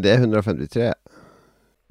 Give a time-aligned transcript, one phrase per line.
[0.00, 0.92] Det er 153.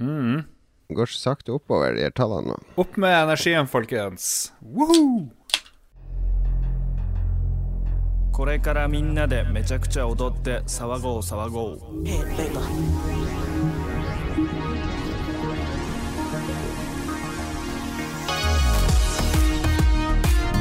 [0.02, 0.46] Mm.
[0.90, 2.61] Det går så sakte oppover, de her tallene nå.
[2.81, 4.52] Opp med energien, folkens.
[4.63, 5.29] Woohoo!
[8.40, 12.04] これからみんなでめちゃくちゃ踊って騒ごう騒ごう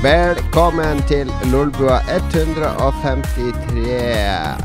[0.04, 3.86] Velkommen til Lolbua 153,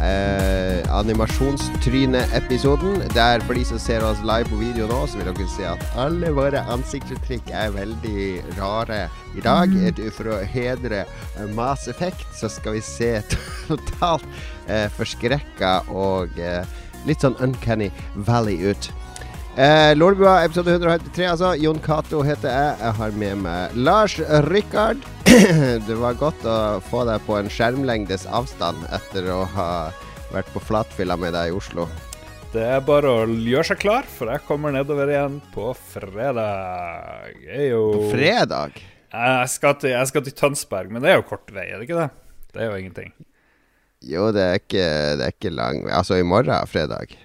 [0.03, 3.07] eh, animasjonstryne-episoden.
[3.15, 5.79] Der for de som ser oss live på video nå, så vil dere se at
[5.95, 9.07] alle våre ansiktsuttrykk er veldig rare
[9.39, 9.71] i dag.
[10.17, 13.23] For å hedre eh, Mass Effect så skal vi se
[13.71, 14.27] totalt
[14.67, 16.67] eh, forskrekka og eh,
[17.07, 17.95] litt sånn Uncanny
[18.27, 18.91] Valley ut.
[19.59, 21.49] Eh, Lolbua episode 153, altså.
[21.59, 22.75] Jon Cato heter jeg.
[22.79, 24.15] Jeg har med meg Lars
[24.47, 25.03] Rikard.
[25.89, 29.67] det var godt å få deg på en skjermlengdes avstand etter å ha
[30.31, 31.89] vært på flatfylla med deg i Oslo.
[32.55, 37.35] Det er bare å gjøre seg klar, for jeg kommer nedover igjen på fredag.
[37.43, 38.79] Jeg På Fredag?
[39.11, 41.91] Jeg skal, til, jeg skal til Tønsberg, men det er jo kort vei, er det
[41.91, 42.11] ikke det?
[42.55, 43.11] Det er jo ingenting.
[44.07, 45.97] Jo, det er ikke, det er ikke lang vei.
[45.99, 47.19] Altså, i morgen fredag.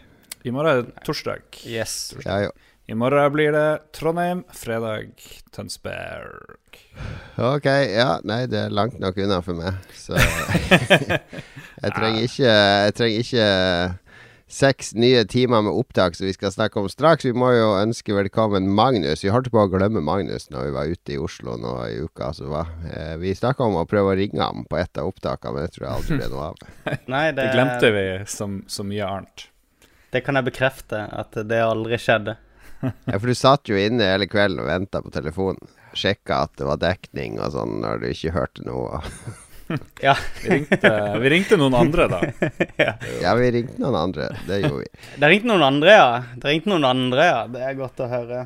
[0.43, 1.43] I morgen er det torsdag.
[1.69, 2.13] Yes.
[2.25, 2.51] Ja, jo.
[2.91, 5.13] I morgen blir det Trondheim, fredag
[5.55, 6.75] Tønsberg.
[7.39, 8.17] Ok, ja.
[8.27, 9.77] Nei, det er langt nok unna for meg.
[9.95, 10.17] Så
[11.83, 13.47] jeg trenger ikke Jeg trenger ikke
[14.53, 17.23] seks nye timer med opptak som vi skal snakke om straks.
[17.25, 19.23] Vi må jo ønske velkommen Magnus.
[19.23, 22.33] Vi holdt på å glemme Magnus når vi var ute i Oslo nå i uka
[22.37, 22.69] som var.
[22.91, 25.73] Eh, Vi snakka om å prøve å ringe ham på et av opptakene, men det
[25.77, 26.61] tror jeg aldri ble noe av.
[27.07, 29.47] Nei, det, Det glemte vi som så mye annet.
[30.13, 32.37] Det kan jeg bekrefte, at det aldri skjedde.
[33.07, 35.71] Ja, for du satt jo inne hele kvelden og venta på telefonen.
[35.95, 39.01] Sjekka at det var dekning og sånn når du ikke hørte noe.
[40.03, 40.11] Ja.
[40.43, 40.89] Vi ringte,
[41.23, 42.19] vi ringte noen andre, da.
[43.23, 44.27] Ja, vi ringte noen andre.
[44.45, 44.89] Det gjorde vi.
[45.23, 46.09] Det ringte noen andre, ja.
[46.35, 47.39] Det ringte noen andre, ja.
[47.49, 48.41] Det er godt å høre.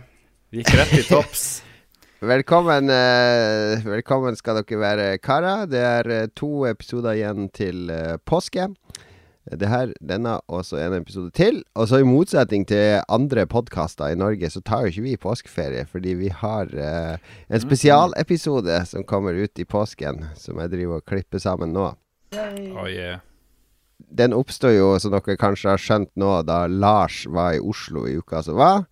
[0.53, 1.47] Vi gikk rett i topps.
[2.17, 5.67] Velkommen, eh, velkommen skal dere være, karer.
[5.69, 8.69] Det er eh, to episoder igjen til eh, påske.
[9.47, 11.61] Det her, denne og så en episode til.
[11.79, 15.85] Og så i motsetning til andre podkaster i Norge, så tar jo ikke vi påskeferie.
[15.87, 17.15] Fordi vi har eh,
[17.47, 21.93] en spesialepisode som kommer ut i påsken, som jeg driver og klipper sammen nå.
[22.35, 23.21] Oh, yeah.
[23.97, 28.17] Den oppstår jo, som dere kanskje har skjønt nå, da Lars var i Oslo i
[28.19, 28.83] uka som var.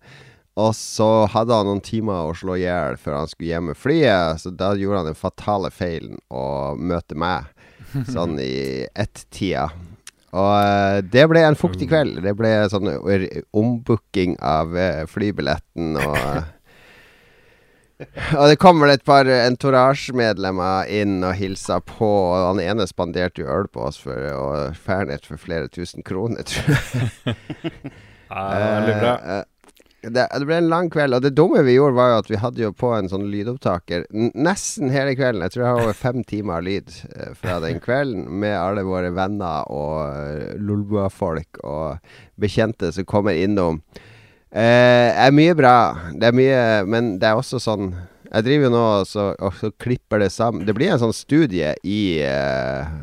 [0.56, 3.76] Og så hadde han noen timer å slå i hjel før han skulle hjem med
[3.76, 4.40] flyet.
[4.40, 7.52] Så da gjorde han den fatale feilen å møte meg
[8.14, 9.68] sånn i ett-tida.
[10.36, 12.20] Og eh, det ble en fuktig kveld.
[12.24, 12.92] Det ble sånn
[13.56, 16.52] ombooking av eh, flybilletten og eh,
[18.36, 22.04] og det kom vel et par entourage-medlemmer inn og hilsa på.
[22.04, 26.44] Og han ene spanderte jo øl på oss for og Fernet for flere tusen kroner,
[26.44, 27.38] tror jeg.
[28.26, 29.10] Ja, veldig bra.
[30.06, 32.18] Eh, eh, det, det ble en lang kveld, og det dumme vi gjorde, var jo
[32.22, 35.44] at vi hadde jo på en sånn lydopptaker nesten hele kvelden.
[35.44, 39.12] Jeg tror jeg har over fem timer lyd eh, fra den kvelden, med alle våre
[39.14, 41.98] venner og uh, Lolbua-folk og
[42.40, 43.82] bekjente som kommer innom.
[44.56, 45.76] Eh, er mye bra.
[46.14, 47.90] Det er mye Men det er også sånn
[48.30, 50.64] Jeg driver jo nå og så, og så klipper det sammen.
[50.64, 52.94] Det blir en sånn studie i eh,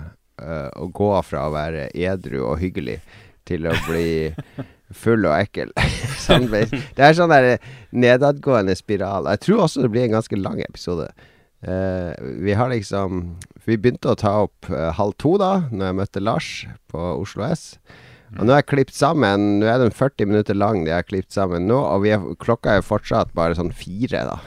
[0.42, 2.98] eh, å gå fra å være edru og hyggelig
[3.48, 4.32] til å bli
[4.98, 5.74] full og ekkel.
[5.78, 7.58] det er sånn der
[7.92, 9.30] nedadgående spiral.
[9.34, 11.10] Jeg tror også det blir en ganske lang episode.
[11.64, 12.12] Uh,
[12.44, 16.20] vi har liksom Vi begynte å ta opp uh, halv to da Når jeg møtte
[16.20, 16.48] Lars
[16.92, 17.78] på Oslo S.
[18.36, 21.36] Og nå er jeg klippet sammen Nå er den 40 minutter lang, de har klippet
[21.36, 21.78] sammen nå.
[21.78, 24.38] Og er, klokka er fortsatt bare sånn fire, da.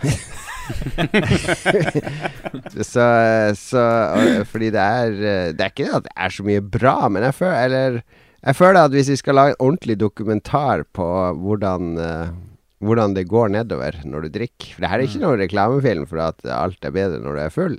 [2.82, 3.06] så,
[3.54, 3.82] så
[4.18, 7.06] og, Fordi det er eh, Det er ikke det at det er så mye bra,
[7.06, 8.02] men jeg føler Eller
[8.46, 11.06] jeg føler at hvis vi skal lage en ordentlig dokumentar på
[11.42, 12.34] hvordan eh,
[12.84, 14.74] hvordan det går nedover når du drikker.
[14.74, 17.54] For det her er ikke noen reklamefilm for at alt er bedre når du er
[17.54, 17.76] full.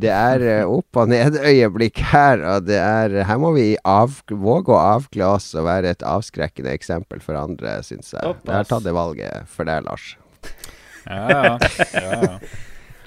[0.00, 4.72] Det er eh, opp- og ned-øyeblikk her, og det er Her må vi av, våge
[4.72, 8.24] å avkle oss og være et avskrekkende eksempel for andre, syns jeg.
[8.24, 10.14] Jeg har tatt det valget for deg, Lars.
[11.04, 11.54] Ja, ja.
[11.94, 12.34] ja, ja.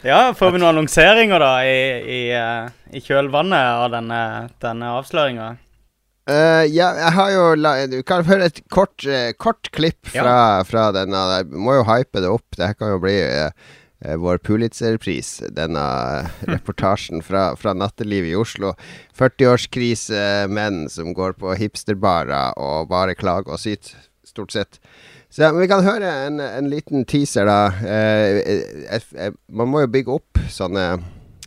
[0.03, 4.23] Ja, får vi noen annonseringer, da, i, i, eh, i kjølvannet av denne,
[4.59, 5.53] denne avsløringa?
[6.23, 10.63] Eh, ja, jeg har jo la, Du kan høre et kort, uh, kort klipp fra,
[10.67, 11.23] fra denne.
[11.37, 12.45] Jeg må jo hype det opp.
[12.55, 13.49] Det her kan jo bli uh,
[14.19, 15.83] vår Pulitzer-pris, denne
[16.53, 18.73] reportasjen fra, fra nattelivet i Oslo.
[19.19, 23.97] 40-årskrise, menn som går på hipsterbarer og bare klager og syter,
[24.27, 24.79] stort sett.
[25.33, 27.71] Så ja, Vi kan høre en, en liten teaser, da.
[29.49, 30.87] Man må jo bygge opp sånne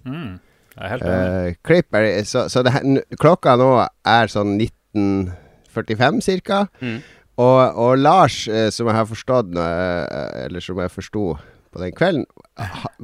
[0.07, 0.37] Mm,
[0.77, 1.51] jeg er helt enig.
[1.51, 2.85] Eh, klipp er, så, så det her,
[3.21, 6.67] klokka nå er sånn 1945 cirka.
[6.85, 6.99] Mm.
[7.41, 11.25] Og, og Lars, eh, som jeg har forstått eh, eller som jeg forsto
[11.73, 12.27] på den kvelden,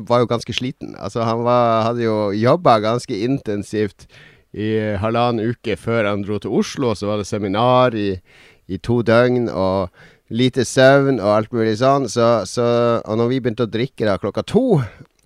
[0.09, 0.95] var jo ganske sliten.
[0.97, 4.07] Altså, han var, hadde jo jobba ganske intensivt
[4.53, 6.95] i halvannen uke før han dro til Oslo.
[6.97, 8.15] Så var det seminar i,
[8.69, 9.93] i to døgn, og
[10.33, 12.09] lite søvn og alt mulig sånn.
[12.11, 12.67] Så, så,
[13.05, 14.81] og når vi begynte å drikke da klokka to,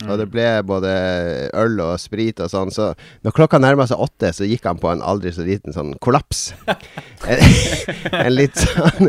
[0.04, 0.90] og det ble både
[1.56, 2.90] øl og sprit og sånn, så
[3.24, 6.50] når klokka nærma seg åtte, så gikk han på en aldri så liten sånn kollaps.
[7.32, 7.44] en,
[8.10, 9.08] en litt sånn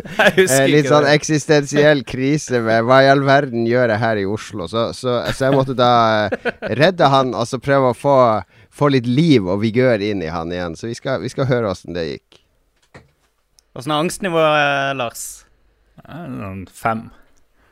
[0.71, 4.69] litt sånn eksistensiell krise med hva i all verden gjør jeg her i Oslo?
[4.71, 5.91] Så, så, så jeg måtte da
[6.29, 6.49] eh,
[6.79, 8.17] redde han, og så prøve å få,
[8.71, 10.79] få litt liv og vigør inn i han igjen.
[10.79, 12.39] Så vi skal, vi skal høre åssen det gikk.
[13.75, 15.27] Åssen er angstnivået, Lars?
[16.71, 17.09] Fem.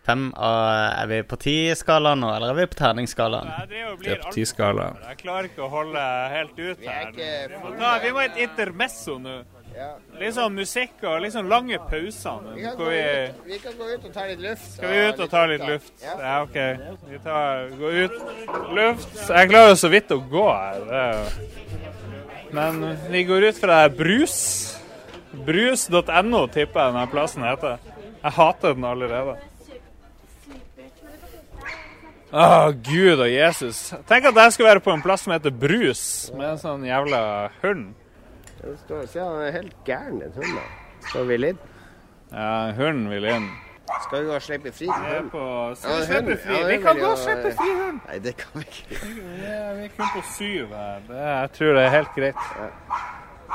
[0.06, 3.50] Fem og Er vi på ti-skalaen nå, eller er vi på terningsskalaen?
[3.50, 3.70] Jeg
[4.04, 4.90] Det er på tiskala.
[4.92, 6.06] altfor Jeg klarer ikke å holde
[6.36, 7.12] helt ut er her.
[7.16, 9.40] Vi ta, vi må ha et intermesso nå.
[10.20, 12.46] Litt sånn musikk og litt sånn lange pauser.
[12.56, 13.02] Vi,
[13.50, 14.70] vi kan gå ut og ta litt luft.
[14.78, 15.92] skal vi ut og ta litt luft?
[16.06, 16.60] Ja, OK.
[17.10, 18.22] Vi tar, går ut.
[18.78, 19.18] Luft.
[19.28, 20.86] Jeg klarer jo så vidt å gå her.
[21.02, 22.80] Er Men
[23.10, 24.38] vi går ut fra brus.
[25.36, 27.84] Brus.no tipper jeg denne plassen heter.
[28.22, 29.36] Jeg hater den allerede.
[32.36, 33.94] Å, Gud og Jesus.
[34.10, 36.02] Tenk at jeg skal være på en plass som heter Brus,
[36.36, 37.20] med en sånn jævla
[37.62, 37.94] hund.
[38.60, 40.74] Det står, se, han er helt gæren, den hunden.
[41.08, 41.62] Står vi inn?
[42.34, 43.46] Ja, hunden vil inn.
[44.04, 45.30] Skal vi gå og slippe fri hunden?
[45.32, 45.46] på
[45.80, 46.58] Skal vi slippe fri?
[46.72, 48.02] Vi kan gå og slippe fri hunden!
[48.10, 49.00] Nei, det kan vi ikke.
[49.46, 51.08] Ja, vi er kun på syv her.
[51.22, 52.44] Jeg tror det er helt greit.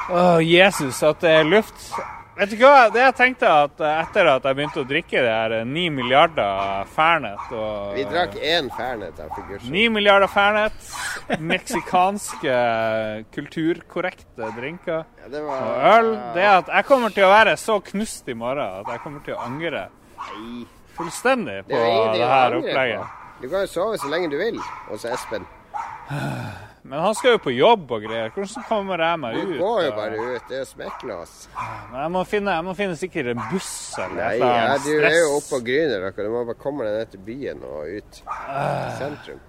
[0.08, 1.90] Å, Jesus, at det er luft.
[2.40, 5.32] Vet du hva, det jeg tenkte at eh, etter at jeg begynte å drikke det
[5.34, 9.68] her eh, ni milliarder Fernet og Vi drakk én Fernet av figursjon.
[9.74, 10.78] Ni milliarder Fernet,
[11.36, 12.54] meksikanske
[13.36, 16.10] kulturkorrekte drinker Ja, det var og øl.
[16.38, 19.36] Det at jeg kommer til å være så knust i morgen at jeg kommer til
[19.36, 19.84] å angre
[20.96, 23.04] fullstendig på Det det her opplegget.
[23.04, 23.36] på.
[23.44, 24.56] Du kan jo sove så lenge du vil
[24.88, 25.44] hos Espen.
[26.82, 28.30] Men han skal jo på jobb og greier.
[28.32, 29.50] Hvordan kommer jeg meg ut?
[29.52, 30.46] Du går jo bare ut.
[30.48, 31.34] Det er smekklås.
[31.90, 35.04] Men jeg må finne, jeg må finne sikkert en buss eller Nei, et ja, du
[35.10, 36.24] er jo oppe gryner dere.
[36.24, 38.20] Du må bare komme deg ned til byen og ut.
[38.96, 39.46] Sentrum.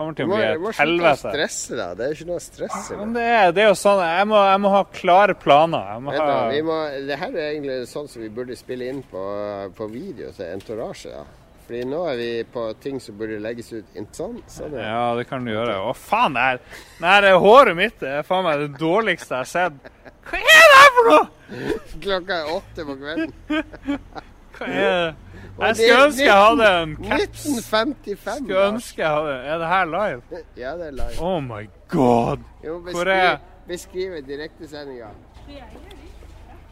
[0.00, 0.56] Kommer til å må, helvete.
[0.56, 1.90] du må et slutte å stresse deg.
[1.98, 3.18] Det er ikke noe å stresse Men med.
[3.20, 5.90] det er, det er jo sånn Jeg må, jeg må ha klare planer.
[5.92, 6.78] Jeg må Vent da, vi må,
[7.10, 9.26] det her er egentlig sånn som vi burde spille inn på,
[9.76, 11.12] på video til Entourage.
[11.12, 11.26] Ja.
[11.70, 14.40] Fordi nå er vi på ting som burde legges ut sånn.
[14.50, 14.86] sånn ja.
[14.88, 15.76] Ja, det kan du gjøre.
[15.86, 16.56] Å, faen, det her
[16.98, 19.92] det her er håret mitt det er faen meg det dårligste jeg har sett.
[20.26, 21.28] Hva er det her for noe?!
[22.02, 23.36] Klokka er åtte på kvelden.
[24.58, 25.14] Hva er det?
[25.60, 27.46] Jeg skulle ønske jeg hadde en caps.
[27.52, 28.42] 1955.
[28.42, 30.42] Skulle ønske jeg hadde Er det her live?
[30.64, 31.16] Ja, det er live.
[31.22, 31.62] Oh my
[31.94, 32.42] god!
[32.64, 33.38] Vi må Hvor er- jeg?
[33.70, 35.14] Beskriv direktesendinga.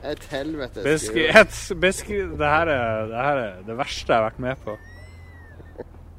[0.05, 0.83] Et helvete.
[0.85, 4.57] Beskri, et, beskri, det, her er, det her er det verste jeg har vært med
[4.65, 4.77] på.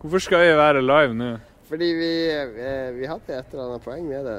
[0.02, 1.30] Hvorfor skal vi være live nå?
[1.70, 4.38] Fordi vi, eh, vi hadde et eller annet poeng med det.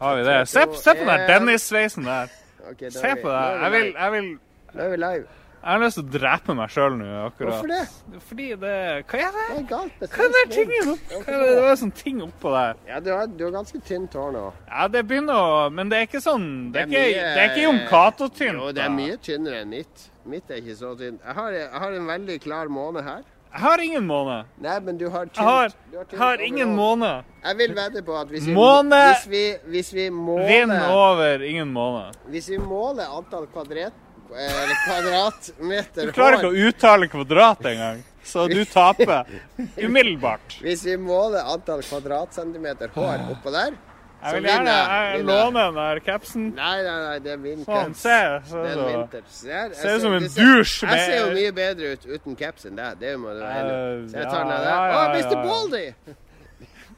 [0.00, 0.36] Har vi det?
[0.48, 2.28] Se, se på den Dennis-sveisen der.
[2.70, 3.62] Ok, da Se vi- på nå det.
[3.62, 4.38] er vi Jeg vil, jeg vil
[4.74, 5.26] Nå er vi live.
[5.58, 7.56] Jeg har lyst til å drepe meg sjøl nå, akkurat.
[7.58, 8.20] Hvorfor det?
[8.28, 8.74] Fordi det
[9.10, 9.46] Hva er det?
[9.48, 10.92] Det er galt Det Hva er sveisen tingen din?
[10.92, 11.08] opp?
[11.10, 11.48] Hva er det?
[11.58, 12.76] det en sånn ting oppå der.
[12.88, 14.44] Ja, du har, du har ganske tynt hår nå.
[14.68, 17.34] Ja, det begynner å Men det er ikke sånn Det er Det er ikke, mye-
[17.34, 18.60] det er ikke Jon Cato-tynt.
[18.62, 20.06] Jo, det er mye tynnere enn mitt.
[20.28, 21.20] Mitt er ikke så tynt.
[21.26, 23.22] Jeg har, jeg har en veldig klar måne her.
[23.48, 24.42] Jeg har ingen måne.
[24.60, 25.72] Nei, men du har tynt Jeg har,
[26.12, 27.24] har har ingen måne.
[27.42, 28.98] Jeg vil vedde på at hvis vi, Måne!
[29.08, 32.10] hvis vi, hvis vi Vind måler over ingen måne.
[32.28, 33.92] Hvis vi måler antall kvadrat,
[34.34, 39.24] eller kvadratmeter Du klarer ikke hår å uttale kvadrat engang, så du taper
[39.86, 40.58] umiddelbart.
[40.62, 43.76] Hvis vi måler antall kvadratcentimeter hår oppå der
[44.18, 46.46] Jeg vil gjerne jeg låne den der capsen.
[46.56, 48.00] Nei, nei, nei, det er min Sånn, caps.
[48.02, 48.16] se.
[48.50, 48.86] Det er så.
[48.88, 49.34] vintage.
[49.46, 50.72] Jeg Ser ut som en dusj.
[50.88, 52.98] Jeg ser jo mye bedre ut uten caps enn deg.
[52.98, 53.76] Det må du være enig.
[53.78, 54.96] Eh, Så jeg tar den der.
[54.98, 55.36] Å, Mr.
[55.46, 55.84] Baldy!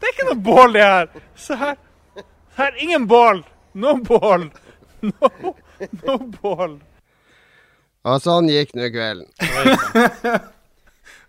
[0.01, 1.11] Det er ikke noe bål, det her.
[1.37, 1.77] Se her.
[2.57, 3.45] Her, ingen bål.
[3.75, 4.49] No bål.
[5.01, 5.29] No,
[6.05, 6.75] no bål.
[8.09, 9.27] Og sånn gikk nå kvelden.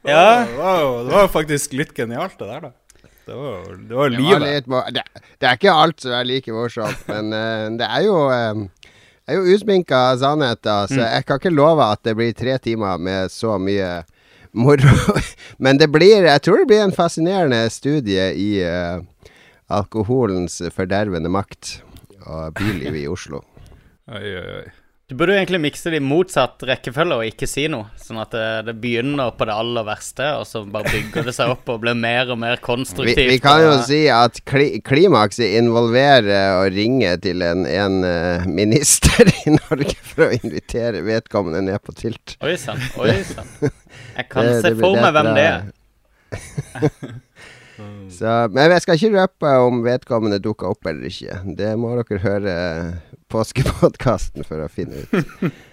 [0.01, 0.45] Ja.
[0.49, 2.71] Det var, jo- det var jo faktisk litt genialt, det der, da.
[3.27, 4.41] Det var det var Det, livet.
[4.41, 5.03] litt, det,
[5.37, 8.63] det er ikke alt som er like morsomt, men uh, det er jo eh,
[9.29, 12.97] er jo usminka sannhet, da, så jeg kan ikke love at det blir tre timer
[12.97, 13.91] med så mye
[14.57, 14.89] moro.
[15.63, 19.05] Men det blir Jeg tror det blir en fascinerende studie i uh,
[19.71, 21.77] alkoholens fordervende makt
[22.25, 23.45] og bylivet i Oslo.
[24.11, 24.69] Oi, oi, oi.
[25.11, 27.89] Du burde jo egentlig mikse det i motsatt rekkefølge og ikke si noe.
[27.99, 31.51] Sånn at det, det, begynner på det aller verste, og så bare bygger det seg
[31.51, 33.19] opp og blir mer og mer konstruktivt.
[33.19, 37.99] Vi, vi kan jo og, si at kli, klimakset involverer å ringe til en, en
[38.07, 42.37] uh, minister i Norge for å invitere vedkommende ned på tilt.
[42.47, 43.51] Oi sann, oi sann.
[44.15, 45.67] Jeg kan det, se for meg hvem det er.
[48.15, 51.43] Så, men jeg skal ikke røpe om vedkommende dukker opp eller ikke.
[51.57, 52.55] Det må dere høre
[53.31, 55.51] påskepodkasten for å finne ut.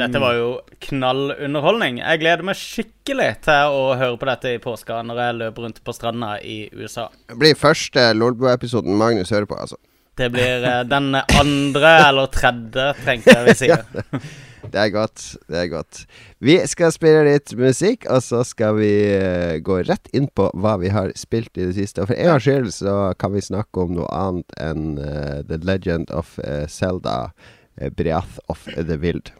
[0.00, 0.52] Dette var jo
[0.86, 1.98] knallunderholdning.
[2.00, 5.82] Jeg gleder meg skikkelig til å høre på dette i påska når jeg løper rundt
[5.84, 7.10] på stranda i USA.
[7.28, 9.76] Det blir første Lolbua-episoden Magnus hører på, altså.
[10.16, 13.68] Det blir uh, den andre eller tredje, trengte jeg vil si.
[14.70, 15.24] det er godt.
[15.50, 16.04] Det er godt.
[16.40, 20.76] Vi skal spille litt musikk, og så skal vi uh, gå rett inn på hva
[20.82, 22.02] vi har spilt i det siste.
[22.02, 25.58] Og for en gangs skyld så kan vi snakke om noe annet enn uh, The
[25.66, 27.32] Legend of uh, Zelda,
[27.96, 29.32] Breath of the Wild.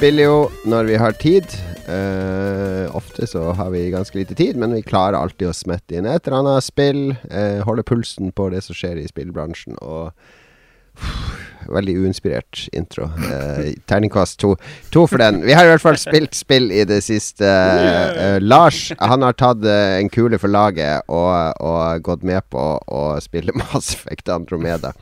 [0.00, 1.44] Spiller jo når vi har tid.
[1.84, 6.08] Uh, ofte så har vi ganske lite tid, men vi klarer alltid å smette inn
[6.08, 7.02] et eller annet spill.
[7.28, 9.76] Uh, holde pulsen på det som skjer i spillbransjen.
[9.84, 11.36] Og uh,
[11.68, 13.10] Veldig uinspirert intro.
[13.12, 14.54] Uh, Terningkast to.
[14.88, 15.42] to for den.
[15.44, 17.50] Vi har i hvert fall spilt spill i det siste.
[18.40, 23.52] Lars han har tatt en kule for laget og, og gått med på å spille
[23.60, 24.96] Mass Effect Andromeda.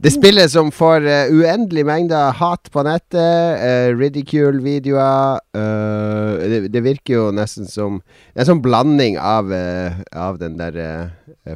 [0.00, 6.80] Det spillet som får uh, uendelig mengde hat på nettet, uh, ridicule-videoer uh, det, det,
[6.86, 7.98] virker jo nesten som
[8.32, 9.52] en sånn blanding av,
[10.16, 10.78] av den der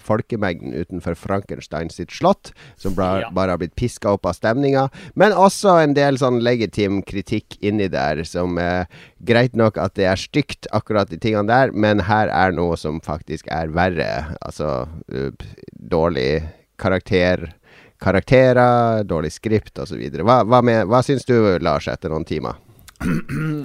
[0.05, 3.33] folkemengden utenfor Frankenstein sitt slott, som bare, ja.
[3.33, 7.89] bare har blitt piska opp av stemninga, men også en del sånn legitim kritikk inni
[7.93, 8.61] der, som
[9.25, 13.01] Greit nok at det er stygt, akkurat de tingene der, men her er noe som
[13.05, 14.37] faktisk er verre.
[14.45, 14.85] Altså
[15.73, 16.45] dårlig
[16.81, 17.49] karakter
[18.05, 20.03] karakterer, dårlig skript osv.
[20.21, 22.61] Hva, hva, med, hva syns du, Lars, etter noen timer?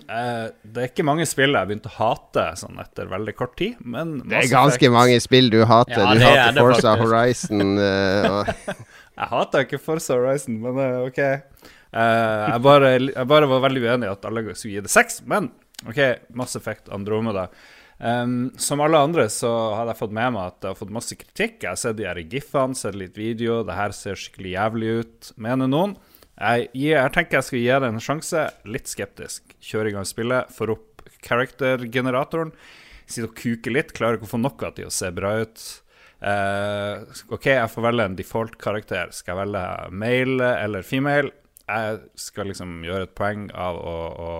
[0.09, 3.53] Eh, det er ikke mange spill jeg har begynt å hate sånn etter veldig kort
[3.59, 4.95] tid, men Det er ganske effekt.
[4.95, 6.01] mange spill du hater.
[6.01, 7.77] Ja, du hater Forza Horizon.
[8.33, 8.49] Og...
[9.19, 11.21] jeg hater ikke Forza Horizon, men uh, OK.
[11.21, 15.51] Jeg, bare, jeg, bare, var veldig uenig i at alle skulle gi det seks, men
[15.87, 16.01] OK,
[16.37, 17.47] Mass Effect Andromeda.
[17.99, 21.17] Um, som alle andre så hadde jeg fått med meg at jeg har fått masse
[21.19, 21.57] kritikk.
[21.63, 23.59] Jeg har sett de her gif-ene, sett litt video.
[23.67, 25.97] Det her ser skikkelig jævlig ut, mener noen.
[26.39, 28.45] Jeg, jeg, tenker jeg skal gi det en sjanse.
[28.71, 29.51] Litt skeptisk.
[29.59, 32.53] Kjøre i gang spillet, får opp character-generatoren.
[33.03, 33.91] Sitter og kuker litt.
[33.97, 35.65] Klarer ikke å få noe til å se bra ut.
[36.19, 39.11] Uh, OK, jeg får velge en default-karakter.
[39.15, 39.65] Skal jeg velge
[40.05, 41.35] male eller female?
[41.69, 44.31] Jeg skal liksom gjøre et poeng av å, å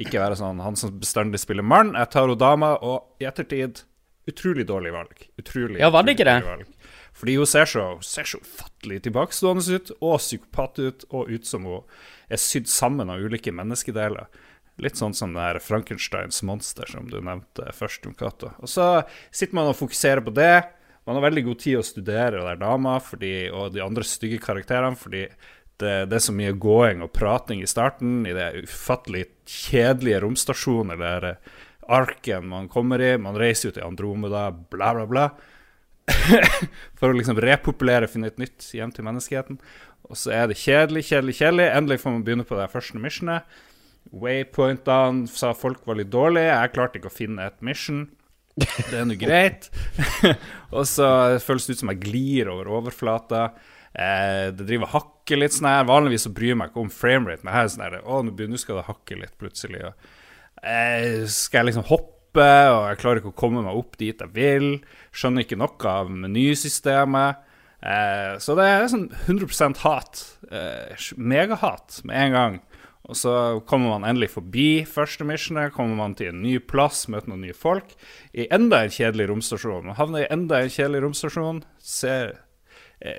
[0.00, 1.94] ikke være sånn han som bestandig spiller mann.
[1.96, 3.84] Jeg tar hun dama, og i ettertid
[4.28, 5.28] utrolig dårlig valg.
[5.40, 6.40] Utrolig, ja, var det ikke det?
[6.44, 6.72] Valg.
[7.16, 11.64] Fordi hun ser så, ser så ufattelig tilbakestående ut, og psykopat ut, og ut som
[11.64, 11.86] hun
[12.28, 14.28] er sydd sammen av ulike menneskedeler.
[14.82, 18.52] Litt sånn som det her Frankensteins monster som du nevnte først, Jon Cato.
[18.60, 20.66] Og så sitter man og fokuserer på det.
[21.08, 24.98] Man har veldig god tid å studere den dama fordi, og de andre stygge karakterene,
[25.00, 25.24] fordi
[25.82, 31.00] det, det, er så mye gåing og prating i starten, i det ufattelig kjedelige romstasjoner
[31.00, 31.28] der
[31.86, 33.12] arken man kommer i.
[33.20, 35.28] Man reiser jo til Andromeda, bla, bla, bla.
[36.98, 39.60] For å liksom repopulere, finne et nytt hjem til menneskeheten.
[40.06, 41.70] Og så er det kjedelig, kjedelig, kjedelig.
[41.70, 43.56] Endelig får man begynne på det første missionet.
[44.14, 46.52] Waypointene sa folk var litt dårlige.
[46.52, 48.06] Jeg klarte ikke å finne et mission.
[48.56, 49.66] Det er nå greit.
[50.76, 51.08] og så
[51.42, 53.48] føles det ut som jeg glir over overflata.
[53.96, 55.88] Eh, det driver hakker litt sånn her.
[55.88, 58.80] Vanligvis så bryr jeg meg ikke om framerate, men her er sånn her nå skal
[58.80, 59.86] det hakke litt plutselig.
[59.88, 60.12] Og,
[60.62, 64.32] eh, skal jeg liksom hoppe og jeg klarer ikke å komme meg opp dit jeg
[64.36, 64.82] vil.
[65.10, 67.42] Skjønner ikke noe av menysystemet.
[67.80, 70.24] Eh, så det er sånn 100% hat.
[70.50, 72.58] Eh, megahat med en gang.
[73.06, 73.32] Og så
[73.70, 77.54] kommer man endelig forbi første missionet, kommer man til en ny plass, møter noen nye
[77.54, 77.94] folk.
[78.34, 79.86] I enda en kjedelig romstasjon.
[79.86, 81.62] Man havner i enda en kjedelig romstasjon.
[81.78, 82.34] Ser,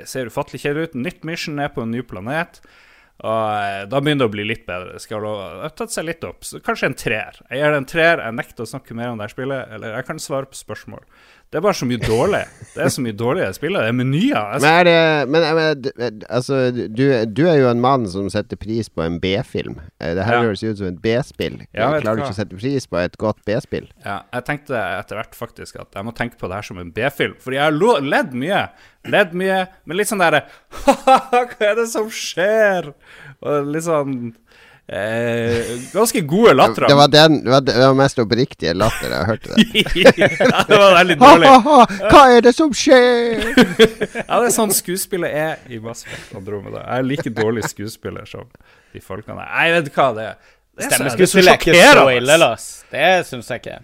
[0.09, 0.99] ser ufattelig kjedelig ut.
[1.07, 2.61] Nytt mission er på en ny planet.
[3.25, 4.93] Og eh, da begynner det å bli litt bedre.
[4.93, 6.45] Det skal ha tatt seg litt opp.
[6.45, 7.39] Så kanskje en treer.
[7.49, 8.21] Jeg gir det en treer.
[8.21, 9.73] Jeg nekter å snakke mer om det her spillet.
[9.73, 11.01] Eller jeg kan svare på spørsmål.
[11.47, 12.41] Det er bare så mye dårlig.
[12.75, 13.85] Det er så mye dårlige spillere.
[13.87, 14.35] Det er menyer.
[14.35, 14.67] Altså.
[14.67, 19.01] Men det Men men altså, du, du er jo en mann som setter pris på
[19.05, 19.77] en B-film.
[20.01, 20.41] Eh, Det her Ja.
[20.43, 21.61] høres ut som et B-spill.
[21.73, 23.87] Ja, Klarer du ikke å sette pris på et godt B-spill?
[24.05, 26.91] Ja, jeg tenkte etter hvert faktisk at jeg må tenke på det her som en
[26.91, 27.35] B-film.
[27.39, 28.67] Fordi jeg har ledd mye.
[29.07, 30.43] Ledd mye, men litt sånn derre
[30.83, 32.91] Hva er det som skjer?
[33.41, 34.33] Og litt sånn
[34.87, 36.87] eh, Ganske gode latter.
[36.87, 39.83] Det var den Det var, det var mest oppriktige latter jeg hørte det.
[40.05, 41.47] ja, det var veldig dårlig.
[41.51, 42.09] Ha-ha-ha!
[42.11, 43.43] Hva er det som skjer?
[44.27, 46.83] Ja, det er sånn skuespillet er i Mass Effect Andromeda.
[46.83, 48.47] Jeg er like dårlig skuespiller som
[48.93, 49.43] de folkene.
[49.43, 50.39] Nei, vet du hva det er?
[50.87, 52.65] Stemmeskuespillet er ikke så ille, Lars.
[52.91, 53.77] Det syns jeg ikke.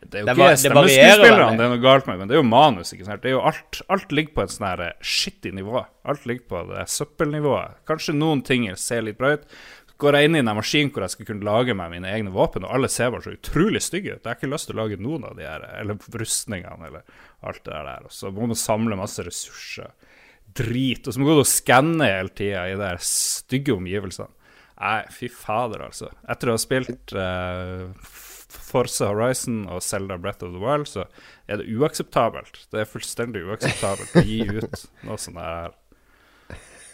[0.00, 2.28] Det er jo Det ikke var- det varierer stemmeskuespillerne det er noe galt med, men
[2.28, 2.92] det er jo manus.
[2.92, 3.22] ikke sant?
[3.22, 5.84] Det er jo alt, alt ligger på et sånn skittig nivå.
[6.04, 7.74] Alt ligger på det søppelnivået.
[7.86, 9.44] Kanskje noen ting ser litt bra ut.
[10.00, 12.64] Går jeg inn i en maskin hvor jeg skal kunne lage meg mine egne våpen,
[12.64, 15.00] og alle ser bare så utrolig stygge ut Jeg har ikke lyst til å lage
[15.00, 17.04] noen av de her, eller rustningene, eller
[17.46, 18.06] alt det der.
[18.08, 19.92] Og så må man samle masse ressurser.
[20.56, 21.04] Drit.
[21.04, 24.32] Og så må man gå og skanne hele tida i de stygge omgivelsene.
[24.80, 26.08] Nei, fy fader, altså.
[26.32, 27.90] Etter å ha spilt uh,
[28.50, 31.04] Forza Horizon og Zelda Breath of the Wild, så
[31.50, 32.64] er det uakseptabelt.
[32.72, 35.76] Det er fullstendig uakseptabelt å gi ut noe sånt her.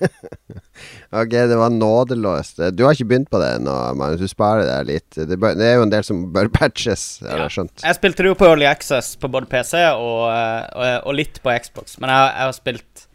[1.16, 2.58] Ok, det var nådeløst.
[2.76, 4.20] Du har ikke begynt på det ennå, Magnus.
[4.20, 5.16] Du sparer deg litt.
[5.16, 7.84] Det, bør, det er jo en del som bør patches, har jeg skjønt.
[7.86, 11.40] Jeg spilte det jo på Early Access på både PC og, eh, og, og litt
[11.44, 11.96] på Xbox.
[12.02, 13.05] Men jeg, jeg har spilt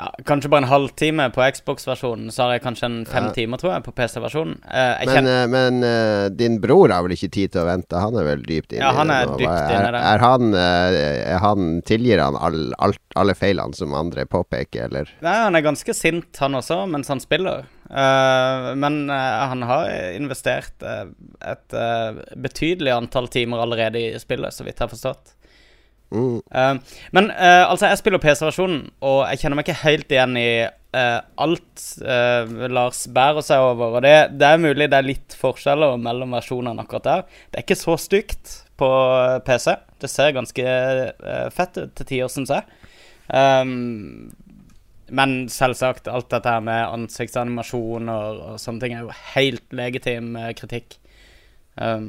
[0.00, 2.30] ja, kanskje bare en halvtime på Xbox-versjonen.
[2.32, 3.32] Så har jeg kanskje en fem Ja.
[3.36, 4.56] timer, tror jeg, på PC-versjonen.
[4.64, 8.00] Eh, Men, kjenner, eh, men uh, din bror har vel ikke tid til å vente?
[8.00, 9.38] Han er vel dypt inne Ja, han i er det nå.
[9.42, 10.02] dypt inn inne i er, det.
[10.14, 11.00] er han, eh,
[11.34, 15.10] er han Tilgir han all, alt, alle feilene som andre påpeker, eller?
[15.20, 17.66] nei, han er ganske sint, han også, mens han spiller.
[17.90, 21.08] Uh, men eh, han har investert eh,
[21.50, 25.34] et eh, betydelig antall timer allerede i spillet, så vidt jeg har forstått.
[26.10, 26.40] Mm.
[26.50, 26.74] Uh,
[27.14, 31.20] men uh, altså, jeg spiller PC-versjonen, og jeg kjenner meg ikke helt igjen i uh,
[31.44, 31.84] alt
[32.74, 33.98] Lars bærer seg over.
[33.98, 37.24] Og det, det er mulig det er litt forskjeller mellom versjonene akkurat der.
[37.50, 38.90] Det er ikke så stygt på
[39.46, 39.74] PC.
[40.00, 40.76] Det ser ganske
[41.52, 42.64] fett ut til tider, syns jeg.
[43.30, 44.30] Um,
[45.10, 50.96] men selvsagt, alt dette her med ansiktsanimasjoner og sånne ting er jo helt legitim kritikk.
[51.76, 52.08] Um,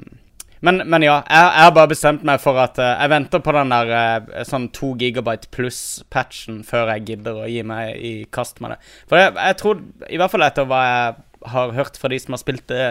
[0.66, 3.74] men, men ja, jeg, har bare bestemt meg for at uh, jeg venter på den
[3.74, 8.76] der uh, sånn 2 gigabyte pluss-patchen før jeg gidder å gi meg i kast med
[8.76, 8.92] det.
[9.10, 11.16] For jeg, jeg tror, i hvert fall etter hva jeg
[11.56, 12.86] har hørt fra de som har spilt det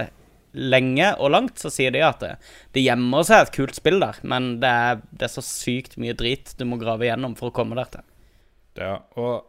[0.50, 2.32] lenge og langt, så sier de at det,
[2.74, 6.16] det gjemmer seg et kult spill der, men det er, det er så sykt mye
[6.18, 8.06] drit du må grave gjennom for å komme der til.
[8.80, 9.46] Ja, og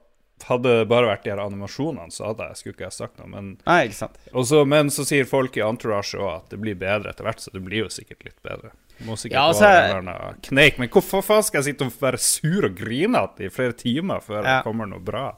[0.49, 3.27] hadde det bare vært de her animasjonene, så hadde jeg skulle ikke jeg sagt noe.
[3.31, 4.17] Men, Nei, ikke sant.
[4.33, 7.53] Også, men så sier folk i Entourage òg at det blir bedre etter hvert, så
[7.53, 8.71] det blir jo sikkert litt bedre.
[9.05, 10.77] Må sikkert Ja, altså- være kneik.
[10.79, 14.43] Men hvorfor faen skal jeg sitte og være sur og grinete i flere timer før
[14.43, 14.57] Ja.
[14.57, 15.35] det kommer noe bra?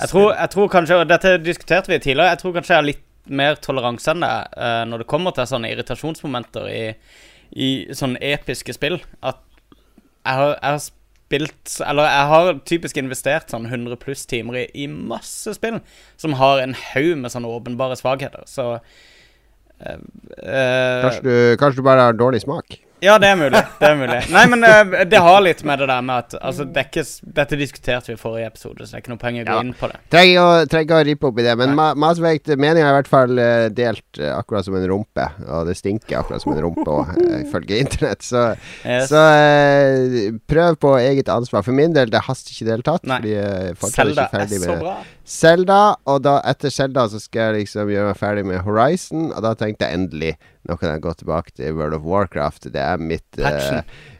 [0.00, 2.82] Jeg tror, jeg tror kanskje, og dette diskuterte vi tidligere, jeg tror kanskje jeg har
[2.88, 6.94] litt mer toleranse enn det uh, når det kommer til sånne irritasjonsmomenter i,
[7.52, 9.00] i sånne episke spill.
[9.22, 9.36] At
[10.24, 10.80] jeg har, jeg har
[11.30, 15.78] spilt Eller jeg har typisk investert sånn 100 pluss timer i, i masse spill
[16.18, 18.42] som har en haug med sånne åpenbare svakheter.
[18.50, 18.66] Så
[19.78, 19.98] eh,
[21.06, 22.80] Kanskje, du, kanskje du bare har dårlig smak?
[23.02, 23.60] Ja, det er mulig.
[23.80, 24.18] Det er mulig.
[24.34, 27.04] Nei, men uh, det har litt med det der med at altså, det ikke,
[27.40, 29.60] Dette diskuterte vi i forrige episode, så det er ikke noe poeng å gå Ja.
[29.64, 30.00] inn på det.
[30.12, 33.40] Trenger å, å rippe opp i det, men Ma Masvekt meninga er i hvert fall
[33.40, 35.28] uh, delt uh, akkurat som en rumpe.
[35.48, 38.26] Og det stinker akkurat som en rumpe òg, ifølge internett.
[38.26, 38.50] Så,
[38.84, 39.08] Yes.
[39.10, 39.20] så
[40.50, 41.64] prøv på eget ansvar.
[41.66, 43.06] For min del, det haster ikke i det hele tatt.
[43.08, 43.18] Nei.
[43.20, 44.94] Fordi jeg fortsatt Zelda ikke ferdig så med bra.
[45.30, 49.44] Zelda, og da etter Zelda så skal jeg liksom gjøre meg ferdig med Horizon, og
[49.46, 50.34] da tenkte jeg endelig
[50.68, 52.66] Nå kan jeg gå tilbake til World of Warcraft.
[52.74, 53.78] Det er mitt eh,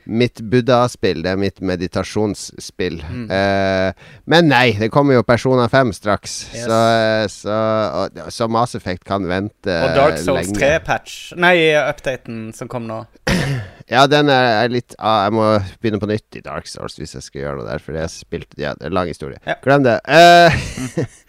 [0.09, 1.21] Mitt buddha-spill.
[1.23, 2.97] Det er mitt meditasjonsspill.
[3.05, 3.27] Mm.
[3.29, 6.39] Uh, men nei, det kommer jo Persona 5 straks.
[6.55, 6.65] Yes.
[6.65, 7.59] Så, eh, så,
[8.01, 13.03] og, så Mass Effect kan vente Og Dark Souls 3-patch Nei, updaten som kom nå.
[13.91, 15.47] Ja, den er, er litt ah, Jeg må
[15.83, 18.45] begynne på nytt i Dark Souls hvis jeg skal gjøre noe der, for det er
[18.61, 19.41] Ja, det er en lang historie.
[19.49, 19.57] Ja.
[19.65, 19.99] Glem det.
[20.07, 21.03] Uh,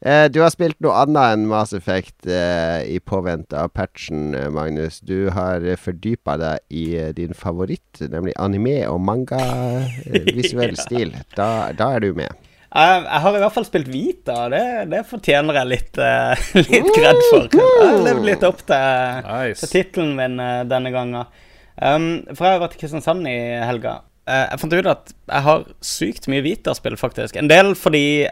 [0.00, 4.96] Eh, du har spilt noe annet enn Mass Effect uh, i påvente av patchen, Magnus.
[5.04, 6.86] Du har fordypa deg i
[7.18, 10.86] din favoritt, nemlig anime og manga-visuell Ja.
[10.86, 11.12] stil.
[11.36, 12.32] Da, da er du med.
[12.70, 16.48] Jeg, jeg har i hvert fall spilt Vita, og det, det fortjener jeg litt, uh,
[16.72, 17.52] litt kred for.
[17.60, 19.60] Jeg har levd litt opp til, Nice.
[19.66, 20.40] til tittelen min
[20.72, 21.28] denne gangen.
[21.76, 24.00] Um, for jeg har vært i Kristiansand i helga.
[24.28, 27.38] Uh, jeg fant ut at jeg har sykt mye Vita-spill, faktisk.
[27.40, 28.28] En del fordi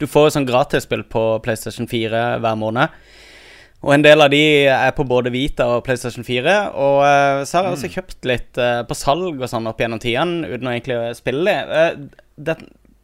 [0.00, 2.96] du får sånn gratisspill på PlayStation 4 hver måned.
[3.82, 6.58] Og en del av de er på både Vita og PlayStation 4.
[6.78, 10.02] Og uh, så har jeg også kjøpt litt uh, på salg og sånn opp gjennom
[10.02, 11.86] tidene, uten å egentlig spille det.
[12.38, 12.58] Det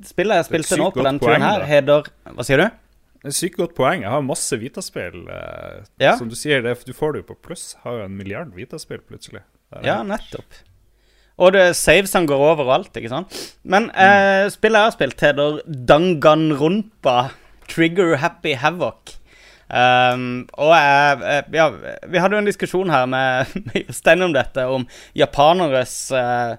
[0.07, 2.68] spillet jeg spilte nå på den turen her, heter Hva sier du?
[3.19, 4.05] Det er Sykt godt poeng.
[4.05, 5.25] Jeg har masse Vita-spill.
[5.29, 6.15] Eh, Ja.
[6.17, 7.73] Som du sier, det, du får det jo på pluss.
[7.83, 9.43] Har jo en milliard Vita-spill plutselig.
[9.85, 10.63] Ja, nettopp.
[11.39, 13.35] Og det, savesene går overalt, ikke sant?
[13.63, 17.19] Men eh, spillet jeg har spilt, heter Danganronpa
[17.71, 19.15] Trigger Happy Havoc.
[19.69, 21.67] Um, og jeg, eh, ja,
[22.09, 24.87] vi hadde jo en diskusjon her med, med Jostein om dette, om
[25.19, 26.55] japaneres eh,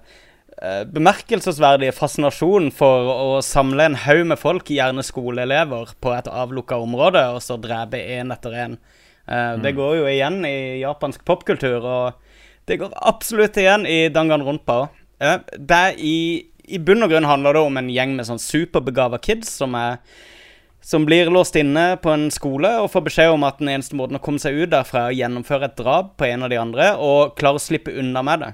[0.91, 7.22] bemerkelsesverdige fascinasjon for å samle en haug med folk, gjerne skoleelever, på et avlukka område,
[7.32, 8.78] og så drepe én etter én.
[9.30, 12.13] Eh, Det går jo igjen i japansk popkultur, og
[12.67, 14.89] det går absolutt igjen i Danganronpa òg.
[15.22, 19.19] Eh, det i, I bunn og grunn handler det om en gjeng med sånn superbegava
[19.22, 19.98] kids som er
[20.82, 24.15] som blir låst inne på en skole og får beskjed om at den eneste måten
[24.15, 26.93] å komme seg ut derfra er å gjennomføre et drap på en av de andre
[26.95, 28.52] og klare å slippe unna med det.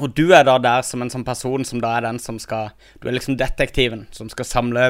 [0.00, 2.70] Og du er da der som en sånn person som da er den som skal
[3.02, 4.86] Du er liksom detektiven som skal samle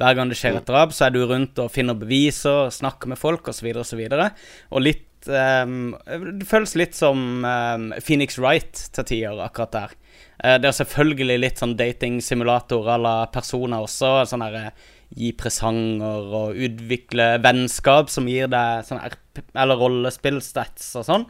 [0.00, 3.20] Hver gang det skjer et drap, så er du rundt og finner beviser, snakker med
[3.20, 3.68] folk osv.
[3.76, 4.00] osv.
[4.06, 4.24] Og
[4.72, 9.96] og litt um, Det føles litt som um, Phoenix Wright til tider, akkurat der.
[10.40, 14.22] Uh, det er selvfølgelig litt sånn datingsimulator à la personer også.
[14.30, 14.84] Sånn her eh,
[15.16, 21.26] Gi presanger og utvikle vennskap som gir deg sånn RP, eller rollespillstats og sånn.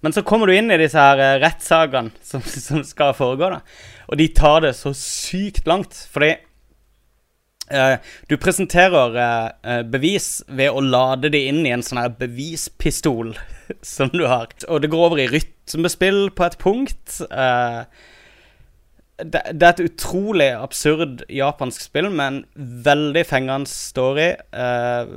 [0.00, 3.62] Men så kommer du inn i disse her eh, rettssakene som, som skal foregå, da.
[4.08, 6.30] Og de tar det så sykt langt, fordi
[7.74, 7.96] eh,
[8.30, 13.34] du presenterer eh, eh, bevis ved å lade det inn i en sånn her bevispistol
[13.94, 14.54] som du har.
[14.68, 17.18] Og det går over i rytmespill på et punkt.
[17.28, 17.82] Eh,
[19.18, 24.30] det, det er et utrolig absurd japansk spill med en veldig fengende story.
[24.54, 25.12] Eh,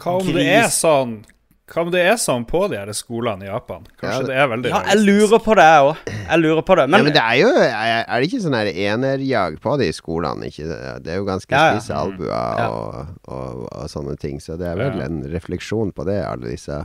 [0.00, 1.18] Hva om det er sånn
[1.64, 3.86] Hva om det er sånn på de her skolene i Japan?
[3.96, 6.10] Kanskje Ja, det er veldig Ja, jeg lurer på det, jeg òg.
[6.12, 6.84] Jeg lurer på det.
[6.92, 10.50] Men, ja, men det er jo Er det ikke sånn her enerjag på de skolene?
[10.52, 10.66] Ikke?
[11.00, 11.78] Det er jo ganske Ja, ja.
[11.80, 12.68] spisse albuer Ja.
[12.68, 14.40] og, og, og sånne ting.
[14.44, 15.06] Så det er vel Ja.
[15.08, 16.82] en refleksjon på det, alle disse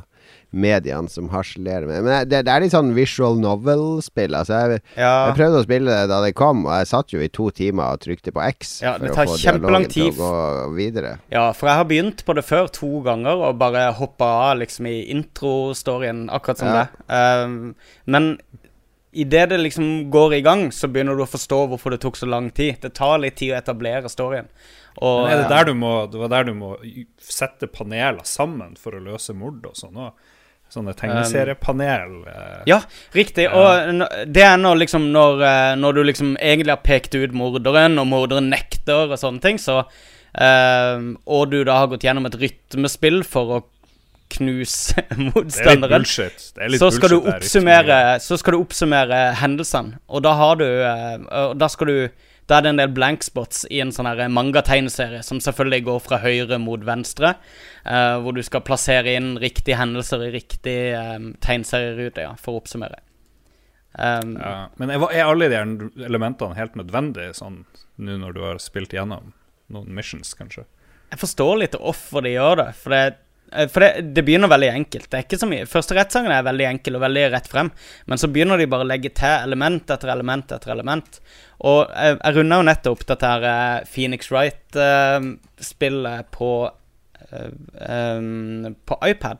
[0.49, 4.33] mediene som harselerer med Men det, det er litt sånn visual novel-spill.
[4.37, 5.11] Altså jeg, ja.
[5.29, 7.93] jeg prøvde å spille det da det kom, og jeg satt jo i to timer
[7.93, 10.31] og trykte på X Ja, for å få dialogen til å gå
[10.77, 11.17] videre.
[11.33, 14.89] Ja, for jeg har begynt på det før to ganger og bare hoppa av liksom
[14.89, 16.81] i intro-storyen, akkurat som Ja.
[16.81, 17.13] det.
[17.13, 18.33] Um, men
[19.11, 22.29] idet det liksom går i gang, så begynner du å forstå hvorfor det tok så
[22.29, 22.77] lang tid.
[22.81, 24.49] Det tar litt tid å etablere storyen.
[25.01, 26.73] Og Men er det der du må, det var der du må
[27.21, 30.11] sette paneler sammen for å løse mord og sånn òg?
[30.69, 32.81] Sånne tegneseriepanel Um, Ja,
[33.15, 33.47] riktig.
[33.47, 33.57] Ja.
[33.57, 37.97] Og det er når liksom når, eh, når du liksom egentlig har pekt ut morderen,
[37.97, 39.81] og morderen nekter og sånne ting, så
[40.37, 43.59] um, Og du da har gått gjennom et rytmespill for å
[44.29, 45.95] knuse Det er litt motstanderen.
[45.97, 46.43] bullshit.
[46.59, 50.67] Er litt så skal, du bullshit så skal du oppsummere hendelsene, og da har du
[50.69, 55.21] uh, Da skal du Da er det en del blank spots i en sånn manga-tegneserie,
[55.25, 57.35] som selvfølgelig går fra høyre mot venstre,
[57.85, 62.63] eh, hvor du skal plassere inn riktige hendelser i riktig eh, tegneserierute, ja, for å
[62.63, 63.03] oppsummere.
[63.93, 64.69] Um, Ja.
[64.81, 65.61] Men er, er alle de
[66.05, 67.63] elementene helt nødvendige sånn
[67.99, 69.33] nå når du har spilt gjennom
[69.73, 70.65] noen missions, kanskje?
[71.09, 72.69] Jeg forstår litt hvorfor de gjør det.
[72.77, 73.17] For det,
[73.71, 75.07] for det, det begynner veldig enkelt.
[75.09, 77.69] Det er ikke så mye Første rettssangen er veldig enkel og veldig rett frem,
[78.09, 81.21] men så begynner de bare å legge til element etter element etter element.
[81.67, 86.51] Og jeg, jeg runda jo nettopp dette her eh, Phoenix Wright-spillet på
[87.29, 87.51] eh,
[87.89, 89.39] em, På iPad.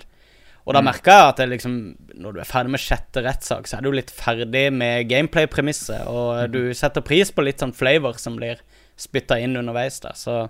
[0.67, 1.77] Og da merka jeg at det liksom,
[2.21, 6.51] når du er ferdig med sjette rettssak, så er du litt ferdig med gameplay-premisset, og
[6.53, 8.61] du setter pris på litt sånn flavor som blir
[8.99, 10.13] spytta inn underveis der.
[10.19, 10.49] Så eh,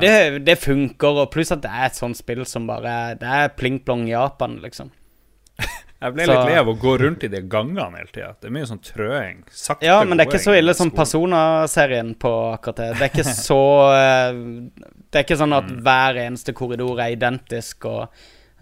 [0.00, 3.52] det, det funker, og pluss at det er et sånt spill som bare Det er
[3.58, 4.90] pling-plong Japan, liksom.
[6.02, 8.34] Jeg ble Så- litt lei av å gå rundt i de gangene hele tida.
[8.40, 9.38] Det er mye sånn trøing.
[9.48, 10.90] Sakte Ja, men det er ikke så ille som.
[10.92, 12.88] Persona-serien på akkurat det.
[12.98, 13.60] Det er ikke så
[13.96, 14.40] eh,
[15.08, 18.08] Det er ikke sånn at hver eneste korridor er identisk, og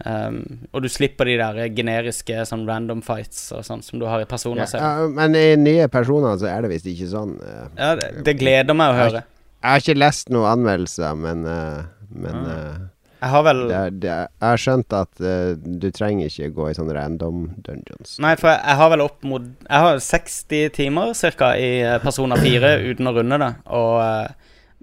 [0.07, 0.39] um,
[0.73, 4.29] og du slipper de der generiske sånn random fights og sånn som du har i
[4.31, 4.85] Persona-serien.
[4.85, 7.35] ja, men i nye personer så er det visst ikke sånn.
[7.43, 9.25] Uh, Ja, det, det gleder meg å høre.
[9.65, 12.83] Jeg har ikke lest noen anmeldelser, men, uh, men uh,
[13.23, 16.51] Jeg har vel det er, det er, jeg har skjønt at uh, du trenger ikke
[16.53, 18.19] gå i sånne random dungeons.
[18.21, 21.71] Nei, for jeg, jeg har vel opp mot Jeg har 60 timer cirka i
[22.05, 23.51] Persona 4 uten å runde det.
[23.81, 23.97] Og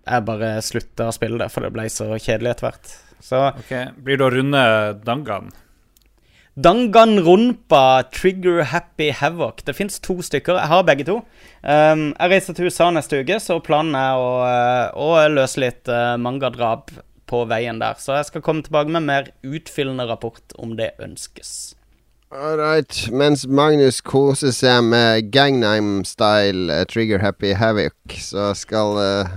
[0.01, 2.95] jeg bare slutta å spille det, for det ble så kjedelig etter hvert.
[3.21, 4.63] Så Ok, Blir det å runde
[5.05, 5.53] Dangan?
[6.55, 9.63] Danganronpa Trigger Happy Havoc.
[9.63, 10.57] Det fins to stykker.
[10.59, 11.21] Jeg har begge to.
[11.63, 15.87] Um, jeg reiser til USA neste uke, så planen er å, eh, å løse litt
[15.87, 16.91] uh, mangadrap
[17.31, 17.95] på veien der.
[17.95, 21.77] Så jeg skal komme tilbake med mer utfyllende rapport om det ønskes.
[22.35, 23.07] All right.
[23.11, 29.33] Mens Magnus koser seg med Gangnam-style eh, Trigger Happy Havoc, så skal uh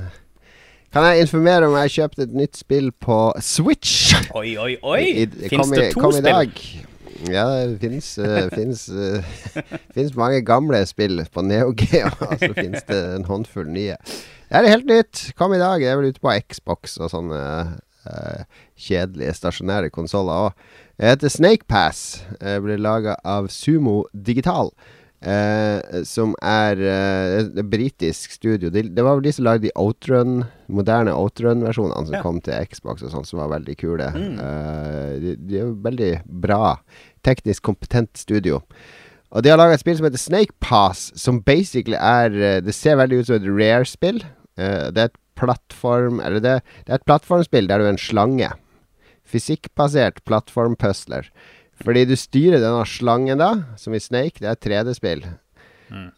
[0.94, 4.14] Kan jeg informere om jeg har kjøpt et nytt spill på Switch?
[4.30, 5.26] Oi, oi, oi!
[5.50, 6.30] Fins det to to kom i spill?
[6.30, 6.93] dag.
[7.30, 12.86] Ja, det fins uh, finnes, eh, mange gamle spill på Neo Geo, og så fins
[12.88, 13.96] det en håndfull nye.
[14.50, 15.22] Det er helt nytt.
[15.38, 15.82] Kom i dag.
[15.82, 17.40] Jeg er vel ute på Xbox og sånne
[18.06, 18.42] uh,
[18.78, 20.66] kjedelige stasjonære konsoller òg.
[20.94, 22.22] Det heter Snake Pass.
[22.38, 24.70] Det ble laga av Sumo Digital.
[25.24, 28.70] Eh, som er eh, et britisk studio.
[28.70, 32.22] De, det var vel de som lagde de Outrun, moderne Outrun-versjonene som Ja.
[32.22, 34.10] kom til Xbox og sånn, som var veldig kule.
[34.14, 36.12] Eh, de, de er veldig
[36.44, 36.76] bra,
[37.26, 38.60] teknisk kompetent studio.
[39.34, 42.74] Og de har laga et spill som heter Snake Pass, som basically er eh, Det
[42.76, 44.20] ser veldig ut som et rare-spill.
[44.56, 46.52] Eh, det er et plattform Eller det,
[46.86, 48.52] det er et plattformspill der du er en slange.
[49.26, 51.26] Fysikkbasert plattformpusler.
[51.82, 54.38] Fordi du styrer denne slangen, da, som i Snake.
[54.38, 55.24] Det er et 3D-spill.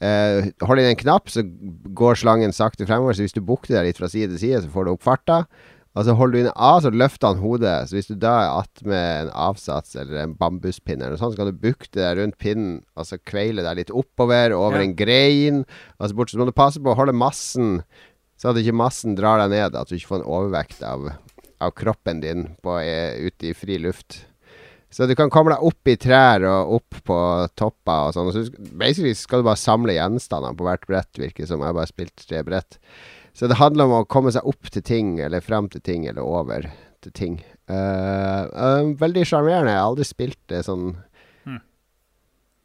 [0.01, 1.43] Eh, hold inn en knapp, så
[1.97, 3.17] går slangen sakte fremover.
[3.17, 5.43] Så hvis du bukter deg litt fra side til side, så får du opp farta.
[5.97, 7.75] Og så holder du inn A, så løfter han hodet.
[7.89, 11.41] Så hvis du da er attmed en avsats eller en bambuspinne, eller noe sånt, så
[11.41, 14.85] kan du bukte deg rundt pinnen og så kveile deg litt oppover, over Ja.
[14.85, 15.65] en grein.
[15.99, 17.83] Og så bort, så må du passe på å holde massen,
[18.37, 19.75] så at ikke massen drar deg ned.
[19.75, 21.09] At du ikke får en overvekt av,
[21.65, 24.27] av kroppen din på, eh, ute i fri luft.
[24.91, 27.19] Så du kan komme deg opp i trær og opp på
[27.59, 28.31] topper og sånn.
[28.33, 31.61] Så basically skal du bare samle gjenstandene på hvert brett, virker det som.
[31.61, 32.79] Jeg har bare spilt tre brett.
[33.37, 36.25] Så det handler om å komme seg opp til ting, eller frem til ting, eller
[36.25, 36.71] over
[37.05, 37.35] til ting.
[37.69, 39.75] Uh, uh, veldig sjarmerende.
[39.75, 40.95] Jeg har aldri spilt det sånn
[41.47, 41.61] Hmm.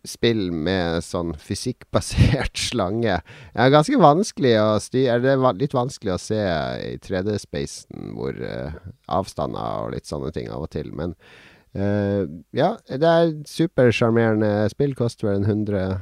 [0.08, 3.20] Spill med sånn fysikkbasert slange.
[3.54, 6.42] Det er ganske vanskelig å styre Det er litt vanskelig å se
[6.88, 8.74] i 3D-spacen hvor uh,
[9.06, 10.90] avstander og litt sånne ting av og til.
[10.98, 14.96] Men eh, ja, det er supersjarmerende spill.
[14.98, 16.00] Koster vel en 100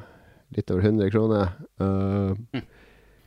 [0.55, 1.51] Litt over 100 kroner.
[1.79, 2.61] Eh,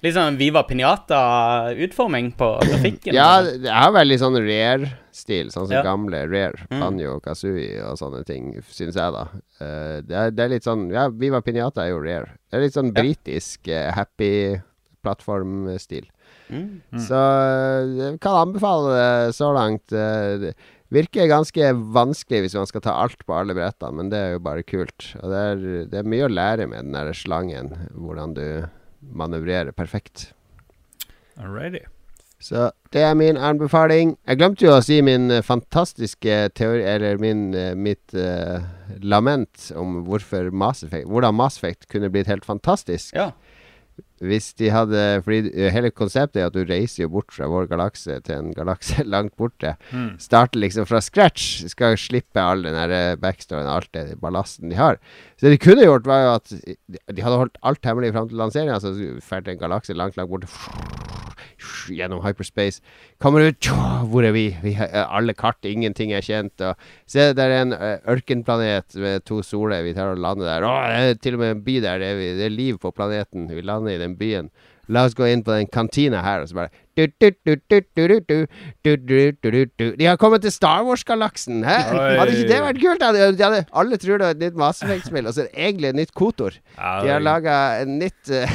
[0.02, 3.14] Litt sånn Viva Pinata-utforming på grafikken.
[3.14, 5.84] Ja, det er veldig sånn rare-stil, sånn som Ja.
[5.86, 6.66] gamle rare.
[6.72, 6.80] Mm.
[6.82, 9.22] Banjo kazooie og sånne ting, syns jeg, da.
[9.62, 12.34] Uh, det, er, det er litt sånn Ja, Viva Pinata er jo rare.
[12.50, 14.58] Det er litt sånn britisk uh, happy
[15.02, 16.10] plattformstil.
[16.52, 16.82] Mm.
[17.00, 19.92] Så eh, kan anbefale det så langt.
[19.94, 20.52] Eh, det
[20.92, 24.44] virker ganske vanskelig hvis man skal ta alt på alle brettene, men det er jo
[24.44, 25.12] bare kult.
[25.22, 28.46] Og det er, det er mye å lære med den der slangen, hvordan du
[29.02, 30.30] manøvrerer perfekt.
[31.40, 31.84] Alrighty.
[32.42, 34.16] Så det er min anbefaling.
[34.26, 38.58] Jeg glemte jo å si min eh, fantastiske teori, eller min, eh, mitt uh,
[38.98, 43.14] lament om hvorfor Mass Effect, hvordan Mass Effect kunne blitt helt fantastisk.
[43.14, 43.30] Ja.
[44.22, 48.20] Hvis de hadde Fordi hele konseptet er at du reiser jo bort fra vår galakse
[48.26, 49.74] til en galakse langt borte.
[49.90, 50.14] Mm.
[50.22, 51.66] Starter liksom fra scratch.
[51.72, 55.00] Skal slippe all den der eh, backstoryen, alt det ballasten de har.
[55.36, 56.76] Så det de kunne gjort, var jo at de
[57.12, 58.78] de hadde holdt alt hemmelig fram til lanseringa.
[58.80, 61.11] Så ferdig en galakse langt, langt borte.
[61.92, 62.82] Gjennom hyperspace.
[63.22, 63.68] Kommer ut
[64.10, 64.46] Hvor er vi?
[64.62, 66.62] vi eh, alle kart, ingenting er kjent.
[66.64, 66.76] Og
[67.10, 69.84] se, der er en eh, ørkenplanet med to soler.
[69.86, 70.66] Vi tar og lander der.
[70.68, 72.02] Å, det er til og med en by der.
[72.02, 73.48] Det er, det er liv på planeten.
[73.50, 74.50] Vi lander i den byen.
[74.90, 77.06] La oss gå inn på den kantina her, og så bare De
[80.08, 81.62] har kommet til Star Wars-galaksen!
[81.62, 83.02] Hadde ikke det vært kult?
[83.06, 86.52] alle tror det var et nytt Mass og så er det egentlig et nytt Kotor.
[86.74, 88.50] De har laga et nytt uh,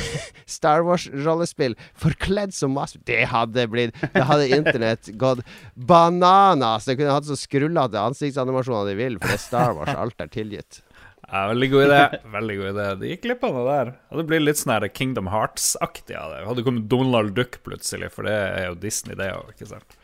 [0.57, 5.39] Star Wars-rollespill forkledd som Mass Det hadde blitt Det hadde internett gått
[5.73, 6.85] bananas!
[6.85, 9.95] Det kunne hatt så skrullete ansiktsanimasjoner de vil, for det er Star Wars.
[9.95, 10.81] Alt er tilgitt.
[11.27, 12.01] Ja, veldig god idé.
[12.37, 12.83] Veldig god idé.
[13.01, 13.89] De gikk glipp av noe der.
[14.11, 16.45] Og det blir litt sånn her Kingdom Hearts-aktig av det.
[16.47, 19.97] Hadde kommet Donald Duck plutselig, for det er jo Disney, det òg, ikke sant?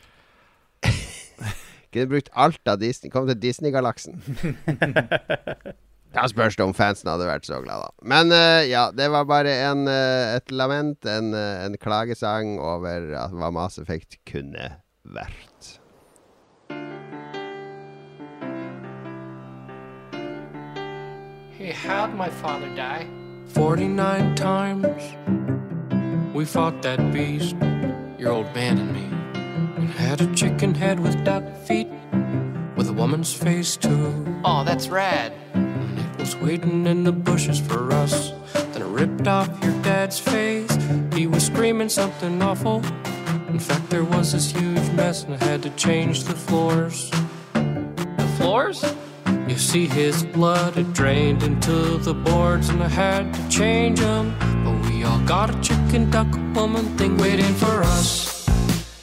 [1.93, 3.13] Kunne brukt alt av Disney.
[3.13, 4.19] Kom til Disney-galaksen.
[6.13, 8.05] Da spørs det om fansen hadde vært så glad, da.
[8.05, 13.07] Men uh, ja, det var bare en, uh, et lament, en, uh, en klagesang over
[13.33, 14.67] hva Mass Effect kunne
[15.01, 15.79] vært.
[21.63, 23.07] He had my father die.
[23.47, 25.01] 49 times
[26.35, 27.55] we fought that beast.
[28.19, 29.05] your old man and me.
[29.77, 31.87] And had a chicken head with duck feet,
[32.75, 34.41] with a woman's face too.
[34.43, 35.31] Oh, that's rad.
[35.53, 38.33] And it was waiting in the bushes for us.
[38.73, 40.77] Then it ripped off your dad's face.
[41.13, 42.83] He was screaming something awful.
[43.47, 47.09] In fact, there was this huge mess, and I had to change the floors.
[47.53, 48.83] The floors?
[49.47, 54.35] You see his blood, it drained into the boards, and I had to change them.
[54.63, 58.47] But we all got a chicken duck woman thing waiting for us.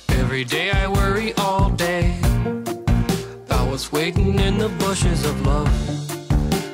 [0.08, 2.18] Every day I worry all day
[3.46, 5.70] about what's waiting in the bushes of love.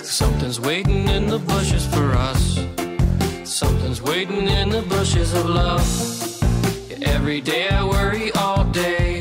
[0.02, 2.58] something's waiting in the bushes for us.
[3.44, 5.86] Something's waiting in the bushes of love.
[6.88, 9.18] Yeah, every day I worry all day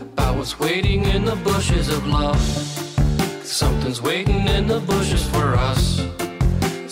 [0.00, 2.75] about what's waiting in the bushes of love.
[3.56, 5.85] Something's waiting in the bushes for us.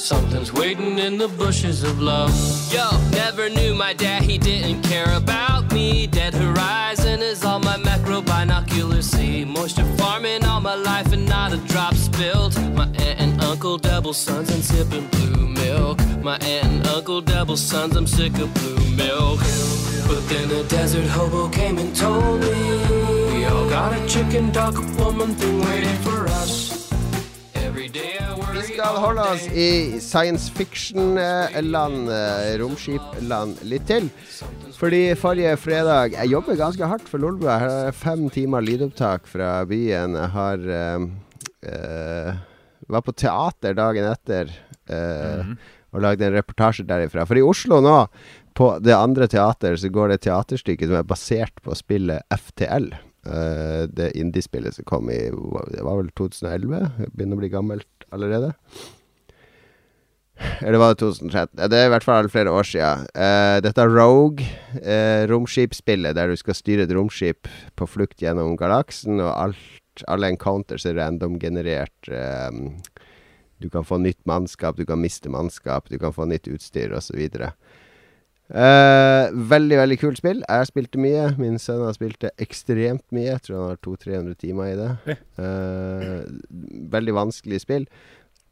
[0.05, 2.31] Something's waiting in the bushes of love.
[2.71, 6.07] Yo, never knew my dad, he didn't care about me.
[6.07, 9.47] Dead horizon is all my macro binoculars see.
[9.47, 12.55] Moisture farming all my life and not a drop spilled.
[12.75, 15.99] My aunt and uncle double sons and sipping blue milk.
[16.23, 19.41] My aunt and uncle double sons, I'm sick of blue milk.
[20.07, 22.53] But then a desert hobo came and told me
[23.33, 26.74] we all got a chicken duck woman thing waiting for us.
[27.95, 34.09] Vi skal holde oss i science fiction-land, eh, romskip-land, litt til.
[34.75, 37.59] Fordi forrige fredag Jeg jobber ganske hardt for Lolbua.
[37.63, 40.19] Her har jeg fem timer lydopptak fra byen.
[40.19, 42.35] Jeg har uh,
[42.89, 44.51] Var på teater dagen etter
[44.91, 45.55] eh,
[45.95, 47.25] og lagde en reportasje derifra.
[47.25, 47.97] For i Oslo nå,
[48.59, 52.91] på det andre teateret, så går det et teaterstykke som er basert på spillet FTL.
[53.25, 55.31] Eh, det indiespillet som kom i
[55.73, 57.09] Det var vel 2011?
[57.13, 58.53] Begynner å bli gammelt allerede.
[60.61, 61.71] Eller var det 2013?
[61.71, 63.07] Det er i hvert fall flere år siden.
[63.15, 69.23] Uh, dette Rogue Romskipspillet romskipsspillet der du skal styre et romskip på flukt gjennom galaksen,
[69.23, 72.11] og alt, alle encounters er random-generert.
[72.11, 72.51] Eh,
[73.63, 77.23] du kan få nytt mannskap, du kan miste mannskap, du kan få nytt utstyr osv.
[78.53, 80.43] Uh, veldig, veldig kult spill.
[80.45, 81.31] Jeg spilte mye.
[81.41, 83.31] Min sønn har spilt det ekstremt mye.
[83.33, 85.17] Jeg tror han har 200-300 timer i det.
[85.41, 86.27] Uh,
[86.93, 87.87] veldig vanskelig spill.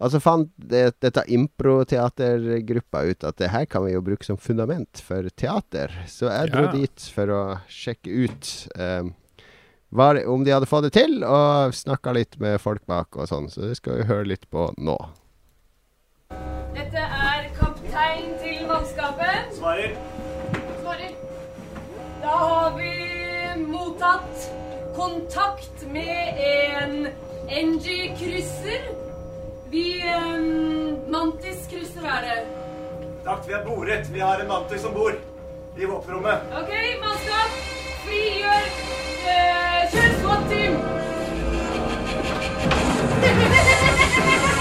[0.02, 4.38] Og så fant det, dette improteatergruppa ut at det her kan vi jo bruke som
[4.40, 5.92] fundament for teater.
[6.10, 6.72] Så jeg dro Ja.
[6.72, 9.04] dit for å sjekke ut eh,
[9.94, 13.46] var, om de hadde fått det til, og snakka litt med folk bak og sånn.
[13.52, 14.98] Så det skal vi høre litt på nå.
[16.74, 17.31] Dette er
[17.92, 19.56] kaptein til mannskapet.
[19.58, 19.90] Svarer.
[20.82, 21.10] Svarer.
[22.22, 22.92] Da har vi
[23.66, 24.52] mottatt
[24.96, 27.06] kontakt med en
[27.48, 28.82] NG-krysser.
[29.70, 32.46] Vi um, Mantis-krysser er det.
[33.24, 34.12] Takk, vi er boret.
[34.12, 35.14] Vi har en mantis om bord
[35.76, 36.38] i våpenrommet.
[36.62, 36.72] OK,
[37.04, 37.50] mannskap.
[38.06, 38.64] Frigjør
[39.26, 40.74] uh, Kjør SWAT-team.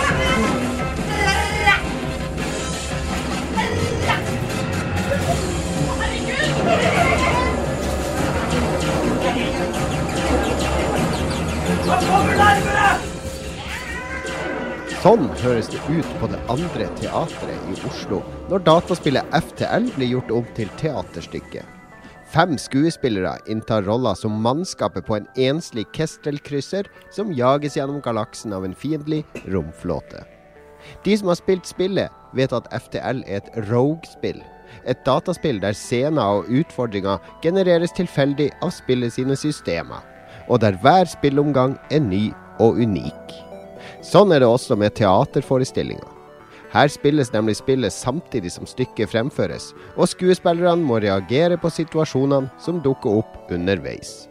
[15.02, 18.20] Sånn høres det ut på det andre teatret i Oslo
[18.52, 21.64] når dataspillet FTL blir gjort om til teaterstykke.
[22.32, 28.64] Fem skuespillere inntar roller som mannskapet på en enslig Kestrel-krysser som jages gjennom galaksen av
[28.64, 30.22] en fiendtlig romflåte.
[31.04, 34.40] De som har spilt spillet, vet at FTL er et rogue-spill.
[34.90, 40.02] Et dataspill der scener og utfordringer genereres tilfeldig av spillet sine systemer,
[40.50, 42.30] og der hver spillomgang er ny
[42.62, 43.38] og unik.
[44.06, 46.08] Sånn er det også med teaterforestillinga.
[46.72, 52.80] Her spilles nemlig spillet samtidig som stykket fremføres, og skuespillerne må reagere på situasjonene som
[52.84, 54.30] dukker opp underveis.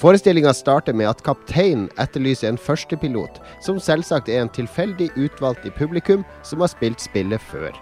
[0.00, 5.74] Forestillinga starter med at kapteinen etterlyser en førstepilot, som selvsagt er en tilfeldig utvalgt i
[5.74, 7.72] publikum som har spilt spillet før.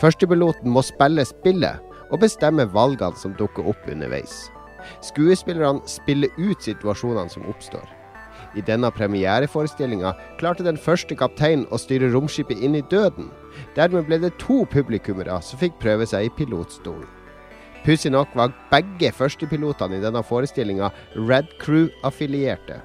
[0.00, 1.80] Førstepiloten må spille spillet,
[2.12, 4.50] og bestemme valgene som dukker opp underveis.
[5.04, 7.86] Skuespillerne spiller ut situasjonene som oppstår.
[8.58, 13.30] I denne premiereforestillinga klarte den første kapteinen å styre romskipet inn i døden.
[13.78, 17.08] Dermed ble det to publikummere som fikk prøve seg i pilotstolen.
[17.82, 22.78] Pussig nok var begge førstepilotene i denne forestillinga Red Crew-affilierte.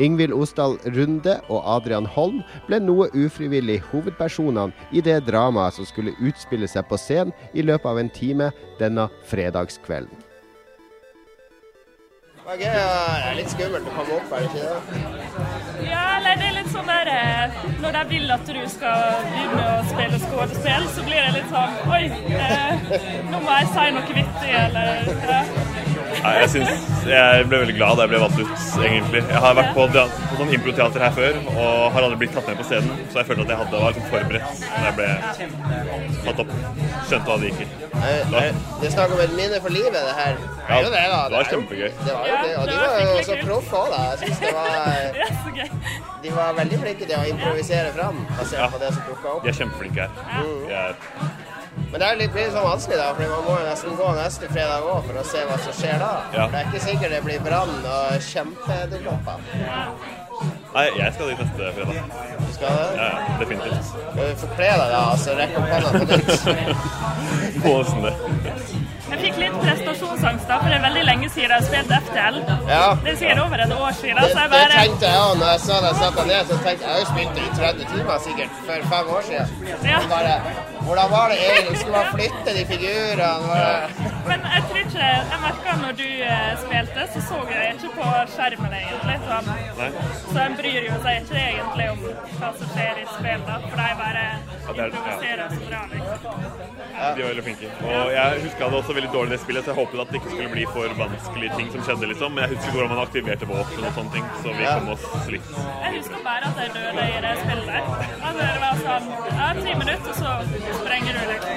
[0.00, 6.16] Ingvild Osdal Runde og Adrian Holm ble noe ufrivillig hovedpersonene i det dramaet som skulle
[6.24, 8.50] utspille seg på scenen i løpet av en time
[8.80, 10.29] denne fredagskvelden.
[12.50, 15.20] Det er litt skummelt å komme opp, er det ikke det?
[15.86, 19.66] Ja, eller det er litt sånn der eh, Når de vil at du skal begynne
[19.68, 22.02] å spille skuespill, så blir det litt sånn Oi,
[22.34, 22.96] eh,
[23.30, 25.40] nå må jeg si noe vittig, eller ja.
[26.20, 29.20] Nei, jeg, synes, jeg ble veldig glad da jeg ble valgt ut, egentlig.
[29.30, 32.58] Jeg har vært på, på sånn improteater her før og har aldri blitt tatt med
[32.60, 35.08] på scenen, så jeg følte at jeg hadde, var liksom forberedt da jeg ble
[36.26, 36.52] tatt opp.
[37.08, 37.68] Skjønte hva det gikk i.
[38.00, 40.36] Det er snakk om et minne for livet, det her.
[40.40, 41.22] Det er jo det, da.
[41.30, 41.88] det var kjempegøy.
[41.88, 44.00] Det var jo Ja, det, og de var var jo også proffe òg, da.
[44.10, 44.68] Jeg synes det var.
[46.24, 49.44] De var veldig flinke til å improvisere fram, basert på det som dukka opp.
[49.46, 50.10] de er kjempeflinke her.
[50.80, 50.92] Er,
[51.90, 54.08] Men det er litt, blir litt sånn vanskelig, da, for man må jo nesten gå
[54.18, 56.10] neste fredag òg for å se hva som skjer da.
[56.34, 56.44] Ja.
[56.44, 59.38] For det er ikke sikkert det blir brann og kjempeedderkopper.
[60.74, 62.02] Nei, jeg skal dit neste fredag.
[62.40, 62.86] Du skal det?
[63.00, 63.90] Ja, ja, definitivt.
[63.90, 67.60] Skal du forkle deg da, altså så rekke opp hånda på nytt?
[67.64, 68.14] Må nesten det.
[69.10, 72.36] Jeg fikk litt prestasjonsangst, da, for det er veldig lenge siden jeg har spilt FTL.
[72.70, 72.84] Ja.
[73.02, 75.48] Det er sikkert over et år siden, Det, så jeg det tenkte jeg òg når
[75.50, 76.50] jeg så deg sette deg ned.
[76.50, 79.26] Så tenkte jeg jeg har jo spilt det i 30 timer sikkert for fem år
[79.30, 79.48] siden.
[79.90, 79.98] Ja.
[80.12, 80.36] Bare,
[80.86, 81.80] hvordan var det egentlig?
[81.82, 83.32] Skulle man flytte de figurene?
[83.50, 83.74] Bare...
[84.30, 88.08] Men jeg tror ikke Jeg merka når du eh, spilte, så så jeg ikke på
[88.36, 89.18] skjermen egentlig.
[89.26, 89.50] Sånn.
[90.30, 91.98] Så en bryr jo seg ikke egentlig om
[92.40, 94.24] hva som skjer i spill, da, for de bare
[94.70, 94.84] det er- ja.
[94.86, 95.80] improviserer så bra.
[95.90, 96.34] liksom.
[97.16, 97.66] De var veldig flinke.
[97.90, 100.30] Og jeg huska det også veldig dårlig det spillet, så jeg håpet at det ikke
[100.34, 102.28] skulle bli for vanskelige ting som skjedde, liksom.
[102.34, 104.74] Men jeg husker hvordan man aktiverte våpen og sånne ting, så vi Ja.
[104.78, 105.04] kom oss
[105.34, 105.46] litt
[105.84, 107.82] Jeg husker bare at jeg døde i det spillet der.
[108.26, 109.06] Altså, det var sånn
[109.40, 110.30] Ja, ti minutter, så
[110.80, 111.56] sprenger du, liksom.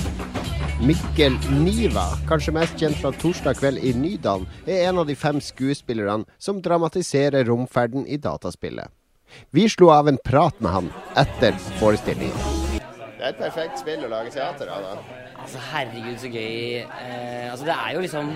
[0.81, 5.37] Mikkel Niva, kanskje mest kjent fra Torsdag kveld i Nydalen, er en av de fem
[5.37, 8.89] skuespillerne som dramatiserer romferden i dataspillet.
[9.53, 10.89] Vi slo av en prat med han
[11.21, 12.33] etter forestillingen.
[12.81, 15.29] Det er et perfekt spill å lage teater av, da.
[15.41, 16.83] Altså, herregud, så gøy.
[16.85, 18.35] Eh, altså, det er jo liksom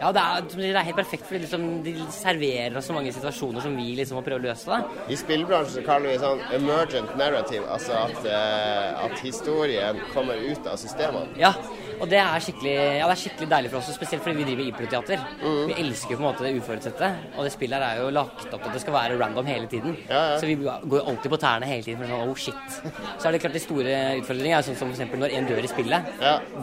[0.00, 3.60] Ja, det er, det er helt perfekt, fordi liksom, de serverer oss så mange situasjoner
[3.60, 4.64] som vi liksom må prøve å løse.
[4.70, 5.02] da.
[5.12, 10.40] I spillbransjen så kaller vi det sånn emergent narrative, altså at, eh, at historien kommer
[10.40, 11.28] ut av systemene.
[11.36, 11.52] Ja,
[12.00, 14.68] og det er skikkelig, ja, det er skikkelig deilig for oss, spesielt fordi vi driver
[14.70, 15.24] improteater.
[15.42, 15.60] Mm.
[15.70, 18.62] Vi elsker på en måte det uforutsette, og det spillet her er jo lagt opp
[18.62, 19.96] til at det skal være random hele tiden.
[20.08, 22.78] Så vi går alltid på tærne hele tiden for sånn, oh shit.
[23.20, 25.72] Så er det klart de store utfordringene er sånn som eksempel når en dør i
[25.74, 26.10] spillet.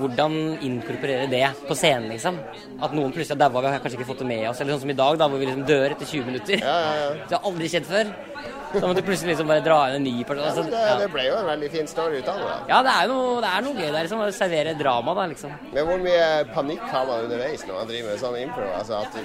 [0.01, 2.39] Hvordan inkorporere det på scenen, liksom.
[2.81, 4.61] At noen plutselig daua, vi har kanskje ikke fått det med oss.
[4.61, 6.63] Eller sånn som i dag, da, hvor vi liksom dør etter 20 minutter.
[7.27, 8.13] Det har aldri skjedd før.
[8.73, 10.43] Da måtte du plutselig liksom bare dra inn en ny person.
[10.47, 10.95] Altså, det, ja.
[10.99, 12.55] det ble jo en veldig fin story ut av det.
[12.71, 14.23] Ja, det er noe, det er noe gøy der, liksom.
[14.25, 15.53] Å servere drama, da, liksom.
[15.73, 18.67] Men hvor mye panikk har man underveis når man driver med sånn impro?
[18.77, 19.17] Altså at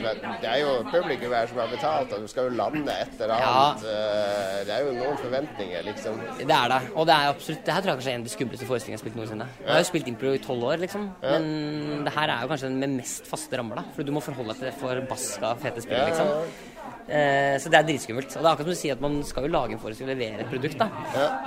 [0.42, 3.34] det er jo publikum her som har betalt, og du skal jo lande et eller
[3.36, 3.86] annet.
[3.88, 4.62] Ja.
[4.68, 6.20] Det er jo noen forventninger, liksom.
[6.40, 6.80] Det er det.
[6.94, 8.98] Og det er absolutt Det her tror jeg kanskje er en av de skumleste forestillingene
[8.98, 9.48] jeg har spilt noensinne.
[9.62, 11.08] Jeg har jo spilt impro i tolv år, liksom.
[11.22, 11.38] Ja.
[11.38, 13.86] Men det her er jo kanskje den med mest faste rammer, da.
[13.96, 16.42] For du må forholde deg til det forbaska fete spillet, Ja, ja, ja.
[16.44, 16.68] liksom.
[17.12, 18.30] Eh, så det er dritskummelt.
[18.30, 20.20] Og det er akkurat som du sier at man skal jo lage en forestilling og
[20.22, 20.86] levere et produkt, da.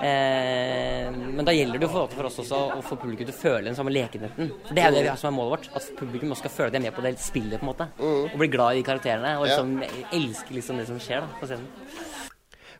[0.05, 3.37] Eh, men da gjelder det jo for, for oss også å få publikum til å
[3.39, 4.51] føle den samme lekenheten.
[4.67, 5.69] For det er jo det vi har som er målet vårt.
[5.79, 7.87] At publikum også skal føle at de er med på det spillet, på en måte.
[7.99, 9.37] Og bli glad i karakterene.
[9.39, 9.55] Og Ja.
[9.55, 11.67] liksom elske liksom det som skjer da, på scenen.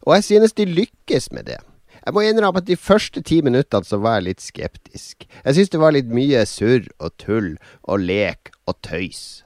[0.06, 1.62] Og jeg synes de lykkes med det.
[2.06, 5.26] Jeg må innrømme at de første ti minuttene så var jeg litt skeptisk.
[5.46, 7.56] Jeg synes det var litt mye surr og tull
[7.90, 9.42] og lek og tøys.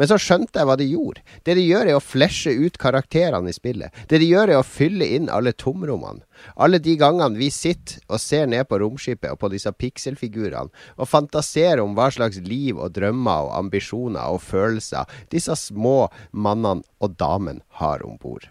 [0.00, 1.20] Men så skjønte jeg hva de gjorde.
[1.44, 3.92] Det de gjør er å flesje ut karakterene i spillet.
[4.08, 6.24] Det de gjør er å fylle inn alle tomrommene.
[6.56, 11.10] Alle de gangene vi sitter og ser ned på romskipet og på disse pikselfigurene, og
[11.10, 17.20] fantaserer om hva slags liv og drømmer og ambisjoner og følelser disse små mannene og
[17.20, 18.48] damene har om bord.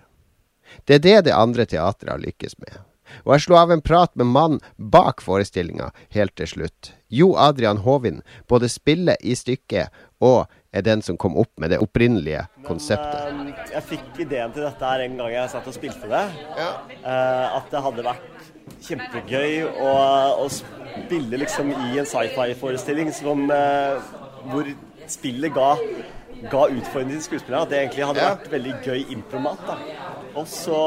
[0.86, 2.78] Det er det det andre teatret har lykkes med.
[3.26, 6.94] Og jeg slo av en prat med mannen bak forestillinga helt til slutt.
[7.10, 9.90] Jo Adrian Hovin både spiller i stykket
[10.22, 13.32] og er den som kom opp med det opprinnelige konseptet.
[13.34, 16.26] Men, eh, jeg fikk ideen til dette her en gang jeg satt og spilte det.
[16.60, 18.52] Eh, at det hadde vært
[18.86, 19.96] kjempegøy å,
[20.46, 23.98] å spille liksom i en sci-fi-forestilling som eh,
[24.52, 24.70] hvor
[25.10, 25.72] spillet ga,
[26.52, 27.64] ga utfordringer til skuespillerne.
[27.66, 28.36] At det egentlig hadde Ja.
[28.36, 29.66] vært veldig gøy impromat.
[29.66, 29.80] da.
[30.38, 30.78] Og så,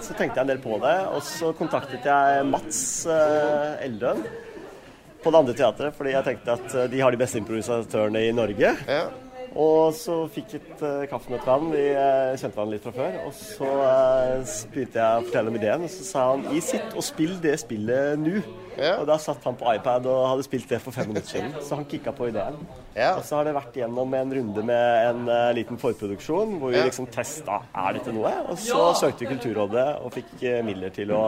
[0.00, 4.22] så tenkte jeg en del på det, og så kontaktet jeg Mats eh, Eldøen
[5.28, 8.36] på det andre teatret, fordi jeg tenkte at eh, de har de beste improvisatørene i
[8.36, 8.74] Norge.
[9.58, 11.68] Og så fikk jeg et uh, kaffemøte med han.
[11.72, 13.14] Vi uh, kjente hverandre litt fra før.
[13.26, 16.92] Og så uh, begynte jeg å fortelle om ideen, og så sa han i sitt
[16.92, 18.42] og spill det spillet nå.
[18.78, 21.56] Og da satt han på iPad og hadde spilt det for fem minutter siden.
[21.64, 22.60] Så han kicka på ideen.
[23.08, 26.78] Og så har det vært gjennom en runde med en uh, liten forproduksjon hvor vi
[26.78, 26.84] Ja.
[26.86, 28.30] liksom testa er dette noe.
[28.52, 31.24] Og så søkte vi Kulturrådet og fikk uh, midler til å,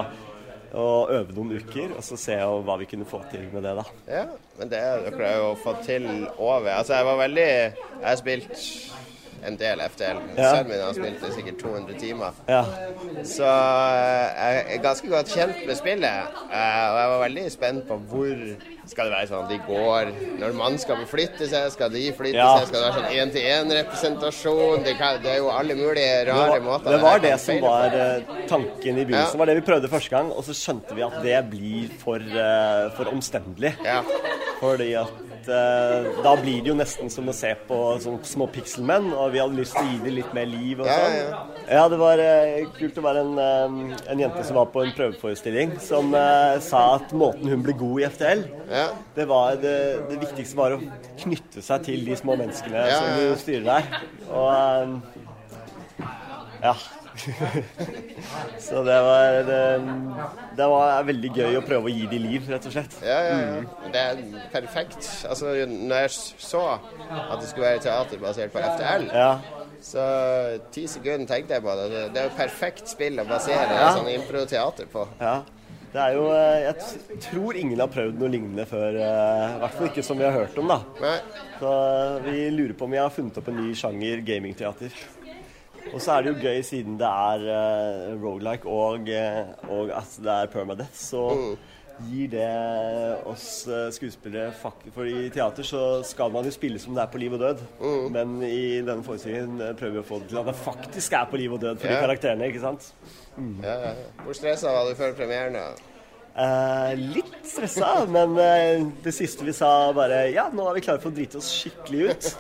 [0.75, 3.85] å øve noen uker, og så se hva vi kunne få til med det, da.
[4.09, 4.25] Ja,
[4.59, 6.07] men det har dere jo fått til
[6.39, 6.71] over.
[6.79, 8.67] Altså, jeg var veldig Jeg har spilt
[9.49, 10.19] en del FTL.
[10.37, 10.51] Ja.
[10.53, 12.37] Sønnen min har spilt det sikkert 200 timer.
[12.49, 12.61] Ja.
[13.25, 16.35] Så eh, jeg er ganske godt kjent med spillet.
[16.53, 18.43] eh, Og jeg var veldig spent på hvor
[18.91, 20.11] skal det være sånn at de går
[20.41, 22.59] Når mannskapet skal seg, skal de flytte Ja.
[22.59, 22.69] seg?
[22.69, 24.85] Skal det være sånn én-til-én-representasjon?
[24.85, 26.91] Det, det er jo alle mulige Det rare var, måter.
[26.91, 27.97] det var det, det som var på.
[27.97, 29.27] eh, tanken i begynnelsen.
[29.27, 29.33] Ja.
[29.33, 32.17] Det var det vi prøvde første gang, og så skjønte vi at det blir for,
[32.21, 33.75] eh, for omstendelig.
[34.61, 35.09] Fordi at
[35.53, 39.41] eh, da blir det jo nesten som å se på sånne små pikselmenn, og vi
[39.43, 41.17] hadde lyst til å gi dem litt mer liv og Ja, sånn.
[41.19, 41.41] ja.
[41.71, 44.95] Ja, det var uh, kult å være en, eh, en jente som var på en
[44.97, 48.45] prøveforestilling, som uh, sa at måten hun ble god i FTL,
[49.17, 49.77] det var det,
[50.11, 50.81] det viktigste var å
[51.21, 54.01] knytte seg til de små menneskene Ja, som ja, du styrer der.
[54.31, 56.09] Og eh,
[56.65, 56.75] ja.
[58.67, 59.61] Så det var det,
[60.59, 62.97] det var veldig gøy å prøve å gi de liv, rett og slett.
[63.05, 63.61] Ja, ja, ja.
[63.61, 63.93] Mm.
[63.95, 64.21] Det er
[64.53, 65.09] perfekt.
[65.29, 66.13] Altså, når jeg
[66.45, 69.09] så at det skulle være teater basert på FTL,
[69.81, 70.03] så
[70.75, 71.87] ti sekunder tenkte jeg på det.
[72.15, 73.95] Det er jo perfekt spill å basere Ja.
[73.97, 75.07] sånn impro-teater på.
[75.21, 75.39] Ja.
[75.91, 78.95] Det er jo eh, Jeg tror ingen har prøvd noe lignende før.
[78.95, 80.77] eh, I hvert fall ikke som vi har hørt om, da.
[81.59, 84.95] Så eh, vi lurer på om vi har funnet opp en ny sjanger gamingteater.
[85.95, 90.17] Og så er det jo gøy siden det er uh, rogelike og, eh, og at
[90.23, 91.25] det er permadeath, så
[92.09, 92.47] gir det
[93.29, 97.21] oss eh, skuespillere For i teater så skal man jo spille som det er på
[97.21, 97.61] liv og død.
[98.15, 101.29] Men i denne forestillingen eh, prøver vi å få det til at det faktisk er
[101.29, 101.99] på liv og død for Ja.
[101.99, 102.93] de karakterene, ikke sant?
[103.63, 103.93] Ja, ja.
[104.25, 105.59] Hvor stressa var du før premieren?
[105.59, 105.67] da?
[106.41, 111.03] Eh, litt stressa, men eh, det siste vi sa bare Ja, nå er vi klare
[111.03, 112.31] for å drite oss skikkelig ut.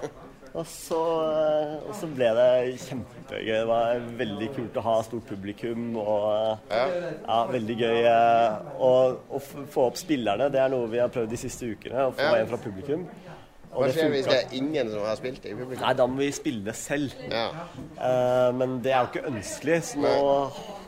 [0.51, 0.99] Og så,
[1.31, 3.51] eh, og så ble det kjempegøy.
[3.53, 9.41] Det var veldig kult å ha stort publikum og eh, ja, veldig gøy eh, å,
[9.71, 10.51] få opp spillerne.
[10.51, 12.41] Det er noe vi har prøvd de siste ukene, å få Ja.
[12.41, 13.07] en fra publikum.
[13.71, 15.85] Og Hva skjer hvis det er ingen som har spilt i publikum?
[15.85, 17.15] Nei, da må vi spille det selv.
[17.31, 20.15] Uh, men det er jo ikke ønskelig, så nå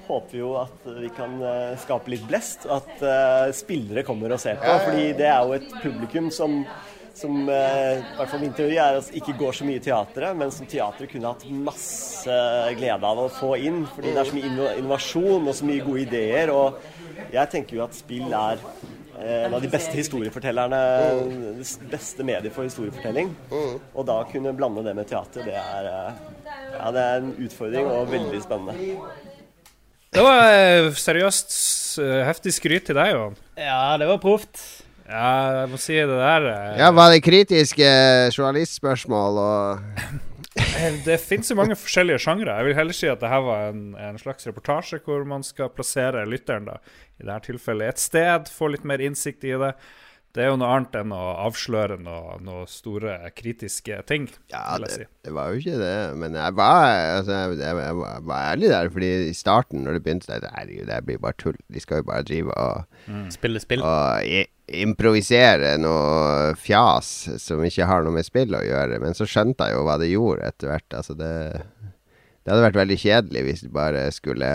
[0.08, 1.36] håper vi jo at vi kan
[1.78, 2.66] skape litt blest.
[2.66, 4.66] At uh, spillere kommer og ser på.
[4.66, 4.88] Ja, ja, ja.
[4.88, 6.64] Fordi det er jo et publikum som
[7.18, 10.36] som eh, i hvert fall min teori er at ikke går så mye i teatret,
[10.38, 12.38] men som teatret kunne hatt masse
[12.78, 13.82] glede av å få inn.
[13.92, 16.52] Fordi det er så mye innovasjon og så mye gode ideer.
[16.54, 16.78] Og
[17.32, 18.62] jeg tenker jo at spill er
[19.20, 20.82] eh, en av de beste historiefortellerne,
[21.60, 23.34] det beste mediet for historiefortelling.
[23.52, 26.46] Og da kunne blande det med teater, det er, eh,
[26.78, 28.96] ja, det er en utfordring og veldig spennende.
[30.12, 31.54] Det var seriøst
[32.28, 33.36] heftig skryt til deg, Johan.
[33.56, 34.60] Ja, det var proft.
[35.12, 37.88] Ja, jeg må si det der eh, Ja, Var det kritiske
[38.32, 42.52] journalistspørsmål og Eh, Det finnes jo mange forskjellige sjangre.
[42.58, 45.70] Jeg vil heller si at det her var en, en slags reportasje hvor man skal
[45.72, 46.76] plassere lytteren, da,
[47.20, 49.72] i dette tilfellet et sted, få litt mer innsikt i det.
[50.32, 54.86] Det er jo noe annet enn å avsløre noen noe store kritiske ting, Ja, vil
[54.86, 55.08] jeg det, si.
[55.28, 55.90] det var jo ikke det.
[56.22, 56.86] Men jeg var,
[57.18, 58.88] altså, jeg, jeg, jeg var, var ærlig der.
[58.94, 61.58] Fordi i starten, når det begynte, tenkte jeg herregud, det blir bare tull.
[61.68, 63.24] De skal jo bare drive og Mm.
[63.34, 63.80] Spille spill.
[63.82, 64.28] Og
[64.78, 67.08] improvisere noe fjas
[67.42, 69.00] som ikke har noe med spill å gjøre.
[69.02, 70.96] Men så skjønte jeg jo hva det gjorde etter hvert.
[71.00, 74.52] Altså det, det hadde vært veldig kjedelig hvis de bare skulle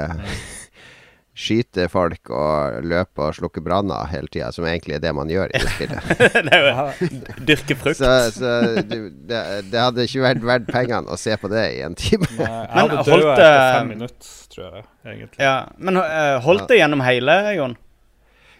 [1.37, 5.51] skyte folk og løpe og slukke branner hele tida, som egentlig er det man gjør
[5.53, 6.07] i det spillet.
[6.47, 7.09] det er jo
[7.45, 7.99] dyrke frukt.
[7.99, 8.53] Så, så
[8.89, 8.95] du,
[9.29, 12.25] det, det hadde ikke vært verdt pengene å se på det i en time.
[12.39, 15.43] Nei, jeg Men hadde holdt dødd etter det- fem minutter, tror jeg, egentlig.
[15.45, 17.77] Ja, Men eh, holdt det gjennom hele, Jon?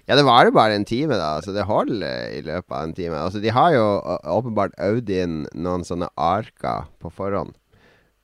[0.07, 1.33] Ja, det varer bare en time, da.
[1.43, 3.17] Så det holder eh, i løpet av en time.
[3.25, 3.87] Altså, de har jo
[4.37, 7.57] åpenbart øvd inn noen sånne arker på forhånd.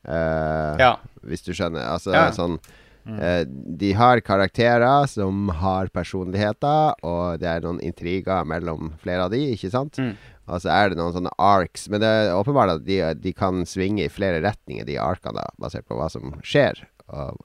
[0.07, 0.93] Uh, Ja.
[1.23, 1.83] Hvis du skjønner.
[1.95, 2.29] Altså Ja.
[2.35, 2.59] sånn
[3.07, 9.33] eh, De har karakterer som har personligheter, og det er noen intriger mellom flere av
[9.33, 9.99] de, ikke sant?
[10.47, 11.85] Og så er det noen sånne arcs.
[11.89, 15.47] Men det er åpenbart at de, de kan svinge i flere retninger, de arkene, da,
[15.59, 16.83] basert på hva som skjer.
[17.07, 17.37] Og,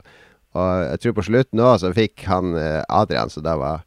[0.58, 3.84] og jeg tror på slutten òg så fikk han eh, Adrian, så da var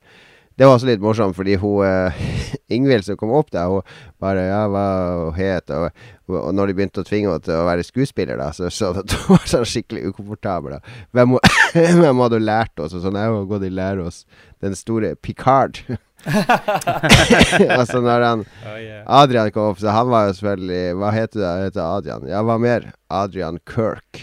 [0.59, 2.17] det var også litt morsomt, fordi hun uh,
[2.75, 3.81] Ingvild som kom opp der, hun
[4.21, 4.83] bare Ja, hva
[5.31, 5.87] hun het og,
[6.29, 9.17] og når de begynte å tvinge henne til å være skuespiller, da, så så det
[9.29, 10.75] var sånn skikkelig ukomfortabel.
[10.77, 10.99] Da.
[11.17, 11.55] Hvem, hun-
[12.01, 12.95] hvem hadde lært oss?
[12.97, 14.23] Og sånn, jeg har gått i lære oss
[14.61, 15.81] den store Picard.
[17.81, 18.77] altså når han Oh.
[19.21, 21.47] Adrian kom opp, så han var jo selvfølgelig Hva heter det?
[21.49, 22.27] Han heter Adrian.
[22.29, 22.85] Ja, hva mer?
[23.11, 24.19] Adrian Kirk.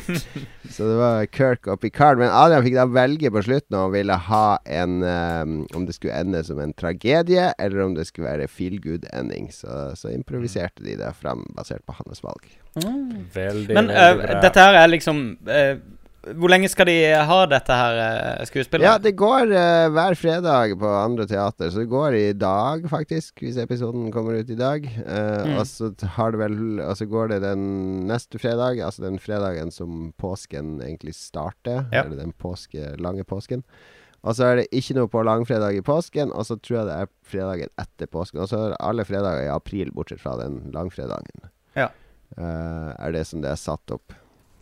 [0.74, 2.20] så det var Kirk og Picard.
[2.20, 5.96] Men Adrian fikk da velge på slutten om han ville ha en um, Om det
[5.96, 9.48] skulle ende som en tragedie, eller om det skulle være feel good-ending.
[9.54, 12.46] Så, så improviserte de det fram basert på hans valg.
[12.76, 14.40] Veldig, Men veldig bra.
[14.44, 15.74] dette her er liksom eh,
[16.20, 18.84] Hvor lenge skal de ha dette her uh, skuespillet?
[18.84, 21.70] Ja, det går uh, hver fredag på andre teater.
[21.72, 24.84] Så det går i dag, faktisk, hvis episoden kommer ut i dag.
[25.06, 25.56] Uh, Mm.
[25.56, 27.62] Og så har det vel Og så går det den
[28.08, 31.86] neste fredag, altså den fredagen som påsken egentlig starter.
[31.92, 32.04] Ja.
[32.04, 33.64] Eller den påske, lange påsken.
[34.20, 36.96] Og så er det ikke noe på langfredag i påsken, og så tror jeg det
[36.98, 38.42] er fredagen etter påsken.
[38.44, 41.48] Og så er alle fredager i april, bortsett fra den langfredagen.
[41.78, 41.88] Ja.
[42.36, 44.12] Uh, er det som det er satt opp.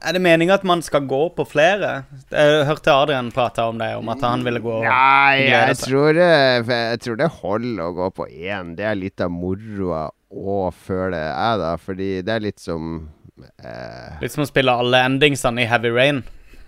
[0.00, 2.04] Er det meninga at man skal gå på flere?
[2.30, 5.78] Jeg hørte Adrian prate om det, om at han ville gå og Nei, glede jeg
[5.82, 6.28] tror, det,
[6.70, 8.76] jeg tror det holder å gå på én.
[8.78, 11.72] Det er litt av moroa å føle jeg, da.
[11.82, 13.08] Fordi det er litt som
[13.58, 16.22] eh, Litt som å spille alle endingsene i Heavy Rain.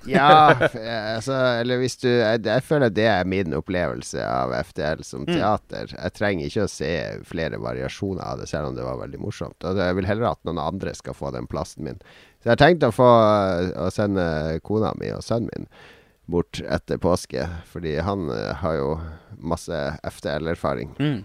[0.08, 5.02] Ja, eh, altså Eller hvis du jeg, jeg føler det er min opplevelse av FTL
[5.04, 5.34] som Mm.
[5.36, 5.92] teater.
[5.92, 6.92] Jeg trenger ikke å se
[7.28, 9.60] flere variasjoner av det, selv om det var veldig morsomt.
[9.68, 12.00] Og jeg vil heller at noen andre skal få den plassen min.
[12.40, 13.06] Så jeg har tenkt å få
[13.84, 14.24] å sende
[14.64, 15.66] kona mi og sønnen min
[16.30, 18.90] bort etter påske, fordi han eh, har jo
[19.36, 19.76] masse
[20.06, 20.94] FTL-erfaring.
[21.02, 21.24] Mm.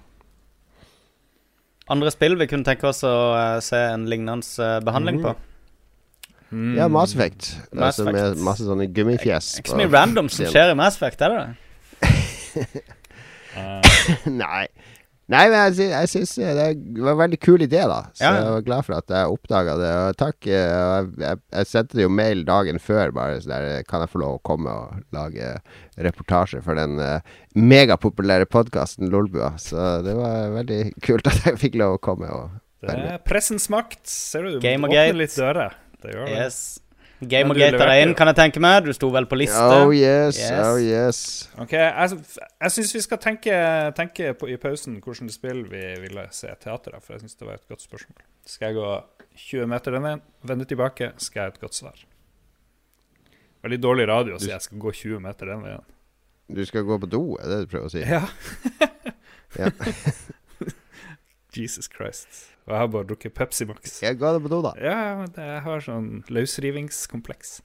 [1.94, 5.36] Andre spill vi kunne tenke oss å eh, se en lignende behandling behandling på?
[6.78, 7.52] Ja, Mass Effect.
[7.74, 9.56] Mass altså med masse sånne gummifjes.
[9.60, 11.54] Ikke så mye random som skjer i Mass Effect, er det det?
[14.44, 14.66] Nei.
[15.28, 16.54] Nei, men jeg, jeg syns det
[17.02, 18.04] var en veldig kul idé, da.
[18.14, 18.34] Så Ja.
[18.38, 19.94] jeg var glad for at jeg oppdaga det.
[20.04, 20.38] Og takk.
[20.46, 24.22] eh, Jeg, jeg, jeg sendte jo mail dagen før, bare så der Kan jeg få
[24.22, 25.56] lov å komme og lage
[25.98, 27.20] reportasje for den uh,
[27.58, 29.56] megapopulære podkasten Lolbua?
[29.58, 33.66] Så det var veldig kult at jeg fikk lov å komme og Det er pressens
[33.74, 34.04] makt.
[34.06, 35.74] Ser du, du åpner litt dører.
[36.06, 36.38] Det gjør det.
[36.38, 36.60] Yes.
[37.22, 38.82] Game og Gate deg inn, kan jeg tenke meg.
[38.84, 39.60] Du sto vel på liste?
[39.62, 41.20] Oh yes, oh yes.
[41.62, 42.20] Ok, Jeg,
[42.60, 43.60] jeg syns vi skal tenke,
[43.96, 47.48] tenke på, i pausen hvilket spill vi ville se teater av, for jeg syns det
[47.48, 48.20] var et godt spørsmål.
[48.46, 48.90] Skal jeg gå
[49.46, 52.04] 20 meter den veien, vende tilbake, skal jeg ha et godt svar.
[53.66, 55.86] Veldig dårlig radio å si jeg skal gå 20 meter den veien.
[56.52, 58.04] Du skal gå på do, er det du prøver å si?
[58.04, 58.28] Ja.
[59.58, 59.72] ja.
[61.56, 62.55] Jesus Christ.
[62.66, 64.00] Og jeg har bare drukket Pepsi Max.
[64.02, 64.74] Jeg ga det på do, da.
[64.82, 67.60] Ja, men jeg har sånn løsrivingskompleks.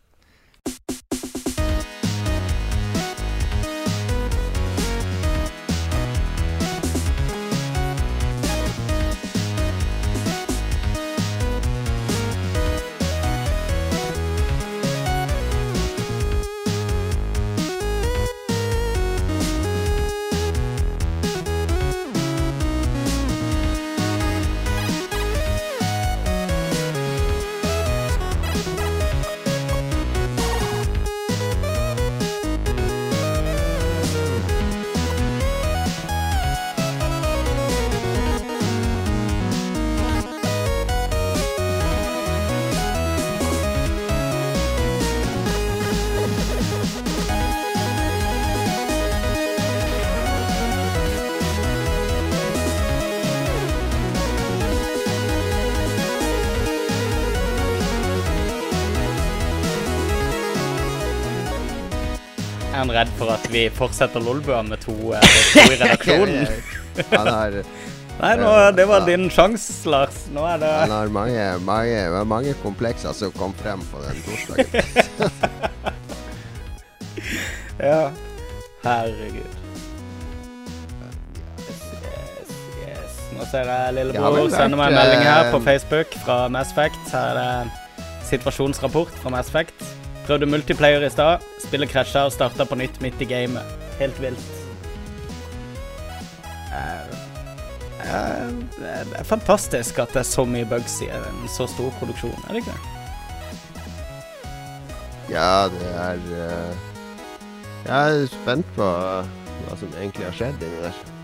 [63.52, 65.20] Vi fortsetter Lolbua med to, eh,
[65.52, 66.46] to i redaksjonen?
[67.16, 67.62] Han har
[68.20, 70.26] Nei, nå, det var din sjanse, Lars.
[70.34, 74.68] Nå er det Han har mange, mange, mange komplekser som kom frem på den torsdagen.
[77.80, 78.10] Ja.
[78.84, 79.54] Herregud.
[81.60, 82.50] Yes, yes,
[82.82, 83.14] yes.
[83.32, 87.00] Nå ser jeg lillebror sende meg en melding her eh, på Facebook fra Mass Effect.
[87.12, 89.86] Her er det situasjonsrapport fra Mass Effect.
[90.26, 91.44] Prøvde multiplayer i stad.
[91.62, 93.76] Spillet krasja og starta på nytt midt i gamet.
[93.98, 94.50] Helt vilt.
[96.70, 97.06] Eh,
[98.04, 98.48] eh,
[98.78, 102.52] Det er fantastisk at det er så mye bugs i en så stor produksjon, er
[102.52, 102.96] det ikke det?
[105.30, 106.76] Ja, det er eh,
[107.86, 111.19] Jeg er spent på hva som egentlig har skjedd inni der.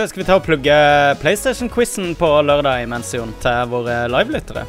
[0.00, 0.74] Du, skal vi ta og plugge
[1.20, 4.62] PlayStation-quizen på lørdag imens, Jon, til våre livelyttere?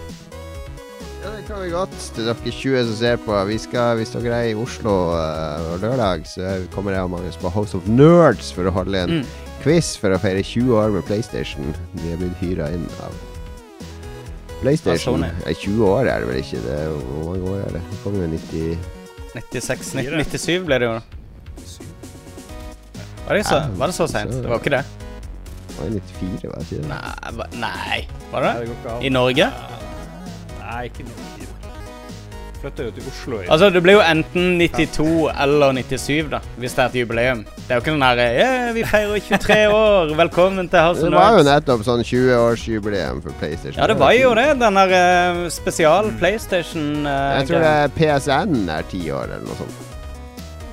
[1.21, 1.93] Ja, det kan vi godt.
[2.17, 3.37] Til dere 20 som ser på.
[3.47, 7.47] Vi skal, hvis dere er i Oslo uh, lørdag, så kommer jeg og Magnus på
[7.55, 9.25] House of Nerds for å holde en Mm.
[9.63, 11.71] quiz for å feire 20 år med PlayStation.
[11.95, 13.15] Vi er blitt hyra inn av
[14.59, 15.23] PlayStation.
[15.23, 15.59] Ja, Sony.
[15.63, 16.59] 20 år er det vel ikke.
[16.67, 17.85] Det hvor mange år er det?
[17.93, 18.75] Det kommer jo 90
[19.39, 20.99] 96, 97 ble det jo.
[23.29, 24.41] Var det så, Ja, var det så seint?
[24.41, 24.83] Det var ikke det?
[25.81, 26.89] Var jo 94, var det ikke det?
[26.91, 28.01] Nei, nei.
[28.31, 28.53] Var det?
[28.59, 29.05] det går ikke an.
[29.05, 29.47] I Norge?
[30.61, 31.47] Nei, ikke 94.
[32.61, 35.05] Flytta jo til Oslo i Altså, det blir jo enten 92
[35.43, 37.41] eller 97, da, hvis det er et jubileum.
[37.57, 41.09] Det er jo ikke sånn her yeah, Vi feirer 23 år, velkommen til House of
[41.09, 41.49] Det var jo Nerds.
[41.49, 43.79] nettopp sånn 20-årsjubileum for PlayStation.
[43.81, 44.49] Ja, det var jo det.
[44.61, 49.47] Den der eh, spesial PlayStation uh, Jeg tror det er PSN er ti år, eller
[49.49, 49.90] noe sånt.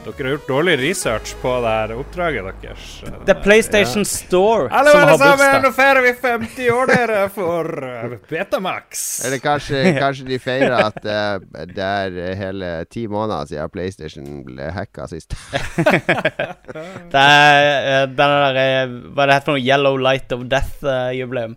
[0.09, 2.87] Dere har gjort dårlig research på det her oppdraget deres.
[3.27, 5.67] Det er PlayStation Store Hallo, som alle har sammen!
[5.67, 9.05] Nå feirer vi 50 år, dere, for uh, Betamax.
[9.29, 14.71] Eller kanskje, kanskje de feirer at uh, det er hele ti måneder siden PlayStation ble
[14.73, 15.37] hacka sist.
[17.09, 19.63] Det er eh, den der eh, Hva er det heter for noe?
[19.65, 21.57] Yellow Light of Death-jubileum.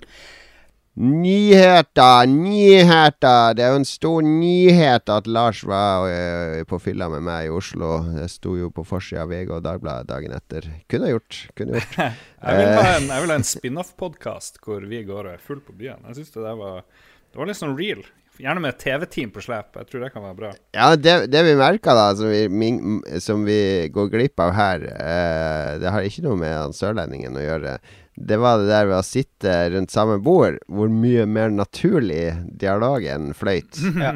[0.99, 3.53] Nyheter, nyheter!
[3.55, 7.53] Det er jo en stor nyhet at Lars var uh, på fylla med meg i
[7.55, 7.93] Oslo.
[8.11, 10.67] Det sto jo på forsida av VG og Dagbladet dagen etter.
[10.91, 11.45] Kunne gjort.
[11.55, 11.95] Kunne gjort.
[12.41, 15.61] Jeg vil ha Eh, en, jeg vil ha en spin-off-podkast hvor vi går er full
[15.63, 16.01] på byen.
[16.09, 18.03] Jeg synes det der var Det var litt sånn real.
[18.41, 19.77] Gjerne med TV-team på slep.
[19.77, 20.51] Jeg tror det kan være bra.
[20.75, 24.83] Ja, det, det vi merker, da, som vi, min, som vi går glipp av her,
[24.91, 27.77] uh, det har ikke noe med han sørlendingen å gjøre.
[28.21, 33.33] Det var det der ved å sitte rundt samme bord, hvor mye mer naturlig dialogen
[33.37, 33.81] fløyt.
[34.01, 34.15] Ja.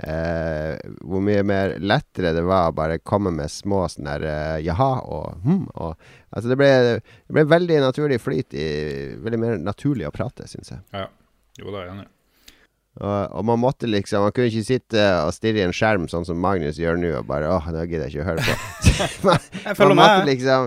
[0.00, 4.54] Eh, hvor mye mer lettere det var å bare komme med små sånn der uh,
[4.64, 5.66] jaha og hm.
[5.74, 6.70] Og, altså det ble,
[7.02, 8.68] det ble veldig naturlig flyt i
[9.20, 10.80] Veldig mer naturlig å prate, syns jeg.
[10.96, 11.04] Ja.
[11.60, 12.08] Jo, da er jeg enig.
[12.98, 16.24] Og, og man måtte liksom Man kunne ikke sitte og stirre i en skjerm sånn
[16.26, 18.56] som Magnus gjør nå, og bare åh, nå gidder jeg ikke å høre på.
[19.28, 20.66] man, Jeg følger man måtte liksom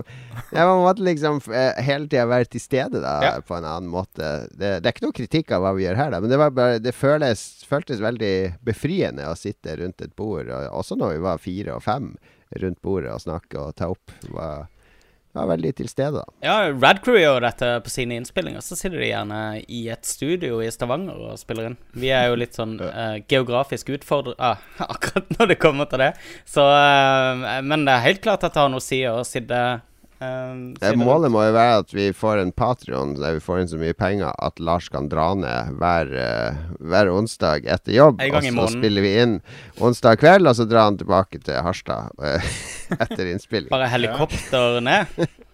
[0.56, 3.32] Ja, man måtte liksom eh, hele tida være til stede, da, Ja.
[3.44, 4.30] på en annen måte.
[4.56, 6.54] Det, det er ikke noe kritikk av hva vi gjør her, da, men det var
[6.56, 8.32] bare Det føles, føltes veldig
[8.66, 12.14] befriende å sitte rundt et bord, og også når vi var fire og fem
[12.62, 14.12] rundt bordet og snakke og ta opp.
[14.32, 14.64] Var,
[15.34, 16.34] var veldig til stede, da.
[16.44, 18.62] Ja, Radcrew gjør dette på sine innspillinger.
[18.64, 21.78] Så sitter de gjerne i et studio i Stavanger og spiller inn.
[21.98, 24.62] Vi er jo litt sånn uh, geografisk utfordret ah,
[24.94, 26.12] akkurat når det kommer til det.
[26.48, 29.64] Så uh, Men det er helt klart at det har noe å si å sitte
[30.20, 33.70] eh, Det målet må jo være at vi får en Patrion der vi får inn
[33.72, 38.20] så mye penger at Lars kan dra ned hver, uh, hver onsdag etter jobb.
[38.20, 39.38] Og så spiller vi inn
[39.80, 42.52] onsdag kveld, og så drar han tilbake til Harstad uh,
[43.04, 43.72] etter innspilling.
[43.74, 45.18] Bare helikopter ned.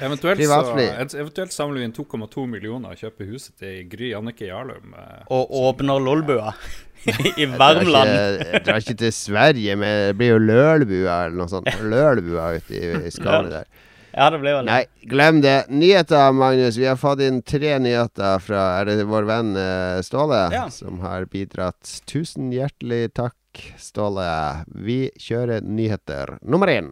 [0.00, 4.92] Eventuelt, så, eventuelt samler vi inn 2,2 millioner og kjøper huset til Gry Annike Jarlum.
[4.92, 6.52] eh, Og åpner Lolbua
[7.40, 8.10] i Värmland.
[8.42, 11.70] Jeg drar ikke til Sverige, men det blir jo Lølbua eller noe sånt.
[11.80, 13.70] Lølbua ute i, i skallet der.
[14.16, 15.66] Ja, det ble vel Nei, glem det.
[15.68, 16.78] Nyheter, Magnus.
[16.80, 20.62] Vi har fått inn tre nyheter fra Er det vår venn eh, Ståle Ja.
[20.72, 22.00] som har bidratt?
[22.08, 23.36] Tusen hjertelig takk,
[23.76, 24.64] Ståle.
[24.72, 26.88] Vi kjører nyheter nummer én.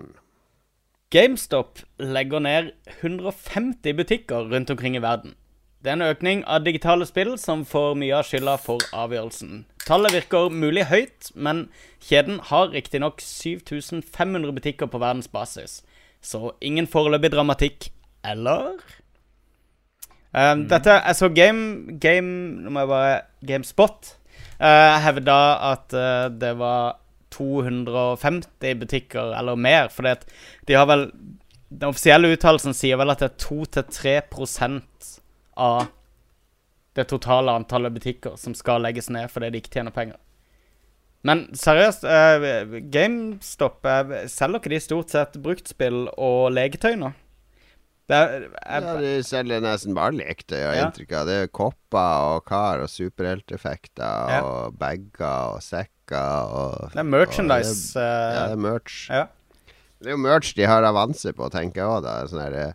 [1.14, 5.34] GameStop legger ned 150 butikker rundt omkring i verden.
[5.84, 9.64] Det er en økning av digitale spill som får mye av skylda for avgjørelsen.
[9.84, 11.66] Tallet virker mulig høyt, men
[12.00, 15.82] kjeden har riktignok 7500 butikker på verdensbasis.
[16.24, 17.90] Så ingen foreløpig dramatikk,
[18.24, 18.78] eller?
[20.34, 22.30] Um, Dette Jeg så Game Game
[22.64, 24.08] Nå må jeg bare GameSpot
[24.58, 25.36] uh, hevda
[25.68, 26.96] at uh, det var
[27.34, 30.26] 250 butikker eller mer, fordi at
[30.66, 31.06] de har vel
[31.68, 35.14] Den offisielle uttalelsen sier vel at det er 2-3%
[35.58, 35.86] av
[36.94, 40.18] det totale antallet butikker som skal legges ned fordi de ikke tjener penger.
[41.24, 47.12] Men seriøst, eh, GameStop eh, selger ikke de stort sett bruktspill og leketøy nå?
[48.04, 50.88] Det er, Ja, de selger nesten bare leketøy, har jeg Ja.
[50.90, 51.26] inntrykk av.
[51.30, 54.42] Det er kopper og kar og superhelteffekter Ja.
[54.44, 59.08] og bager og sekker og Det er merchandise, og det, eh, ja, det er merch.
[59.08, 59.24] ja.
[60.02, 62.28] Det er jo merch de har avanse på, tenker jeg òg.
[62.28, 62.72] Sånn her eh,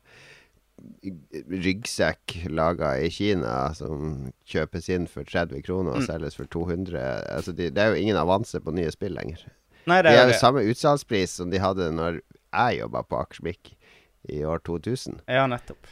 [1.49, 6.07] ryggsekk laga i Kina som kjøpes inn for 30 kroner og Mm.
[6.07, 6.97] selges for 200.
[7.35, 9.45] Altså, de, det er jo ingen avanse på nye spill lenger.
[9.87, 12.19] Nei, det de har jo samme utsalgspris som de hadde når
[12.53, 13.75] jeg jobba på Akersmik
[14.29, 15.21] i år 2000.
[15.27, 15.87] Ja, nettopp.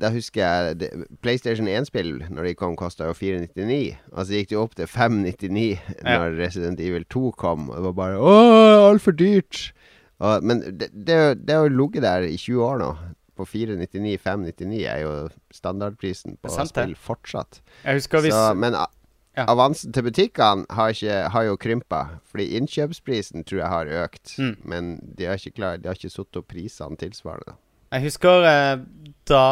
[0.00, 0.88] Da husker jeg det,
[1.22, 3.96] PlayStation 1-spill, når de kom, kosta jo 499.
[4.12, 6.18] Og så gikk det opp til 599 Ja.
[6.18, 7.68] når Resident Evil 2 kom.
[7.70, 9.72] Og det var bare Å, altfor dyrt!
[10.18, 12.90] Og, men det, det, det har jo ligget der i 20 år nå.
[13.36, 15.14] På 499, 599 er jo
[15.54, 17.60] standardprisen på spill fortsatt.
[17.84, 18.76] Så, men
[19.34, 19.46] ja.
[19.50, 20.94] avansen til butikkene har,
[21.34, 22.04] har jo krympa.
[22.30, 24.36] Fordi innkjøpsprisen tror jeg har økt.
[24.38, 24.54] Mm.
[24.62, 27.58] Men de har ikke, klar, de har ikke satt opp prisene tilsvarende.
[27.94, 28.78] Jeg husker eh,
[29.30, 29.44] da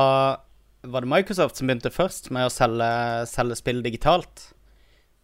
[0.82, 2.90] var det Microsoft som begynte først med å selge,
[3.30, 4.48] selge spill digitalt.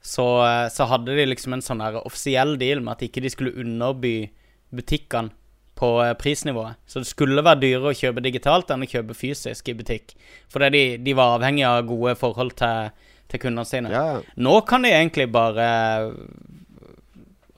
[0.05, 3.57] Så, eh, så hadde de liksom en sånn offisiell deal med at ikke de skulle
[3.59, 4.31] underby
[4.75, 5.35] butikkene
[5.79, 6.75] på eh, prisnivået.
[6.91, 10.17] Så det skulle være dyrere å kjøpe digitalt enn å kjøpe fysisk i butikk.
[10.51, 12.91] Fordi de, de var avhengig av gode forhold til,
[13.31, 13.93] til kundene sine.
[13.95, 14.19] Ja.
[14.37, 15.69] Nå kan de egentlig bare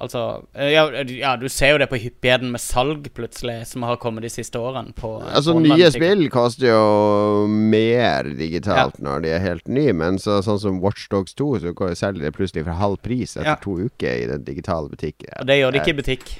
[0.01, 0.21] Altså
[0.57, 4.25] eh, ja, ja, du ser jo det på hyppigheten med salg, plutselig, som har kommet
[4.25, 4.95] de siste årene.
[4.97, 9.93] På, Altså på Nye spill koster jo mer digitalt når de er helt nye.
[9.93, 13.51] Men så, sånn som Watchdogs 2, så går- selger de plutselig for halv pris etter
[13.53, 13.59] Ja.
[13.61, 15.35] to uker i den digitale butikken.
[15.37, 16.33] Og det gjør de ikke i butikk.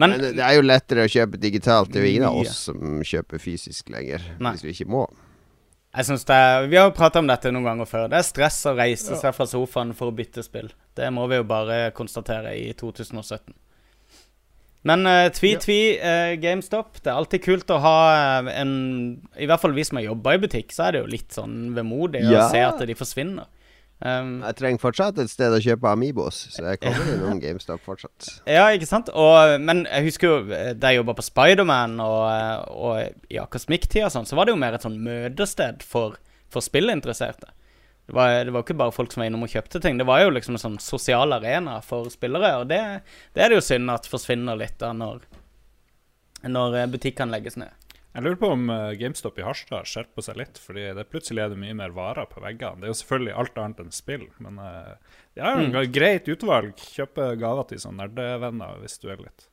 [0.00, 1.90] Men, det er jo lettere å kjøpe digitalt.
[1.92, 4.24] Det er jo ingen av oss som kjøper fysisk lenger.
[4.40, 4.54] Nei.
[4.56, 5.04] Hvis vi ikke må.
[5.90, 8.06] Jeg synes det er, Vi har jo prata om dette noen ganger før.
[8.10, 10.70] Det er stress å reise seg fra sofaen for å bytte spill.
[10.96, 13.52] Det må vi jo bare konstatere i 2017.
[14.88, 17.02] Men uh, tvi-tvi, uh, GameStop.
[17.02, 18.70] Det er alltid kult å ha eh, en
[19.36, 21.74] I hvert fall vi som har jobba i butikk, så er det jo litt sånn
[21.76, 22.46] vemodig Ja.
[22.46, 23.50] å se at de forsvinner.
[24.00, 28.30] Um, Jeg trenger fortsatt et sted å kjøpe Amibos, så jeg kommer innom GameStop fortsatt.
[28.48, 29.10] Ja, ikke sant?
[29.12, 30.38] Og, men jeg husker jo
[30.80, 34.60] da jeg jobba på Spiderman og, og i akademikktida og sånn, så var det jo
[34.62, 36.16] mer et sånn møtested for,
[36.48, 37.52] for spillinteresserte.
[38.10, 40.00] Det var, det var ikke bare folk som var innom og kjøpte ting.
[40.00, 42.80] Det var jo liksom en sånn sosial arena for spillere, og det,
[43.36, 45.20] det er det jo synd at forsvinner litt da når,
[46.48, 47.76] når butikkene legges ned.
[48.10, 51.52] Jeg lurer på om eh, GameStop i Harstad skjerper seg litt, fordi det plutselig er
[51.52, 52.80] det mye mer varer på veggene.
[52.82, 54.96] Det er jo selvfølgelig alt annet enn spill, men uh,
[55.38, 55.78] det er jo Mm.
[55.84, 56.74] et greit utvalg.
[56.96, 59.46] Kjøpe gaver til sånne nerdevenner hvis du er litt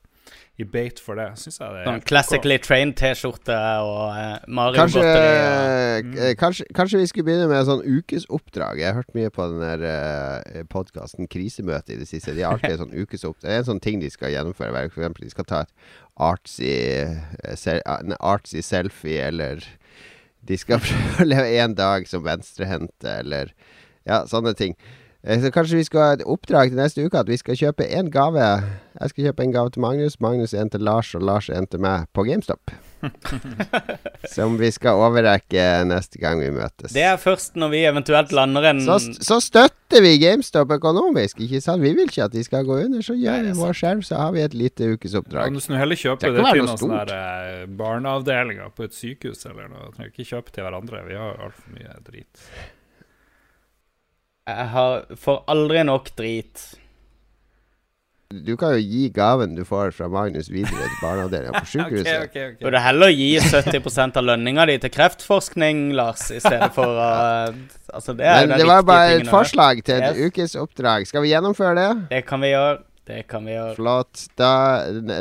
[0.60, 1.28] i beit for det.
[1.40, 3.54] Synes jeg det er Sånn classically trained T-skjorte
[3.86, 8.82] og eh, Mario Kanskje, eh, kanskje, kanskje vi skulle begynne med sånn ukesoppdrag.
[8.82, 12.34] Jeg har hørt mye på den der uh, podkasten Krisemøte i det siste.
[12.36, 13.46] De har alltid sånn ukesoppdrag.
[13.46, 14.84] Det er en sånn ting de skal gjennomføre.
[14.90, 15.72] For eksempel de skal ta et
[16.18, 19.64] artsy, eh, en artsy selfie, eller
[20.48, 23.52] de skal prøve å leve én dag som venstrehendte, eller
[24.08, 24.74] ja, sånne ting.
[25.22, 27.86] Eh, Så kanskje vi skal ha et oppdrag til neste uke at vi skal kjøpe
[27.86, 28.44] én gave.
[29.00, 31.82] Jeg skal kjøpe en gave til Magnus, Magnus en til Lars, og Lars en til
[31.84, 32.72] meg på GameStop.
[34.34, 36.92] Som vi skal overrekke neste gang vi møtes.
[36.94, 41.60] Det er først når vi eventuelt lander en Så, så støtter vi GameStop økonomisk, ikke
[41.64, 41.82] sant?
[41.84, 44.34] Vi vil ikke at de skal gå under, så gjør vi vår skjerv, så har
[44.36, 45.50] vi et lite ukesoppdrag.
[45.50, 48.98] Kan du snu heller kjøpe Det det, til noen sånne der, eh, barneavdelinger på et
[48.98, 49.88] sykehus eller noe.
[49.88, 51.06] Du trenger ikke kjøpe til hverandre.
[51.08, 52.44] Vi har altfor mye drit.
[54.48, 56.68] Jeg har, får aldri nok drit.
[58.28, 62.34] Du kan jo gi gaven du får fra Magnus videre til barneavdelinga på sykehuset.
[62.60, 67.06] Burde heller gi 70% av lønninga di til kreftforskning, Lars, i stedet for å
[67.88, 70.28] Altså, det er jo Men den det var bare et forslag til et Yes.
[70.28, 71.08] ukesoppdrag.
[71.08, 71.88] Skal vi gjennomføre det?
[72.12, 72.82] Det kan vi gjøre.
[73.08, 73.72] Det kan vi gjøre.
[73.78, 74.26] Flott.
[74.36, 74.52] Da,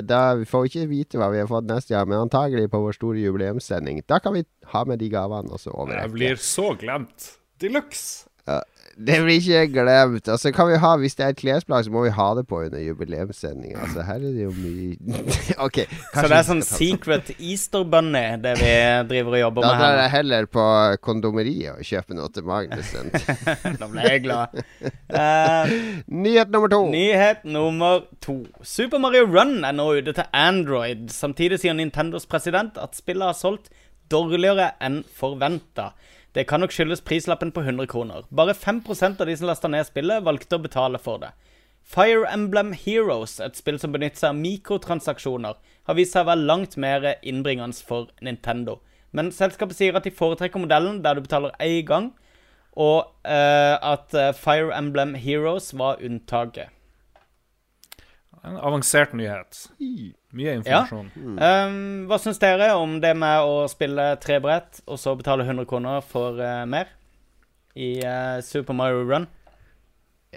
[0.04, 2.98] da Vi får ikke vite hva vi har fått neste gang, men antagelig på vår
[3.00, 4.04] store jubileumssending.
[4.04, 4.44] Da kan vi
[4.74, 7.30] ha med de gavene også overrekt Jeg blir så glemt.
[7.64, 8.26] De luxe.
[8.48, 8.60] Ja,
[8.98, 10.26] det blir ikke glemt.
[10.28, 12.64] Altså, kan vi ha, hvis det er et klesplagg, så må vi ha det på
[12.66, 13.78] under jubileumssendinga.
[13.86, 14.96] Altså, her er det jo mye
[15.68, 15.78] OK.
[16.16, 18.72] Så det er sånn secret Easter bunny, det vi
[19.12, 20.02] driver og jobber Da med drar her.
[20.02, 20.66] jeg heller på
[21.06, 22.94] kondomeriet og kjøper noe til Magnus.
[23.78, 24.58] da ble jeg glad.
[25.14, 25.76] Uh,
[26.26, 26.82] Nyhet nummer to.
[26.94, 28.40] Nyhet nummer to.
[28.66, 31.08] Super Mario Run er nå ute til Android.
[31.14, 33.70] Samtidig sier Nintendos president at spillet har solgt
[34.12, 35.92] dårligere enn forventa.
[36.36, 38.26] Det kan nok skyldes prislappen på 100 kroner.
[38.30, 41.32] Bare 5% av de som lasta ned spillet, valgte å betale for det.
[41.88, 45.56] Fire Emblem Heroes, et spill som benytter seg av mikrotransaksjoner,
[45.88, 48.82] har vist seg å være langt mer innbringende for Nintendo.
[49.16, 52.10] Men selskapet sier at de foretrekker modellen der du betaler én gang,
[52.78, 56.70] og uh, at eh, Fire Emblem Heroes var unntaket.
[58.46, 59.64] En avansert nyhet.
[60.36, 61.10] Mye informasjon.
[61.40, 61.78] Um,
[62.10, 66.04] hva syns dere om det med å spille tre brett og så betale 100 kroner
[66.04, 66.92] for uh, mer
[67.78, 69.28] i uh, Super Mario Run?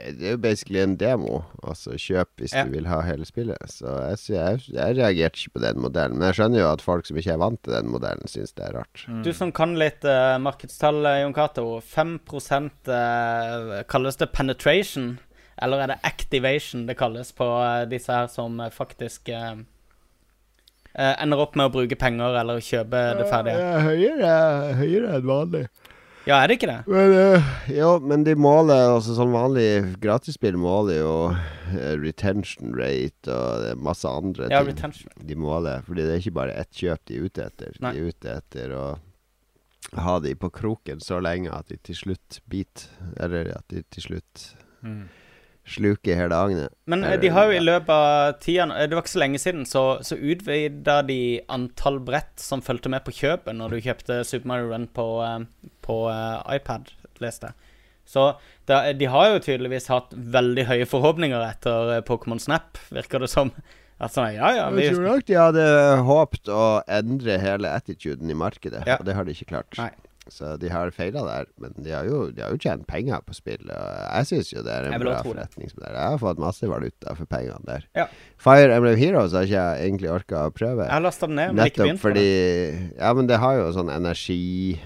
[0.01, 1.41] Det er jo basically en demo.
[1.67, 2.63] Altså kjøp hvis Ja.
[2.65, 3.59] du vil ha hele spillet.
[3.69, 6.17] Så jeg, jeg, jeg reagerte ikke på den modellen.
[6.21, 8.69] Men jeg skjønner jo at folk som ikke er vant til den modellen, syns det
[8.69, 9.03] er rart.
[9.27, 11.67] Du som kan litt uh, markedstall, eh, Jon Cato.
[11.83, 15.19] 5 uh, kalles det penetration?
[15.61, 19.67] Eller er det activation det kalles på uh, disse her som eh, faktisk eh, eh,
[20.95, 23.71] ender opp med å bruke penger eller kjøpe det ferdige?
[23.87, 24.35] høyere,
[24.81, 25.65] høyere enn vanlig.
[26.29, 26.81] Ja, er det ikke det?
[26.87, 33.33] Men, uh, ja, men de måler altså sånn vanlig gratisspill måler jo uh, retention rate
[33.33, 34.75] og masse andre Ja, ting.
[34.75, 35.15] retention.
[35.27, 37.79] De måler, fordi det er ikke bare ett kjøp de er ute etter.
[37.81, 37.95] Nei.
[37.97, 38.85] De er ute etter å
[40.05, 42.91] ha de på kroken så lenge at de til slutt biter.
[43.17, 45.09] Eller at de til slutt Mm.
[45.71, 46.75] Sluker hele agnet.
[46.91, 49.41] Men eh, de har jo i løpet av tida eh, Det var ikke så lenge
[49.43, 51.19] siden, så, så utvida de
[51.49, 55.71] antall brett som fulgte med på kjøpet når du kjøpte Super Mario Run på, eh,
[55.87, 55.99] på
[56.57, 56.91] iPad,
[57.23, 57.77] leste jeg.
[58.11, 58.25] Så
[58.67, 63.53] da, de har jo tydeligvis hatt veldig høye forhåpninger etter Pokémon Snap, virker det som.
[64.01, 65.65] At sånn, ja, ja, vi, Jeg tror nok de hadde
[66.09, 68.97] håpt å endre hele attituden i markedet, Ja.
[68.99, 69.77] og det har de ikke klart.
[69.79, 69.91] Nei.
[70.31, 73.35] Så de har feila der, men de har jo, de har jo tjent penger på
[73.37, 73.65] spill.
[73.67, 75.97] Og jeg syns jo det er en bra forretningsmodell.
[75.97, 77.89] Jeg har fått masse valuta for pengene der.
[77.99, 78.07] Ja.
[78.41, 80.87] Fire Emblem Heroes har ikke jeg egentlig orka å prøve.
[80.87, 82.31] Jeg har lastet den ned, men ikke begynt fordi
[82.97, 84.81] Ja, men det har jo sånn energi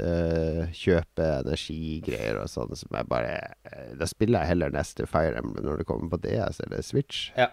[0.00, 3.32] Uh, Kjøpe energigreier og sånn som jeg bare
[3.68, 7.26] eh, Da spiller jeg heller neste Fire Emblem når det kommer på DS eller Switch.
[7.36, 7.50] Ja.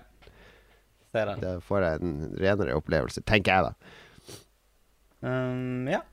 [1.11, 4.37] Da får jeg en renere opplevelse, tenker jeg, da.
[5.25, 6.03] Um, ja.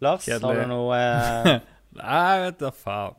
[0.00, 0.42] Lars, Kjedelig.
[0.46, 1.60] har du noe eh,
[1.98, 3.14] Nei, vet da faen.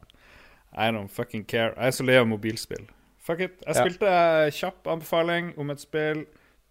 [0.72, 1.74] I don't fucking care.
[1.76, 2.86] Jeg er så lei av mobilspill.
[3.18, 3.58] Fuck it.
[3.66, 3.82] Jeg Ja.
[3.84, 6.26] spilte eh, kjapp anbefaling om et spill.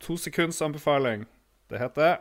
[0.07, 1.27] To sekunds anbefaling.
[1.69, 2.19] Det heter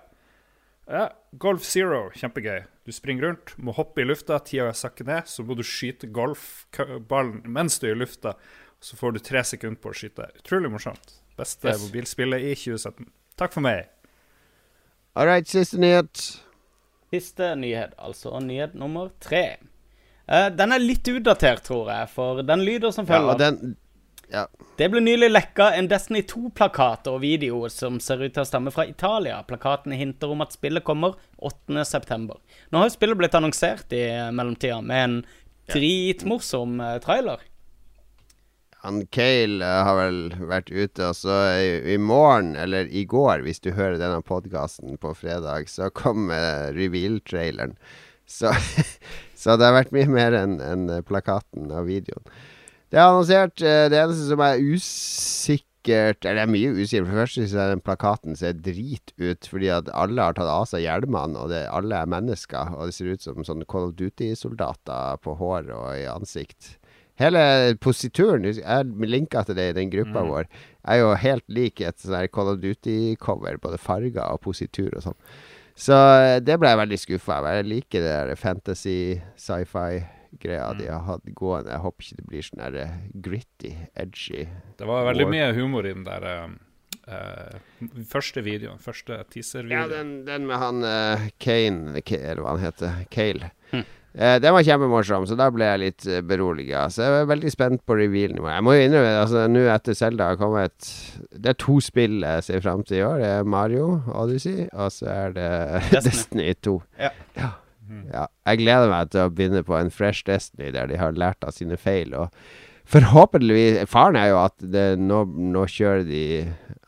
[0.90, 2.10] ja, Golf Zero.
[2.16, 2.64] Kjempegøy.
[2.88, 5.28] Du springer rundt, må hoppe i lufta, tida sakker ned.
[5.28, 8.34] Så må du skyte golfballen mens du er i lufta.
[8.80, 10.28] Så får du tre sekunder på å skyte.
[10.42, 11.20] Utrolig morsomt.
[11.38, 11.82] Beste Yes.
[11.88, 13.08] mobilspillet i 2017.
[13.38, 13.88] Takk for meg.
[15.16, 16.40] All right, siste nyhet.
[17.14, 19.58] Siste nyhet, altså nyhet nummer tre.
[20.28, 23.38] Uh, den er litt utdatert, tror jeg, for den lyder som følger.
[23.38, 23.76] Ja, den
[24.28, 24.42] Ja.
[24.76, 28.74] Det ble nylig lekka en Destiny 2-plakat og video som ser ut til å stamme
[28.76, 29.38] fra Italia.
[29.48, 32.36] Plakaten hinter om at spillet kommer 8.9.
[32.70, 34.04] Nå har jo spillet blitt annonsert i
[34.36, 35.16] mellomtida med en
[35.72, 37.40] dritmorsom eh, trailer.
[38.88, 43.44] Han Cale eh, har vel vært ute, og så i, i morgen, eller i går,
[43.44, 47.76] hvis du hører denne podkasten på fredag, så kom eh, reveal-traileren.
[48.28, 48.54] Så,
[49.42, 52.24] så det har vært mye mer enn eh, plakaten og videoen.
[52.88, 53.60] Det er annonsert.
[53.60, 57.08] eh, Det eneste som er usikkert Eller det er mye usikkert.
[57.08, 60.66] For det første syns den plakaten ser drit ut, fordi at alle har tatt av
[60.68, 62.72] seg hjelmene, og det, alle er mennesker.
[62.76, 66.78] Og det ser ut som sånne Call of Duty-soldater på hår og i ansikt.
[67.18, 70.30] Hele posituren, jeg linka til det i den gruppa Mm.
[70.30, 70.50] vår,
[70.86, 73.58] er jo helt lik et sånn Call of Duty-cover.
[73.58, 75.18] Både farger og positur og sånn.
[75.78, 77.60] Så eh, det ble jeg veldig skuffa over.
[77.60, 81.74] Jeg liker det der fantasy, sci-fi-greia de har hatt gående.
[81.74, 82.96] Jeg håper ikke det blir sånn der eh,
[83.28, 84.48] gritty, edgy.
[84.78, 86.26] Det var veldig mye humor i den der
[87.08, 87.60] uh,
[88.10, 88.82] første videoen.
[88.82, 89.94] Første teaser-videoen.
[89.94, 93.06] den, den med han uh, Kane, eller hva han heter.
[93.14, 93.52] Cale.
[93.72, 93.86] Hm.
[94.14, 96.88] Eh, den var kjempemorsom, så da ble jeg litt uh, beroliga.
[96.90, 98.40] Så jeg er veldig spent på revealen.
[98.42, 100.88] Jeg må jo innrømme, altså nå etter Zelda har kommet
[101.30, 103.22] Det er to spill jeg ser fram til i år.
[103.22, 105.50] Det er Mario Odyssey, og så er det
[105.92, 106.08] Destiny.
[106.08, 106.78] Destiny 2.
[107.04, 107.12] Ja.
[107.38, 107.52] Ja.
[108.16, 108.24] ja.
[108.50, 111.54] Jeg gleder meg til å begynne på en fresh Destiny der de har lært av
[111.54, 112.18] sine feil.
[112.18, 112.34] Og
[112.90, 116.26] forhåpentligvis Faren er jo at det, nå, nå kjører de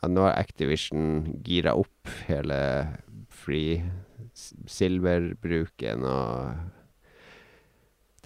[0.07, 2.57] Nå har Activision gira opp hele
[3.27, 3.81] free
[4.71, 6.78] silverbruken og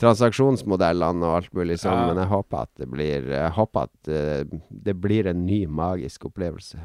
[0.04, 2.08] transaksjonsmodellene og alt mulig sånn, Ja.
[2.10, 6.26] men jeg håper at det blir Jeg håper at eh, det blir en ny magisk
[6.30, 6.78] opplevelse.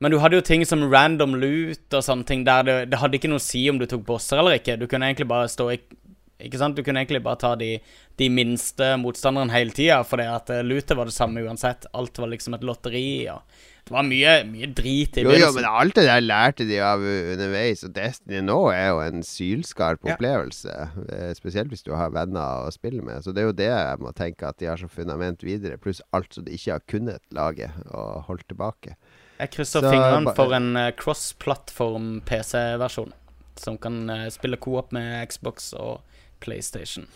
[0.00, 3.14] Men du hadde jo ting som random loot og sånne ting der det, det hadde
[3.18, 4.78] ikke noe å si om du tok bosser eller ikke.
[4.78, 5.78] Du kunne egentlig bare stå i
[6.44, 6.74] Ikke sant?
[6.76, 7.78] Du kunne egentlig bare ta de,
[8.18, 11.86] de minste motstanderne hele tida, fordi at eh, lootet var det samme uansett.
[11.94, 13.28] Alt var liksom et lotteri.
[13.30, 13.40] Og
[13.84, 17.02] det var mye, mye drit i Jo, jo, men alt det der lærte de av
[17.04, 17.82] underveis.
[17.84, 20.14] Og Destiny nå er jo en sylskarp Ja.
[20.14, 20.72] opplevelse.
[21.12, 23.22] eh, Spesielt hvis du har venner å spille med.
[23.24, 25.76] Så det er jo det jeg må tenke at de har som fundament videre.
[25.76, 28.96] Pluss alt som de ikke har kunnet lage og holdt tilbake.
[29.40, 33.12] Jeg krysser Så fingrene for en eh, cross-plattform PC-versjon.
[33.56, 36.00] Som kan eh, spille co-op med Xbox og
[36.40, 37.06] PlayStation.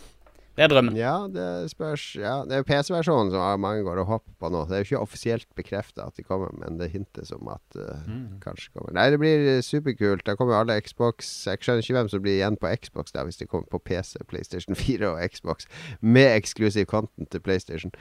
[0.58, 0.96] Det er drømmen.
[0.98, 4.64] Ja, det spørs Ja, det er PC-versjonen som mange går og hopper på nå.
[4.66, 8.00] Det er jo ikke offisielt bekrefta at de kommer, men det hintes om at uh,
[8.08, 8.40] Mm.
[8.42, 8.90] kanskje kommer.
[8.96, 10.26] Nei, det blir eh, superkult.
[10.26, 13.22] Da kommer jo alle Xbox Jeg skjønner ikke hvem som blir igjen på Xbox da,
[13.28, 17.94] hvis det kommer på PC, PlayStation 4 og Xbox, med eksklusiv content til PlayStation.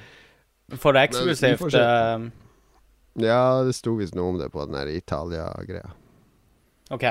[0.73, 2.25] For det er eksklusivt uh...
[3.21, 5.93] Ja, det sto visst noe om det på den der Italia-greia.
[6.89, 7.05] OK.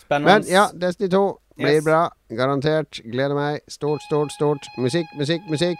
[0.00, 0.32] Spennende.
[0.32, 1.22] Men ja, Destiny 2
[1.56, 1.84] blir Yes.
[1.84, 2.10] bra.
[2.28, 3.00] Garantert.
[3.04, 3.60] Gleder meg.
[3.68, 4.66] Stort, stort, stort.
[4.76, 5.78] Musikk, musikk, musikk.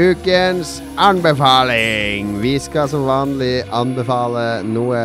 [0.00, 2.38] Ukens anbefaling.
[2.40, 5.00] Vi skal som vanlig anbefale noe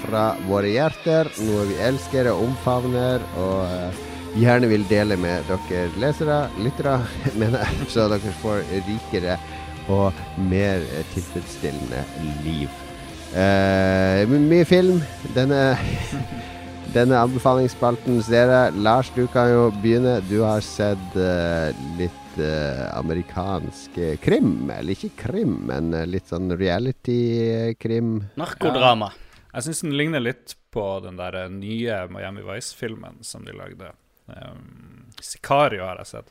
[0.00, 1.28] fra våre hjerter.
[1.46, 4.00] Noe vi elsker og omfavner og eh,
[4.42, 6.96] gjerne vil dele med dere lesere, lyttere,
[7.38, 9.36] mener jeg, så dere får rikere
[9.92, 10.18] og
[10.50, 10.82] mer
[11.12, 12.02] tilfredsstillende
[12.42, 12.72] liv.
[13.32, 14.98] Uh, mye film.
[15.36, 15.76] Denne
[16.96, 18.82] denne anbefalingsspalten ser jeg.
[18.82, 20.18] Lars, du kan jo begynne.
[20.26, 21.70] Du har sett uh,
[22.00, 24.70] litt eh, amerikansk eh, krim.
[24.70, 28.14] Eller ikke krim, men eh, litt sånn reality-krim.
[28.40, 29.10] Narkodrama.
[29.52, 33.92] Jeg syns den ligner litt på den der eh, nye Miami Vice-filmen som de lagde.
[34.26, 36.30] Um, Sicario har jeg sett.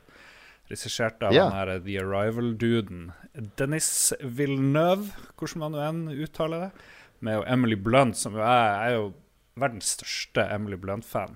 [0.71, 1.49] Regissert av Ja.
[1.49, 3.11] den her The Arrival-duden.
[3.59, 6.71] Dennis Villeneuve, hvordan man nå enn uttaler det.
[7.21, 9.13] Med jo Emily Blunt, som jo er, er jo
[9.59, 11.35] verdens største Emily Blunt-fan.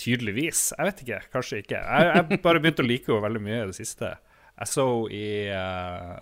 [0.00, 0.70] Tydeligvis.
[0.76, 1.20] Jeg vet ikke.
[1.34, 1.78] Kanskje ikke.
[1.78, 4.14] Jeg jeg bare begynte å like henne veldig mye i det siste.
[4.60, 6.14] Jeg så henne i uh,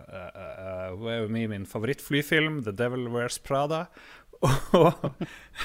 [0.94, 3.86] uh, uh, min favorittflyfilm, The Devil Wears Prada.
[4.40, 4.92] Og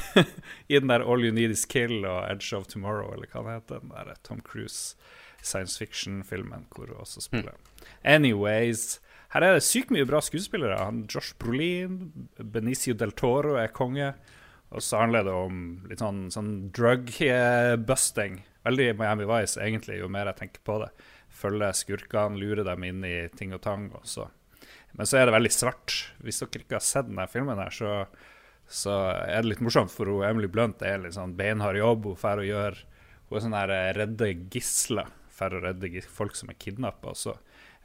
[0.72, 3.58] i den der All You Need Is Kill og Edge of Tomorrow, eller hva det
[3.60, 3.84] heter.
[3.84, 4.96] Den der Tom Cruise
[5.44, 7.58] science fiction-filmen hvor hun også spiller.
[8.04, 9.00] Anyways.
[9.34, 10.78] Her er det sykt mye bra skuespillere.
[10.78, 14.12] Han Josh Brolin, Benicio del Toro er konge.
[14.74, 15.58] Og så handler det om
[15.90, 18.40] litt sånn, sånn drug-busting.
[18.66, 20.90] Veldig Miami Vice, egentlig, jo mer jeg tenker på det.
[21.34, 23.90] Følge skurkene, lure dem inn i ting og tang.
[23.94, 24.28] Og så.
[24.98, 25.98] Men så er det veldig svart.
[26.26, 27.94] Hvis dere ikke har sett denne filmen, her, så,
[28.66, 32.10] så er det litt morsomt, for hun, Emily Blunt er litt sånn beinhard jobb.
[32.10, 32.90] Hun får å gjøre
[33.30, 35.14] Hun er sånn her eh, redde gisler.
[35.34, 37.16] For å redde folk som er kidnappa.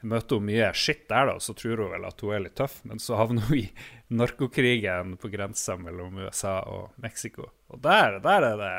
[0.07, 2.79] Møter hun mye skitt der, da, så tror hun vel at hun er litt tøff.
[2.87, 3.67] Men så havner hun i
[4.15, 7.51] narkokrigen på grensa mellom USA og Mexico.
[7.73, 8.75] Og der, der er det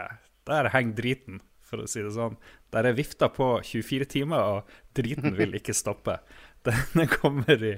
[0.50, 2.40] Der henger driten, for å si det sånn.
[2.74, 6.18] Der er vifta på 24 timer, og driten vil ikke stoppe.
[6.66, 7.76] Den kommer i,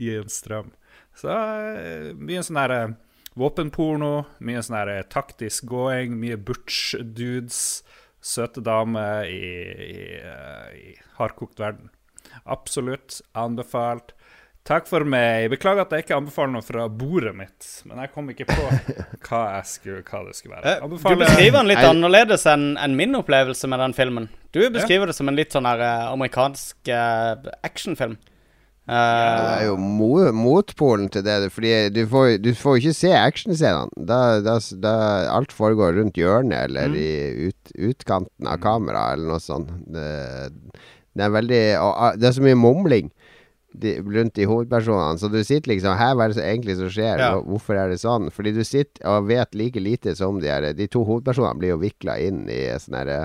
[0.00, 0.70] i en strøm.
[1.14, 2.94] Så eh, mye sånn her eh,
[3.38, 7.84] våpenporno, mye sånn her eh, taktisk gåing, mye butch dudes,
[8.24, 9.44] søte damer i,
[9.84, 10.00] i,
[10.80, 11.92] i hardkokt verden.
[12.44, 14.12] Absolutt anbefalt.
[14.64, 15.50] Takk for meg.
[15.52, 18.62] Beklager at jeg ikke anbefaler noe fra bordet mitt, men jeg kom ikke på
[19.28, 20.76] hva, jeg skulle, hva det skulle være.
[20.86, 21.18] Anbefaler...
[21.18, 24.30] Du beskriver den litt annerledes enn en min opplevelse med den filmen.
[24.56, 28.16] Du beskriver det som en litt sånn her eh, amerikansk eh, actionfilm.
[28.88, 31.36] Eh, Det er jo mot, motpolen til det.
[31.52, 33.92] Fordi du får, du får jo ikke se actionscenene.
[34.08, 34.94] Da, da, da
[35.34, 36.96] alt foregår rundt hjørnet eller Mm.
[37.00, 39.76] i ut, utkanten av kameraet eller noe sånt.
[39.92, 40.08] Det,
[41.14, 41.62] det er veldig
[42.20, 43.10] Det er så mye mumling
[43.74, 45.18] rundt de hovedpersonene.
[45.18, 47.18] Så du sitter liksom Her, hva er det som egentlig som skjer?
[47.18, 47.32] Ja.
[47.42, 48.28] Hvorfor er det sånn?
[48.30, 51.80] Fordi du sitter og vet like lite som de her De to hovedpersonene blir jo
[51.82, 53.18] vikla inn i sånn herre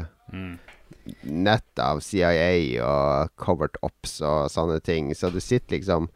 [1.23, 5.13] nett av CIA og covert ops og sånne ting.
[5.17, 6.09] Så du sitter liksom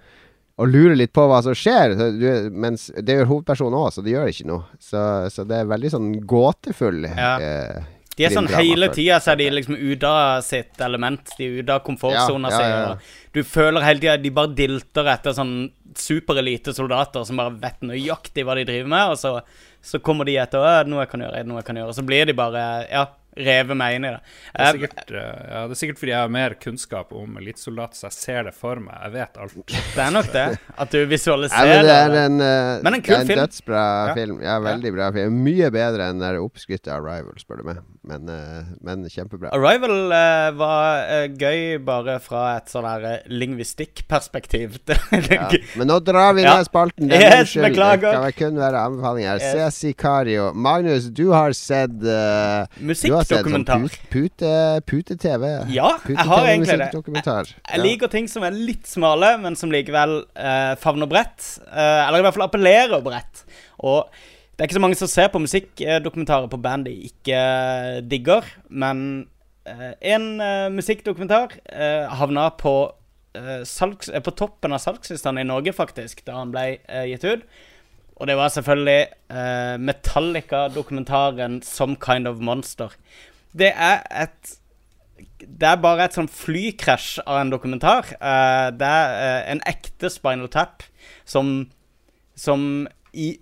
[0.62, 1.96] og lurer litt på hva som skjer.
[1.98, 4.68] Så du, mens det gjør hovedpersonen òg, så det gjør ikke noe.
[4.82, 5.02] Så,
[5.34, 7.32] så det er veldig sånn gåtefull Ja.
[7.42, 7.88] eh,
[8.18, 11.32] De er sånn hele tida så er de liksom ute av sitt element.
[11.38, 14.54] De er ute av komfortsona Ja, ja, ja, og Du føler hele tida de bare
[14.54, 15.56] dilter etter sånn
[15.98, 19.34] superelitesoldater som bare vet nøyaktig hva de driver med, og så,
[19.82, 22.06] så kommer de etter «Å, 'Noe jeg kan gjøre, noe jeg kan gjøre', og så
[22.06, 23.06] blir de bare ja,
[23.38, 24.20] revet meg inn i det.
[24.24, 27.38] Det er, Eh, sikkert, eh, ja, det er sikkert fordi jeg har mer kunnskap om
[27.38, 28.96] elitesoldat, så jeg ser det for meg.
[29.04, 29.56] Jeg vet alt.
[29.96, 30.46] Det er nok det.
[30.78, 33.40] At du visualiserer men det er en, uh, Men en det er en film.
[33.44, 34.14] dødsbra Ja.
[34.18, 34.38] film.
[34.44, 35.42] Ja, veldig bra film.
[35.44, 37.82] Mye bedre enn den oppskrytte Arrival, spør du meg.
[38.04, 39.52] Men, uh, men kjempebra.
[39.56, 44.80] Arrival uh, var gøy bare fra et sånn her lingvistikkperspektiv.
[45.34, 45.48] Ja.
[45.80, 47.08] Men nå drar vi ned spalten.
[47.10, 47.74] Det er Yes, skyld.
[47.74, 49.40] Det kan kun være anbefalinger.
[49.42, 49.72] Yes.
[49.72, 50.50] Se Sicario.
[50.54, 52.66] Magnus, du har sett uh,
[53.24, 53.80] Musikkdokumentar.
[53.80, 54.52] Sånn pute- Pute,
[54.86, 55.18] pute
[55.74, 56.92] Ja, jeg har egentlig det.
[57.56, 61.60] Jeg, Jeg liker ting som er litt smale, men som likevel eh, favner bredt.
[61.68, 63.44] Eh, eller i hvert fall appellerer bredt.
[63.84, 64.08] Og
[64.54, 67.40] det er ikke så mange som ser på musikkdokumentarer på band de ikke
[68.08, 68.44] digger.
[68.70, 69.28] Men
[69.66, 72.92] eh, en eh, musikkdokumentar eh, havna på,
[73.36, 76.78] eh, salgs, på toppen av salgslistene i Norge, faktisk, da han ble
[77.10, 77.48] gitt ut.
[78.24, 79.02] Og det var selvfølgelig
[79.36, 82.96] uh, Metallica-dokumentaren 'Some Kind of Monster'.
[83.52, 84.54] Det er et
[85.60, 88.08] Det er bare et sånn flykrasj av en dokumentar.
[88.24, 90.84] Uh, det er uh, en ekte Spinal Tap
[91.26, 91.68] som
[92.36, 93.38] Som i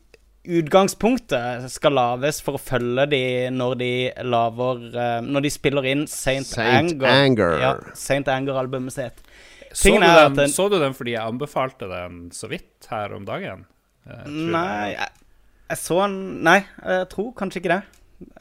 [0.50, 3.22] utgangspunktet skal lages for å følge de
[3.54, 3.92] når de
[4.26, 7.08] laver uh, Når de spiller inn Saint, Saint Anger.
[7.08, 7.60] Anger.
[7.62, 9.22] Ja, Saint Anger-albumet sitt.
[9.72, 13.14] Så du, den, at den- så du den fordi jeg anbefalte den så vidt her
[13.16, 13.68] om dagen?
[14.08, 14.28] Eh.
[14.28, 15.10] Nei, jeg,
[15.70, 16.16] jeg så han
[16.46, 17.82] Nei, jeg tror kanskje ikke det.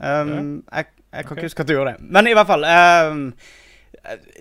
[0.01, 1.37] Um, jeg, jeg kan okay.
[1.37, 2.07] ikke huske at du gjorde det.
[2.13, 3.21] Men i hvert fall um,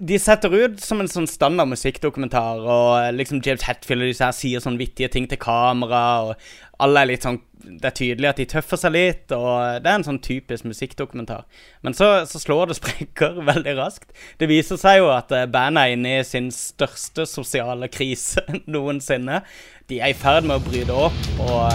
[0.08, 4.26] De setter ut som en sånn standard musikkdokumentar, og eh, liksom James Hetfield og disse
[4.28, 8.30] her sier sånn vittige ting til kamera, og alle er litt sånn Det er tydelig
[8.30, 11.44] at de tøffer seg litt, og det er en sånn typisk musikkdokumentar.
[11.84, 14.14] Men så, så slår det sprekker veldig raskt.
[14.40, 19.44] Det viser seg jo at eh, bandet er inne i sin største sosiale krise noensinne.
[19.90, 21.72] De er i ferd med å bryte opp, og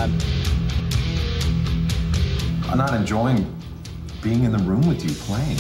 [2.71, 3.41] I'm not enjoying
[4.23, 5.59] being in the room with you playing.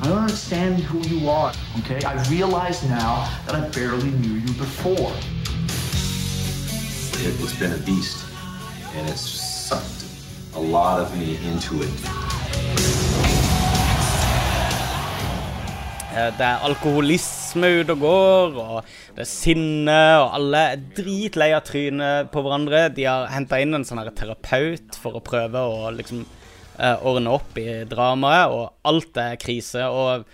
[0.00, 2.02] I don't understand who you are, okay?
[2.02, 5.12] I realize now that I barely knew you before.
[7.22, 8.26] It, it's been a beast,
[8.96, 10.06] and it's sucked
[10.56, 13.21] a lot of me into it.
[16.12, 21.48] Eh, Det er alkoholisme ute og går, og det er sinne, og alle er dritlei
[21.56, 22.90] av trynet på hverandre.
[22.92, 26.26] De har henta inn en sånn her terapeut for å prøve å liksom
[26.76, 29.88] uh, ordne opp i dramaet, og alt er krise.
[29.88, 30.28] Og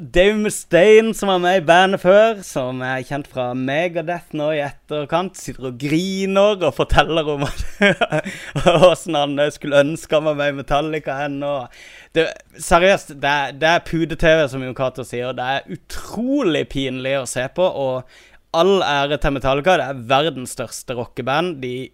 [0.00, 4.62] Dave Mustaine, som var med i bandet før, som er kjent fra Megadeth nå i
[4.64, 7.44] etterkant, sitter og griner og forteller om
[8.90, 11.52] åssen han skulle ønske han var med i Metallica ennå.
[12.16, 12.24] Det,
[12.64, 15.34] seriøst, det det er pude-TV, som Jon Cato sier.
[15.36, 19.76] Det er utrolig pinlig å se på, og all ære til Metallica.
[19.76, 21.60] Det er verdens største rockeband.
[21.64, 21.90] De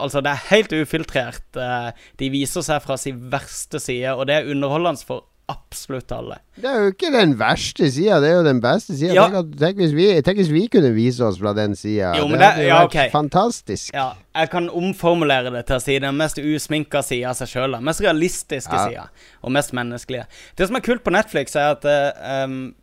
[0.00, 1.44] Altså, det er helt ufiltrert.
[1.60, 6.38] Eh, De viser seg fra sin verste side, og det er underholdende for absolutt alle.
[6.56, 9.14] Det er jo ikke den verste sida, det er jo den beste sida.
[9.16, 9.28] Ja.
[9.32, 12.12] Tenk, tenk, hvis vi- tenk hvis vi kunne vise oss fra den sida.
[12.16, 13.10] Det hadde ja, vært okay.
[13.12, 13.94] fantastisk.
[13.94, 17.78] Ja, jeg kan omformulere det til å si den mest usminka sida av seg sjøl.
[17.80, 18.84] Mest realistiske Ja.
[18.88, 19.08] sida,
[19.42, 20.26] og mest menneskelige.
[20.56, 22.74] Det som er kult på Netflix, er at uh, um,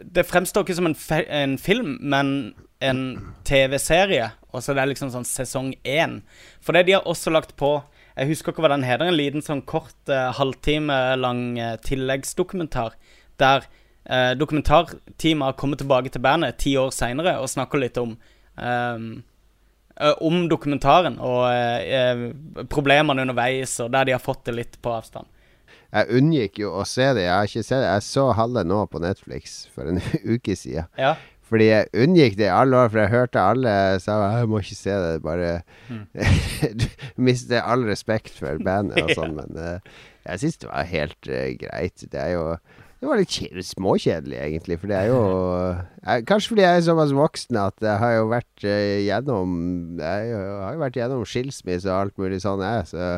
[0.00, 0.96] det fremstår ikke som en,
[1.28, 4.30] en film, men en TV-serie.
[4.52, 6.22] Og så det er liksom sånn sesong én.
[6.64, 7.76] For det de har også lagt på
[8.16, 9.08] Jeg husker ikke hva den heter.
[9.10, 12.96] En liten sånn kort eh, halvtime lang eh, tilleggsdokumentar.
[13.40, 13.66] Der
[14.04, 18.16] eh, dokumentarteamet har kommet tilbake til bandet ti år seinere og snakker litt om
[18.60, 19.10] ehm,
[19.96, 22.24] eh, om dokumentaren og eh, eh,
[22.72, 25.30] problemene underveis, og der de har fått det litt på avstand.
[25.90, 27.24] Jeg unngikk jo å se det.
[27.26, 27.90] Jeg har ikke sett det.
[27.90, 29.98] Jeg så halve nå på Netflix for en
[30.34, 30.86] uke siden.
[30.98, 31.16] Ja.
[31.50, 33.72] Fordi jeg unngikk det i alle år, for jeg hørte alle
[34.02, 35.14] sa jeg må ikke se det.
[35.24, 35.52] Bare
[35.90, 36.04] Mm.
[36.78, 36.84] Du
[37.26, 39.34] mister all respekt for bandet og sånn.
[39.40, 39.96] Men uh,
[40.28, 42.04] jeg syns det var helt uh, greit.
[42.12, 42.44] Det er jo
[43.00, 44.76] det var litt kje- småkjedelig, egentlig.
[44.78, 45.20] For det er jo
[46.04, 49.54] jeg, Kanskje fordi jeg er såpass voksen at jeg har jo vært uh, gjennom
[49.98, 52.90] Jeg har jo vært gjennom skilsmisse og alt mulig sånn, jeg.
[52.94, 53.10] Så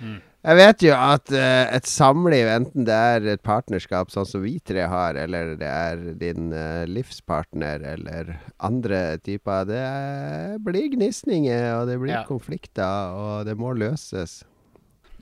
[0.00, 0.16] Mm.
[0.40, 4.54] Jeg vet jo at uh, et samliv, enten det er et partnerskap sånn som vi
[4.64, 8.32] tre har, eller det er din uh, livspartner, eller
[8.64, 12.24] andre typer, det er, blir gnisninger, og det blir Ja.
[12.28, 14.40] konflikter, og det må løses.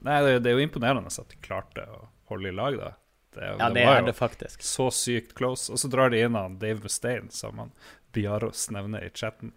[0.07, 2.93] Nei, det, det er jo imponerende at de klarte å holde i lag, da.
[3.35, 4.63] Det, Ja, det var er det faktisk.
[4.65, 5.69] Så sykt close.
[5.73, 7.75] Og så drar de inn han Dave Mustaine, som han
[8.15, 9.53] Biaros nevner i chatten,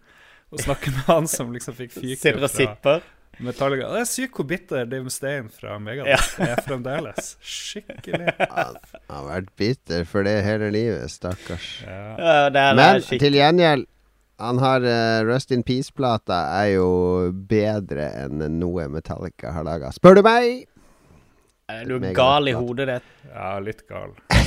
[0.52, 3.06] og snakker med han som liksom fikk fyke Sitter og sipper.
[3.40, 3.88] Metallica.
[3.94, 7.32] Det er sykt hvor bitter Dave Mustaine fra Megadeth er fremdeles.
[7.40, 8.34] Skikkelig.
[8.58, 8.76] Han
[9.08, 11.70] har vært bitter for det hele livet, stakkars.
[11.86, 13.88] Ja, Men til gjengjeld
[14.42, 16.86] han har uh, Rust in Peace-plata er jo
[17.30, 19.92] bedre enn noe Metallica har laga.
[19.94, 20.64] Spør du meg!
[21.70, 23.12] Er du gal i hodet ditt?
[23.30, 24.16] Ja, litt gal.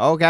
[0.00, 0.24] Ok,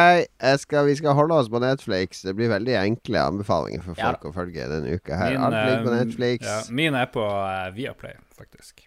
[0.59, 2.25] skal, vi skal holde oss på Netflix.
[2.27, 5.37] Det blir veldig enkle anbefalinger for Ja folk å følge denne uka her.
[5.37, 6.47] Min, Alt ligger på eh, Netflix.
[6.49, 8.87] Ja, min er på uh, Viaplay, faktisk.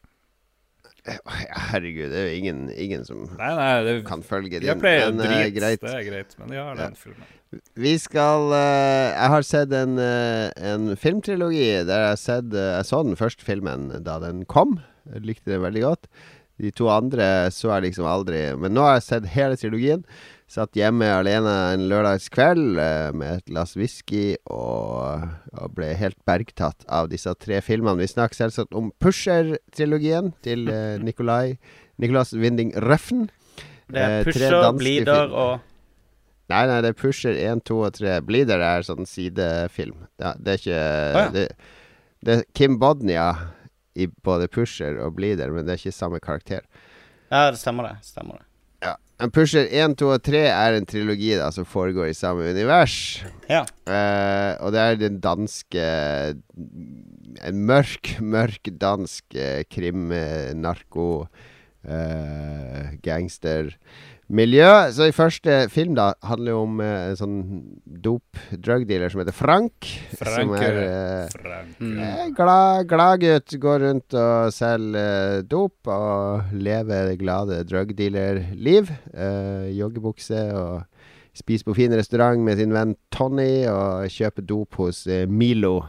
[1.03, 4.69] Herregud, det er jo ingen, ingen som Nei, nei, det, kan følge din.
[4.69, 5.81] Viaplay er men, uh, greit.
[5.83, 7.31] det er greit, men de har den filmen.
[7.77, 12.87] Vi skal uh, Jeg har sett en, eh, en filmtrilogi der jeg sett eh, Jeg
[12.89, 14.79] så den første filmen da den kom.
[15.11, 16.07] Jeg likte den veldig godt.
[16.61, 18.45] De to andre så jeg liksom aldri.
[18.57, 20.05] Men nå har jeg sett hele trilogien.
[20.53, 26.85] Satt hjemme alene en lørdagskveld eh, med et glass whisky og, og ble helt bergtatt
[26.85, 27.97] av disse tre filmene.
[28.03, 31.55] Vi snakker selvsagt om Pusher-trilogien til eh, Nikolai
[31.97, 33.31] Nicolas Winding Røffen.
[33.89, 35.69] Det er Eh, Pusher, danske Bleeder og
[36.51, 38.15] Nei, nei, det er Pusher 1, 2 og 3.
[38.27, 40.05] Bleeder er sånn sidefilm.
[40.21, 41.27] Ja, det er ikke ja.
[41.33, 41.45] det,
[42.21, 43.29] det er Kim Bodnia
[43.95, 46.67] i både Pusher og Bleeder, men det er ikke samme karakter.
[47.31, 47.95] Ja, det stemmer det.
[48.05, 48.52] Stemmer det.
[49.21, 53.21] En Pusher 1, 2 og 3 er en trilogi da som foregår i samme univers.
[53.45, 53.61] Ja.
[53.85, 55.85] Uh, og det er den danske
[57.43, 61.25] En mørk, mørk dansk eh, krim, eh, narko
[61.81, 62.93] eh,
[64.29, 64.91] gangstermiljø.
[64.91, 67.37] Så i første film da handler jo om eh, en sånn
[67.85, 69.85] dop drugdealer som heter Frank.
[70.17, 73.59] som er eh, Frank, eh, glad, glad gutt.
[73.59, 78.91] Går rundt og selger eh, dop og lever det glade drugdealer-liv.
[79.13, 80.83] Eh, joggebukse og
[81.33, 85.81] spiser på fin restaurant med sin venn Tony og kjøper dop hos eh, Milo.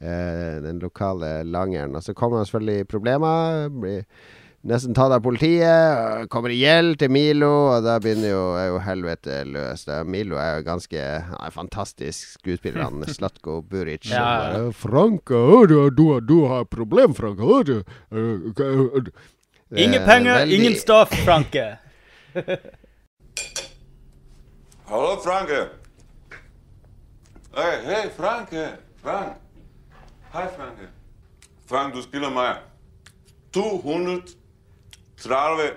[0.00, 1.94] Eh, den lokale langeren.
[1.94, 3.68] Og så kommer han selvfølgelig i problemer.
[3.68, 4.04] Blir
[4.66, 6.28] nesten tatt av politiet.
[6.32, 9.84] Kommer i gjeld til Milo, og da begynner jo, er jo helvete løs.
[9.88, 10.02] Da.
[10.04, 14.10] Milo er jo ganske er fantastisk skuespiller, han Slatko Buric.
[14.10, 14.24] Ja.
[14.52, 15.24] bare, Frank,
[15.70, 17.38] du, du, du har problem, Frank.
[17.40, 17.76] Hør du.
[18.10, 18.70] Hva-
[19.00, 21.76] eh, Ingen penger, veldig- ingen stoff, Franke.
[24.90, 25.68] Hallo, Franke.
[27.54, 28.64] Hei, hei, Franke.
[29.02, 29.36] Frank.
[30.32, 30.88] Hei, Franke.
[31.70, 32.56] Frank, du skylder meg
[35.22, 35.76] 230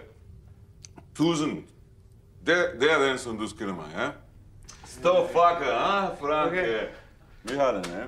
[1.19, 1.63] 000.
[2.45, 4.09] Det, det er den som du skylder meg, ja?
[4.87, 6.51] Stå fucker, Frank.
[6.51, 6.87] Okay.
[7.43, 8.03] Vi har den, ja?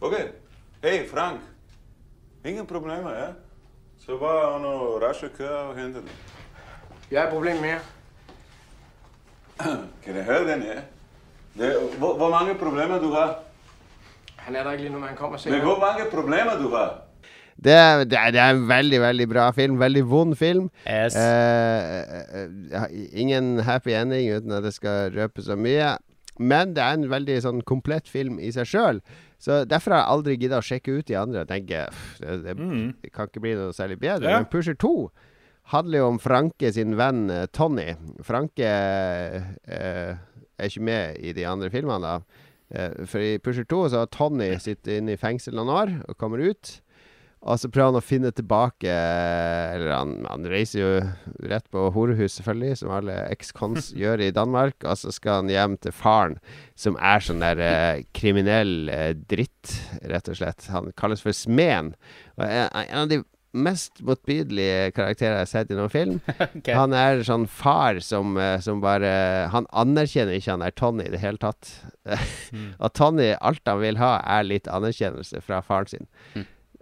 [0.00, 0.14] Ok.
[0.82, 1.40] Hei, Frank.
[2.44, 3.28] Ingen problemer, ja?
[4.02, 6.10] Så bare noe rasje køer og hente den.
[7.10, 7.78] Jeg har problemer med.
[10.02, 10.80] Kan jeg høre den, ja?
[11.54, 13.38] Det, hvor, hvor mange problemer du har?
[14.36, 16.98] Han er der ikke lige nu, men han kommer Men hvor mange problemer du har?
[17.62, 17.74] Det
[18.10, 19.76] det, er, det er en veldig, veldig bra film.
[19.80, 20.68] Veldig vond film.
[20.86, 21.14] Yes.
[21.14, 25.92] Eh, eh, eh, ingen happy ending uten at det skal røpe så mye.
[26.40, 29.02] Men det er en veldig sånn komplett film i seg sjøl.
[29.42, 32.36] Så derfor har jeg aldri gidda å sjekke ut de andre og tenke "Pff, det,
[32.44, 32.94] det, Mm.
[33.02, 34.30] det kan ikke bli noe særlig bedre.
[34.30, 34.36] Ja.
[34.38, 35.10] Men Pusher 2
[35.74, 37.94] handler jo om Franke sin venn eh, Tony.
[38.22, 40.14] Franke eh,
[40.58, 42.00] er ikke med i de andre filmene.
[42.02, 42.20] da
[42.74, 46.16] Eh, For i Pusher 2 så har Tony sittet inne i fengsel noen år og
[46.16, 46.80] kommer ut.
[47.42, 50.90] Og så prøver han å finne tilbake Eller han, han reiser jo
[51.50, 54.78] rett på horehus, selvfølgelig, som alle ex-cons gjør i Danmark.
[54.86, 56.38] Og så skal han hjem til faren,
[56.78, 59.74] som er sånn der eh, kriminell eh, dritt,
[60.06, 60.70] rett og slett.
[60.72, 61.94] Han kalles for Smeden.
[62.38, 66.20] Og er en av de mest motbydelige karakterer jeg har sett i noen film.
[66.56, 66.72] okay.
[66.76, 69.12] Han er sånn far som, eh, som bare
[69.52, 71.74] Han anerkjenner ikke han er Tony i det hele tatt.
[72.82, 76.10] Og Tony, alt han vil ha, er litt anerkjennelse fra faren sin.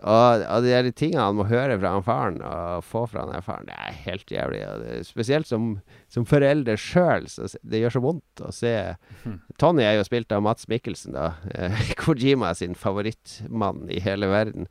[0.00, 3.44] Og, og de der tingene han må høre fra han faren, og få fra han
[3.44, 4.60] faren, det er helt jævlig.
[4.80, 5.74] Det, spesielt som,
[6.12, 8.74] som forelder sjøl, det gjør så vondt å se.
[9.60, 11.34] Tony er jo spilt av Mats Mikkelsen, da.
[11.52, 14.70] Eh, Kojima sin favorittmann i hele verden.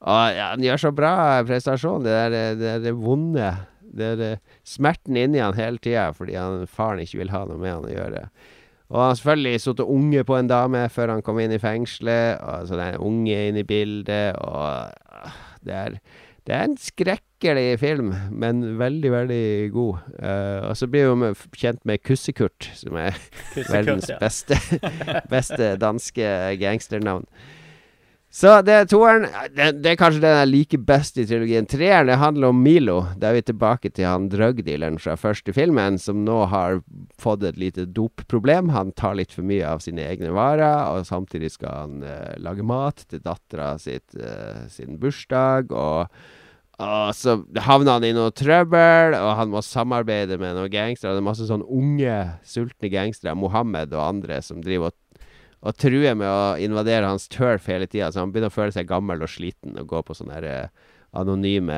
[0.00, 1.12] Og ja, han gjør så bra
[1.44, 2.06] prestasjon.
[2.06, 3.52] Det er det, det, det vonde.
[3.90, 7.74] Det er smerten inni han hele tida fordi han, faren ikke vil ha noe med
[7.74, 8.24] han å gjøre.
[8.90, 12.40] Og han har selvfølgelig sittet unge på en dame før han kom inn i fengselet.
[12.42, 14.40] Og så det er en unge inne i bildet.
[14.42, 14.90] Og
[15.66, 16.00] det er,
[16.46, 19.44] det er en skrekkelig film, men veldig, veldig
[19.76, 20.02] god.
[20.18, 21.30] Uh, og så blir vi
[21.62, 23.14] kjent med Kussekurt, som er
[23.54, 24.58] Kussekurt, verdens beste,
[25.36, 27.28] beste danske gangsternavn.
[28.30, 29.24] Så det er toeren.
[29.50, 31.66] Det, det er kanskje den jeg liker best i trilogien.
[31.66, 33.00] Treeren det handler om Milo.
[33.18, 36.78] Da er vi tilbake til han drugdealeren fra første filmen, som nå har
[37.18, 38.70] fått et lite dopproblem.
[38.70, 42.62] Han tar litt for mye av sine egne varer, og samtidig skal han uh, lage
[42.62, 45.74] mat til dattera eh, sin bursdag.
[45.74, 46.06] og
[46.80, 51.12] og så havner han i noe trøbbel, og han må samarbeide med noen gangstere.
[51.12, 52.14] Det er masse sånn unge,
[52.48, 54.96] sultne gangstere, Mohammed og andre, som driver og,
[55.60, 58.08] og truer med å invadere hans turf hele tida.
[58.12, 60.88] Så han begynner å føle seg gammel og sliten og gå på sånne her, eh,
[61.10, 61.76] anonyme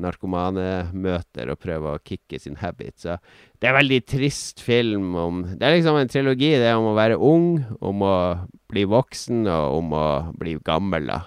[0.00, 2.96] narkomanemøter og prøve å kicke sin habit.
[3.04, 3.18] Så
[3.60, 6.56] det er en veldig trist film om Det er liksom en trilogi.
[6.56, 8.16] Det er om å være ung, om å
[8.72, 10.06] bli voksen, og om å
[10.38, 11.20] bli gammel, da.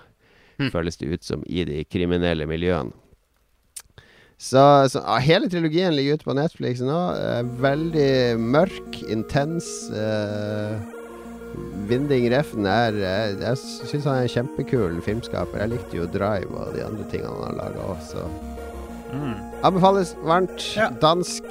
[0.71, 2.95] Føles det ut som i de kriminelle miljøene.
[4.35, 4.59] Så,
[4.91, 6.99] så hele trilogien ligger ute på Netflix nå.
[7.15, 9.69] Eh, veldig mørk, intens.
[9.95, 10.94] Eh,
[11.89, 15.61] Vinding Refn er eh, Jeg syns han er en kjempekul filmskaper.
[15.65, 18.27] Jeg likte jo Drive og de andre tingene han har laga òg, så
[19.63, 20.63] Anbefales varmt.
[21.01, 21.43] Dansk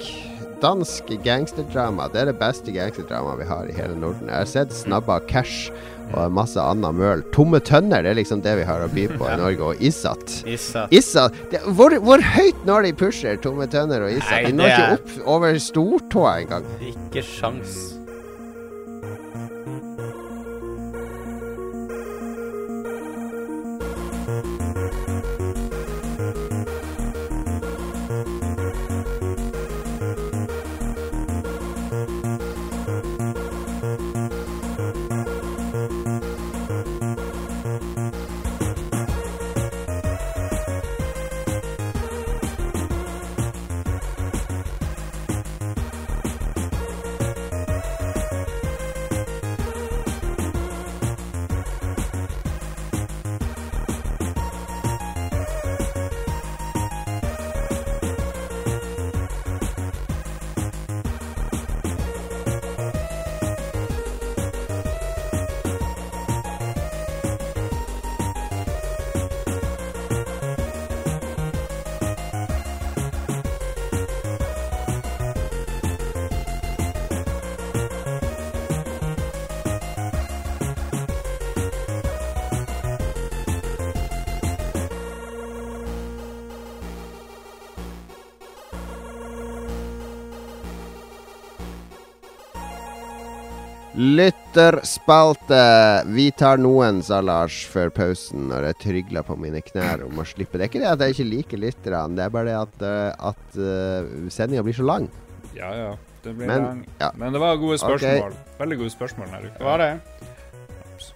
[0.63, 2.07] Dansk gangsterdrama.
[2.13, 4.31] Det er det beste gangsterdramaet vi har i hele Norden.
[4.31, 5.71] Jeg har sett Snabba Cash
[6.15, 7.21] og masse anna møl.
[7.35, 9.61] Tomme tønner det er liksom det vi har å by på i Norge.
[9.75, 10.39] Og Isat.
[10.49, 10.93] Isat.
[10.95, 11.37] Isat.
[11.53, 14.31] Det, hvor, hvor høyt når de pusher Tomme tønner og Isat?
[14.39, 16.71] Nei, De når ikke opp over stortåa engang.
[16.95, 17.94] Ikke sjans.
[24.27, 24.64] Bye.
[93.95, 95.59] Lytterspalte.
[96.11, 100.25] Vi tar noen, sa Lars før pausen, når jeg trygla på mine knær om å
[100.27, 100.59] slippe.
[100.59, 103.31] Det er ikke det at jeg ikke liker lytterne, det er bare det at, uh,
[103.31, 105.07] at uh, sendinga blir så lang.
[105.55, 105.95] Ja, ja.
[106.25, 106.87] Det blir Men- lang.
[106.99, 107.13] ja.
[107.15, 107.99] Men det var gode spørsmål.
[108.01, 108.59] spørsmål.
[108.59, 109.65] Veldig gode spørsmål denne uka.
[109.65, 109.93] Var det.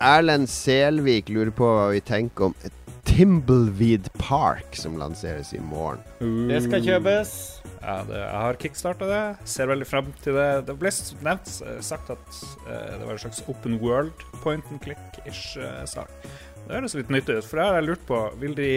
[0.00, 2.54] Erlend Selvik lurer på hva vi tenker om
[3.08, 5.98] Timbleweed Park, som lanseres i morgen.
[6.20, 7.57] Det skal kjøpes.
[7.82, 9.22] Ja, det, jeg har kickstarta det.
[9.48, 10.48] Ser veldig frem til det.
[10.68, 10.90] Det ble
[11.26, 11.52] nevnt
[11.84, 16.10] sagt at eh, det var en slags open world point and click-ish eh, sak.
[16.68, 18.18] Det høres litt nyttig ut, for det har jeg lurt på.
[18.42, 18.72] Vil de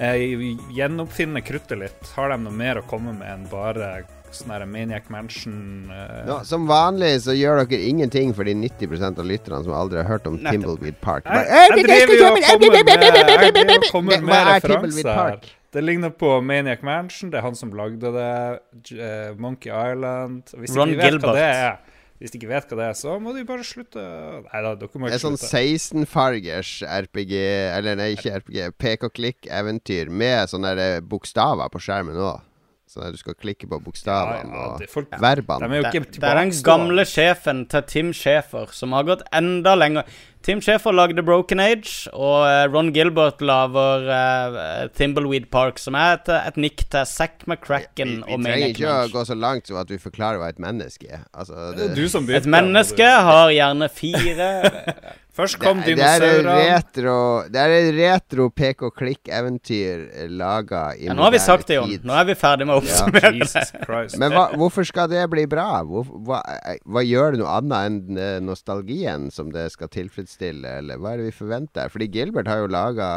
[0.00, 2.14] eh, gjenoppfinne kruttet litt?
[2.16, 3.90] Har de noe mer å komme med enn bare
[4.32, 5.90] sånn her Maniac Mansion?
[5.92, 10.00] eh, Nå, som vanlig så gjør dere ingenting for de 90% av lytterne som aldri
[10.00, 10.54] har hørt om Nettopp.
[10.54, 11.26] Timbleweed Park.
[11.26, 15.56] Jeg, Bare, «Eh, jeg jeg driver jo og kommer med, med, med Timbleweed referanser?
[15.70, 17.30] Det ligner på Maniac Mansion.
[17.30, 18.98] Det er han som lagde det.
[18.98, 20.50] Eh, Monkey Island.
[20.58, 21.28] Hvis Ron ikke vet Gilbert.
[21.28, 24.02] hva det er, hvis de ikke vet hva det er, så må de bare slutte.
[24.48, 26.72] Nei da, dere må Det er en sånn 16-fargers
[27.06, 27.32] RPG
[27.78, 28.58] Eller nei, ikke RPG.
[28.82, 30.74] Pek-og-klikk-eventyr med sånne
[31.06, 32.42] bokstaver på skjermen òg.
[32.90, 35.68] Sånn at du skal klikke på bokstavene Ja, ja, det- folk- og verbene.
[35.68, 39.76] De er Det, det er den gamle sjefen til Tim Schafer som har gått enda
[39.78, 40.02] lenger.
[40.42, 46.14] Tim Schafer lagde Broken Age, og eh, Ron Gilbert lager uh, Thimbleweed Park, som er
[46.16, 49.76] et, et nikk til Zack McCracken Vi og trenger ikke å gå så langt som
[49.76, 51.26] at vi forklarer hva et menneske er.
[51.36, 54.50] Altså, det, Du som Et menneske har gjerne fire
[55.40, 56.56] Først kom det, det er et dinosaurene.
[56.70, 57.14] retro
[57.50, 61.94] Det er et retro pek-og-klikk-eventyr laga i ja, Nå har vi sagt det, Jon.
[62.06, 63.64] Nå er vi ferdig med å oppsummere Ja.
[64.10, 64.18] det.
[64.20, 65.82] Men hva, hvorfor skal det bli bra?
[65.86, 66.40] Hvor, hva,
[66.84, 71.22] hva gjør det noe annet enn eh, nostalgien som det skal tilfredsstille, eller hva er
[71.24, 71.90] det vi forventer?
[71.92, 73.10] Fordi Gilbert har jo laga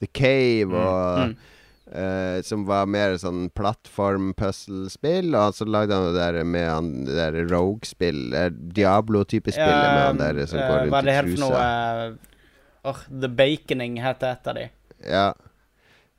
[0.00, 1.36] The Cave, og, Mm.
[1.92, 5.34] Eh, som var mer sånn plattform-puzzle-spill.
[5.34, 8.30] og så lagde han det der med han det der Rogue-spill,
[8.76, 12.32] Diablo-type spill med han der som uh, går Hva er det helt for noe uh,
[12.90, 14.68] eh, The Baconing heter et av de.
[15.06, 15.28] Ja.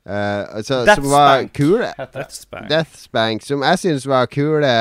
[0.08, 1.90] Eh, så, Death som var Spank kule.
[2.14, 2.70] Deathspank.
[2.72, 4.72] Deathspank, som jeg syns var kule,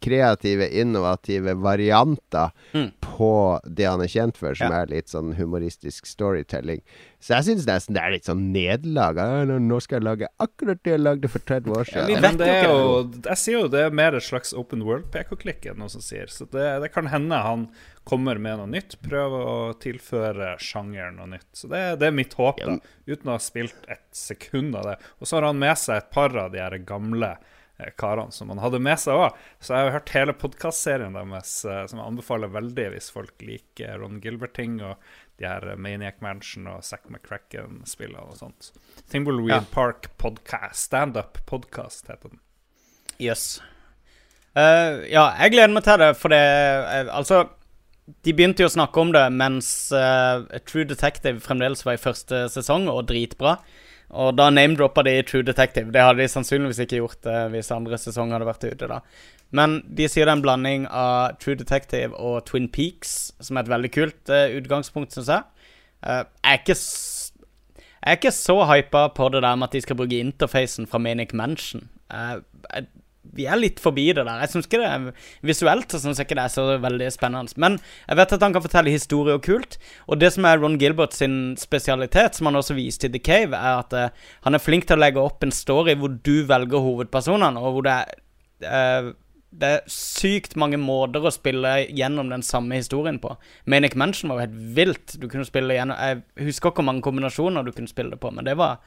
[0.00, 2.92] kreative, innovative varianter Mm.
[3.00, 4.82] på det han er kjent for, som Ja.
[4.82, 6.80] er litt sånn humoristisk storytelling.
[7.20, 9.16] Så jeg syns nesten det er litt sånn nederlag.
[9.46, 12.20] Nå- skal jeg lage akkurat det jeg lagde for 30 år Ja, siden.
[12.20, 15.66] men det er jo, jeg sier jo det er mer et slags open world PK-klikk
[15.66, 16.26] enn noen som sier.
[16.28, 17.68] Så det, det kan hende han
[18.04, 21.48] kommer med noe nytt, prøver å tilføre sjangeren noe nytt.
[21.56, 22.76] Så det, det er mitt håp, da,
[23.08, 24.96] uten å ha spilt et sekund av det.
[25.18, 27.32] Og så har han med seg et par av de her gamle
[27.78, 29.40] eh, karene som han hadde med seg òg.
[29.58, 34.00] Så jeg har hørt hele podkastserien deres, eh, som jeg anbefaler veldig hvis folk liker
[34.04, 35.00] Ron Gilbert-ting og
[35.40, 38.72] de her Maniac Mansion og Zack McCracken-spillene og sånt.
[39.10, 39.62] Thimbleweed Ja.
[39.72, 40.84] Park Podcast.
[40.90, 42.42] Standup Podcast heter den.
[43.18, 43.62] Jøss.
[44.54, 47.40] Eh, ja, jeg gleder meg til det, for det uh, Altså,
[48.04, 52.44] de begynte jo å snakke om det mens uh, True Detective fremdeles var i første
[52.52, 53.56] sesong, og dritbra.
[54.14, 55.90] Og da name-droppa de True Detective.
[55.92, 59.00] Det hadde de sannsynligvis ikke gjort uh, hvis andre sesong hadde vært ute, da.
[59.54, 63.64] Men de sier det er en blanding av True Detective og Twin Peaks, som er
[63.64, 65.50] et veldig kult uh, utgangspunkt, syns jeg.
[66.04, 66.76] Jeg er ikke
[68.04, 70.98] jeg er ikke så hypa på det der med at de skal bruke interfacen fra
[71.00, 71.86] Manic Mansion.
[72.12, 72.44] Uh,
[72.74, 72.84] jeg,
[73.36, 74.42] vi er litt forbi det der.
[74.44, 75.08] Jeg synes ikke det er
[75.44, 77.58] Visuelt så synes jeg ikke det er så veldig spennende.
[77.60, 77.78] Men
[78.08, 79.78] jeg vet at han kan fortelle historie og kult.
[80.08, 83.56] Og det som er Ron Gilbert sin spesialitet, som han også viste i The Cave,
[83.56, 86.84] er at uh, han er flink til å legge opp en story hvor du velger
[86.84, 89.12] hovedpersonene, og hvor det er uh,
[89.54, 93.36] det er sykt mange måter å spille gjennom den samme historien på.
[93.70, 95.14] Manic Mansion var jo helt vilt.
[95.20, 98.32] Du kunne spille gjennom Jeg husker ikke hvor mange kombinasjoner du kunne spille det på,
[98.34, 98.80] men det var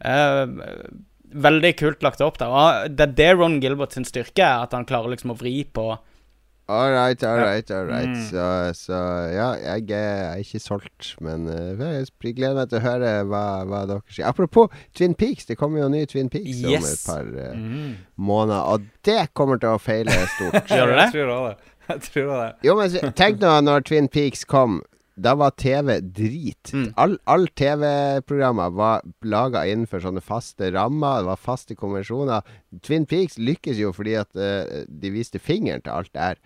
[0.00, 0.46] eh,
[1.32, 2.48] veldig kult lagt opp der.
[2.52, 5.64] Og det er det Ron Gilbert sin styrke er, at han klarer liksom å vri
[5.64, 5.96] på
[6.68, 8.08] All right, all right, all right.
[8.10, 8.22] Mm.
[8.26, 8.44] Så,
[8.74, 8.96] så
[9.30, 13.84] ja, jeg er ikke solgt, men eh, jeg gleder meg til å høre hva, hva
[13.86, 14.26] dere sier.
[14.26, 14.66] Apropos
[14.98, 17.94] Twin Peaks, det kommer jo ny Twin Peaks om et par uh, Mm.
[18.18, 20.66] måneder, og det kommer til å feile stort.
[20.74, 21.06] Gjør det?
[21.06, 21.54] Jeg tror det.
[21.86, 22.50] Jeg tror det.
[22.66, 24.80] Jo, men tenk nå når Twin Peaks kom.
[25.16, 26.72] Da var TV drit.
[26.76, 26.90] Mm.
[27.00, 31.22] All, all TV-programmer var laga innenfor sånne faste rammer.
[31.22, 32.44] Det var faste konvensjoner.
[32.84, 36.42] Twin Peaks lykkes jo fordi at uh, de viste fingeren til alt det her.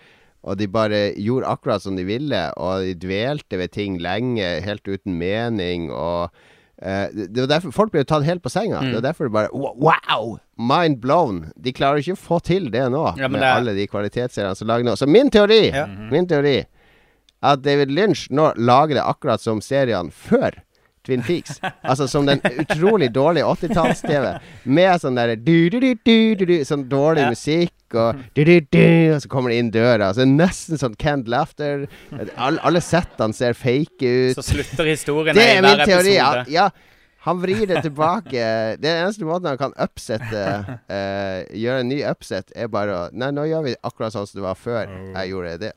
[0.46, 4.86] Og de bare gjorde akkurat som de ville, og de dvelte ved ting lenge, helt
[4.88, 5.90] uten mening.
[5.92, 8.78] Og uh, det det var derfor Folk ble jo tatt helt på senga.
[8.80, 8.92] Mm.
[8.94, 10.36] Det var derfor det bare Wow!
[10.56, 11.48] Mind blown!
[11.58, 14.54] De klarer ikke å få til det nå, Ja, med det er- alle de kvalitetsseriene
[14.56, 14.94] som lager nå.
[14.96, 15.88] Så min teori Ja.
[15.90, 16.60] Min teori
[17.42, 20.58] at David Lynch nå lager det akkurat som seriene før
[21.06, 21.56] Twin Peaks.
[21.80, 24.26] Altså som den utrolig dårlige 80-talls-TV.
[24.68, 25.38] Med sånn derre
[26.68, 27.30] Sånn dårlig Ja.
[27.32, 30.12] musikk og du-du-du, Og så kommer det inn døra.
[30.12, 31.86] Så det er nesten sånn canned laughter.
[32.36, 34.36] Alle, alle settene ser fake ut.
[34.36, 36.14] Så slutter historien Det i er min teori.
[36.20, 36.44] episode.
[36.52, 36.70] Ja, ja.
[37.24, 38.76] Han vrir det tilbake.
[38.80, 40.44] Det er eneste måten han kan upsette
[40.88, 44.40] uh, Gjøre en ny upset, er bare å Nei, nå gjør vi akkurat sånn som
[44.40, 45.72] det var før jeg gjorde det.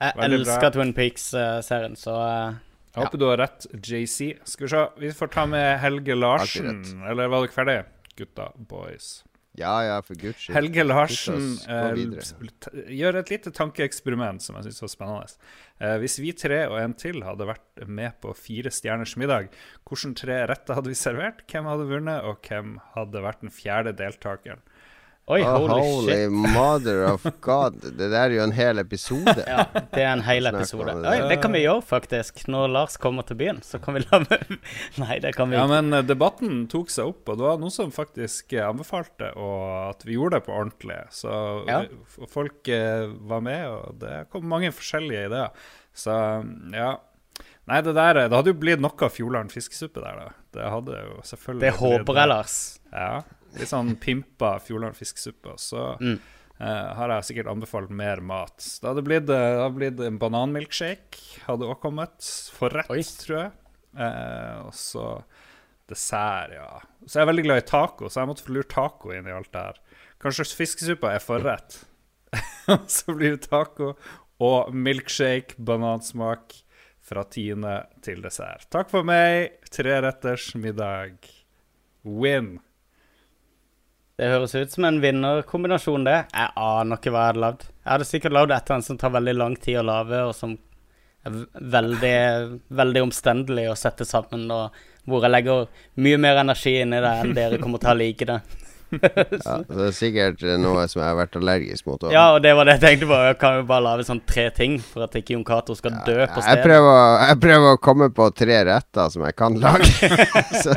[0.00, 0.54] Jeg Veldig bra.
[0.54, 2.54] elsker Twin Peaks-serien, så eh,
[2.94, 4.30] Jeg håper du har rett, JC.
[4.48, 6.80] Skal vi se, vi får ta med Helge Larsen.
[7.06, 7.84] Eller var dere ferdige,
[8.16, 8.48] gutta?
[8.70, 9.18] Boys.
[9.58, 10.54] Ja, ja, for guds skyld.
[10.56, 15.48] Helge Larsen t- gjør et lite tankeeksperiment som jeg syns var spennende.
[15.82, 19.50] Uh, hvis vi tre og en til hadde vært med på Fire stjerners middag,
[19.88, 21.42] hvilke tre retter hadde vi servert?
[21.50, 24.62] Hvem hadde vunnet, og hvem hadde vært den fjerde deltakeren?
[25.30, 26.32] Oi, Oh, holy, holy shit.
[26.32, 27.76] mother of god.
[27.84, 29.34] Det der er jo en hel episode.
[29.46, 29.62] Ja,
[29.92, 30.94] det er en hel episode.
[31.06, 32.40] Oi, det kan vi gjøre, faktisk.
[32.50, 34.18] Når Lars kommer til byen, så kan vi la
[35.04, 37.74] Nei, det kan vi Ja, men eh, debatten tok seg opp, og det var noen
[37.74, 39.62] som faktisk eh, anbefalte og
[39.92, 40.98] at vi gjorde det på ordentlig.
[41.14, 41.30] Så
[41.70, 41.82] Ja.
[41.86, 42.66] eh, folk
[43.30, 45.54] var med, og det kom mange forskjellige ideer.
[45.94, 46.16] Så
[46.74, 46.96] ja.
[47.70, 50.30] Nei, det der Det hadde jo blitt noe Fjordland fiskesuppe der, da.
[50.58, 52.56] Det hadde jo selvfølgelig Det håper jeg, Lars.
[52.90, 53.20] Ja.
[53.58, 55.56] Litt sånn pimpa Fjordland fiskesuppe.
[55.58, 56.18] Så Mm.
[56.60, 58.56] uh, har jeg sikkert anbefalt mer mat.
[58.80, 61.40] Det hadde blitt, eh, det hadde blitt en bananmilkshake.
[61.46, 62.30] Hadde også kommet.
[62.54, 63.52] Forrett, tror jeg.
[63.98, 65.24] Uh, og så
[65.90, 66.80] dessert, ja.
[67.06, 69.34] Så jeg er veldig glad i taco, så jeg måtte få lurt taco inn i
[69.34, 69.78] alt det her.
[70.22, 71.80] Kanskje fiskesuppa er forrett.
[72.86, 73.96] så blir det taco
[74.40, 76.54] og milkshake, banansmak,
[77.10, 78.68] fra tiende til dessert.
[78.70, 79.56] Takk for meg.
[79.74, 81.16] Treretters middag.
[82.04, 82.60] Win.
[84.20, 86.18] Det høres ut som en vinnerkombinasjon, det.
[86.36, 87.62] Jeg aner ikke hva jeg hadde lagd.
[87.70, 90.58] Jeg hadde sikkert lagd et eller som tar veldig lang tid å lage, og som
[91.24, 91.38] er
[91.76, 92.18] veldig,
[92.82, 94.76] veldig omstendelig å sette sammen, og
[95.08, 95.70] hvor jeg legger
[96.04, 98.36] mye mer energi inn i det enn dere kommer til å like det.
[99.40, 101.98] Ja, så det er sikkert eh, noe som jeg har vært allergisk mot.
[102.00, 102.12] også.
[102.14, 103.18] Ja, og det var det jeg tenkte på.
[103.28, 106.16] Jeg kan jo bare lage sånn tre ting for at ikke Jon Cato skal dø
[106.24, 106.64] på Jeg stedet.
[106.66, 110.10] prøver, jeg prøver å komme på tre retter som jeg kan lage.
[110.64, 110.74] så,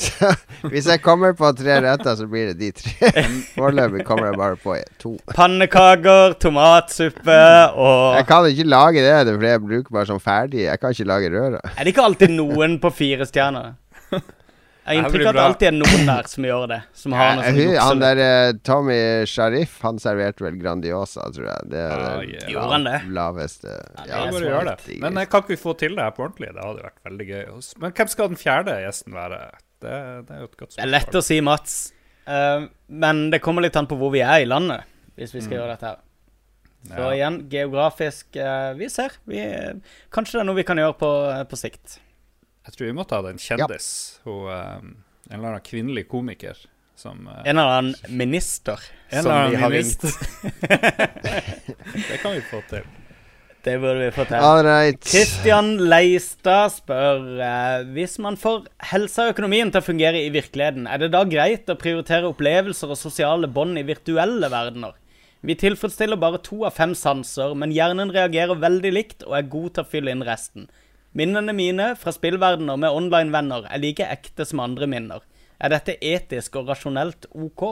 [0.00, 0.32] så
[0.72, 3.26] hvis jeg kommer på tre retter, så blir det de tre.
[3.56, 5.14] Foreløpig kommer jeg bare på to.
[5.36, 7.40] Pannekaker, tomatsuppe
[7.76, 10.64] og Jeg kan ikke lage det, det er jeg bruker bare sånn ferdig.
[10.66, 11.62] Jeg kan ikke lage røra.
[11.76, 13.74] Er det ikke alltid noen på fire stjerner?
[14.90, 16.78] Jeg har inntrykk av at det alltid er noen der som gjør det.
[17.00, 18.98] Som har noe sånn han der eh, Tommy
[19.30, 21.70] Sharif, han serverte vel Grandiosa, tror jeg.
[21.70, 22.50] Det er Ah, yeah.
[22.50, 22.98] Gjorde han det?
[23.20, 23.76] laveste
[24.08, 24.98] Ja, bare gjør det.
[25.06, 26.50] Men eh, kan ikke vi få til det her på ordentlig?
[26.56, 27.46] Det hadde vært veldig gøy.
[27.84, 29.40] Men hvem skal den fjerde gjesten være?
[29.80, 29.96] Det,
[30.28, 31.78] det er jo et godt Det er lett å si Mats,
[32.30, 34.84] Uh, men det kommer litt an på hvor vi er i landet,
[35.18, 35.60] hvis vi skal Mm.
[35.62, 35.96] gjøre dette her.
[36.90, 37.08] Så Ja.
[37.16, 39.10] igjen, geografisk uh, Vi ser.
[39.26, 39.40] Vi,
[40.12, 41.10] kanskje det er noe vi kan gjøre på,
[41.50, 41.96] på sikt.
[42.70, 43.86] Jeg tror vi måtte ha den kjendis.
[44.22, 44.76] Hun, eh,
[45.30, 46.58] en eller annen kvinnelig komiker
[46.94, 48.78] som eh, En eller annen minister
[49.10, 50.08] En som eller annen vi har minister.
[50.14, 52.06] ringt.
[52.10, 52.86] det kan vi få til.
[53.66, 54.38] Det burde vi få til.
[54.38, 55.02] All right.
[55.04, 60.86] Christian Leistad spør eh, Hvis man får helsa og økonomien til å fungere i virkeligheten,
[60.86, 64.94] er det da greit å prioritere opplevelser og sosiale bånd i virtuelle verdener?
[65.42, 69.74] Vi tilfredsstiller bare to av fem sanser, men hjernen reagerer veldig likt og er god
[69.74, 70.68] til å fylle inn resten.
[71.12, 75.24] Minnene mine fra spillverdener med online-venner er like ekte som andre minner.
[75.60, 77.64] Er dette etisk og rasjonelt OK?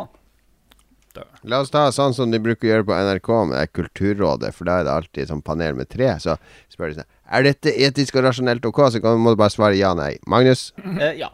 [1.51, 4.79] La oss ta sånn som de bruker å gjøre på NRK med Kulturrådet, for da
[4.79, 6.11] er det alltid sånn panel med tre.
[6.23, 6.37] Så
[6.71, 8.85] spør de sånn Er dette etisk og rasjonelt ok?
[8.93, 10.17] Så må du bare svare ja, nei.
[10.27, 10.71] Magnus?
[10.99, 11.33] Eh, ja.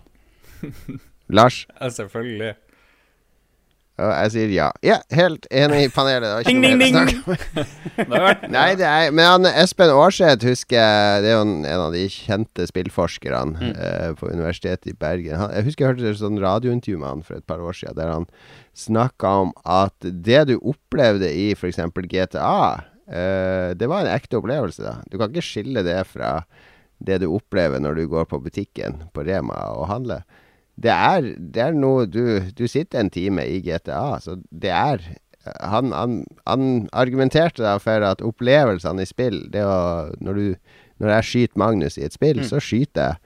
[1.29, 1.65] Lars?
[1.81, 2.55] Ja, selvfølgelig.
[3.95, 4.69] Og jeg sier ja.
[4.83, 6.47] Ja, helt enig i panelet.
[6.49, 7.11] Ding, ding, ding.
[8.57, 11.95] Nei, det er Men han, Espen Aarseth husker jeg Det er jo en, en av
[11.95, 13.71] de kjente spillforskerne Mm.
[13.79, 15.37] uh, på Universitetet i Bergen.
[15.39, 17.95] Han, jeg husker jeg hørte et sånn radiointervju med han for et par år siden,
[17.99, 18.27] der han
[18.75, 21.79] snakka om at det du opplevde i f.eks.
[22.11, 22.51] GTA,
[22.83, 24.83] uh, det var en ekte opplevelse.
[24.83, 26.41] da Du kan ikke skille det fra
[27.05, 30.25] det du opplever når du går på butikken på Rema og handler.
[30.77, 34.99] Det er, det er noe du Du sitter en time i GTA, så det er
[35.61, 40.55] Han, han, han argumenterte da for at opplevelsene i spill det å, når, du,
[41.05, 42.49] når jeg skyter Magnus i et spill, Mm.
[42.49, 43.17] så skyter jeg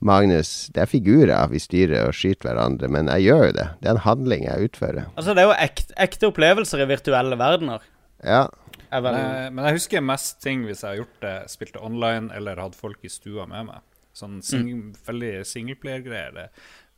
[0.00, 3.66] Magnus Det er figurer vi styrer og skyter hverandre, men jeg gjør jo det.
[3.80, 5.06] Det er en handling jeg utfører.
[5.14, 7.84] Altså, det er jo ekte, ekte opplevelser i virtuelle verdener.
[8.24, 8.46] Ja.
[8.90, 11.82] Jeg vel, Men, jeg- men jeg husker mest ting hvis jeg har gjort det, spilte
[11.84, 13.80] online eller hadde folk i stua med meg.
[14.16, 14.94] Sånn sing Mm.
[15.06, 16.48] veldig singleplayer-greier.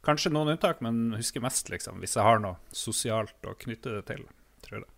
[0.03, 4.05] Kanskje noen unntak, men husker mest liksom hvis jeg har noe sosialt å knytte det
[4.11, 4.25] til.
[4.67, 4.89] Tror jeg.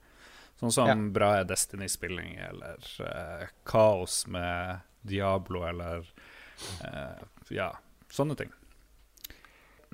[0.60, 0.94] Sånn som Ja.
[1.12, 6.06] bra Destiny-spilling eller eh, kaos med Diablo eller
[6.86, 7.72] eh, ja,
[8.14, 8.52] Sånne ting.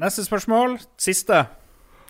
[0.01, 0.79] Neste spørsmål.
[1.01, 1.47] Siste.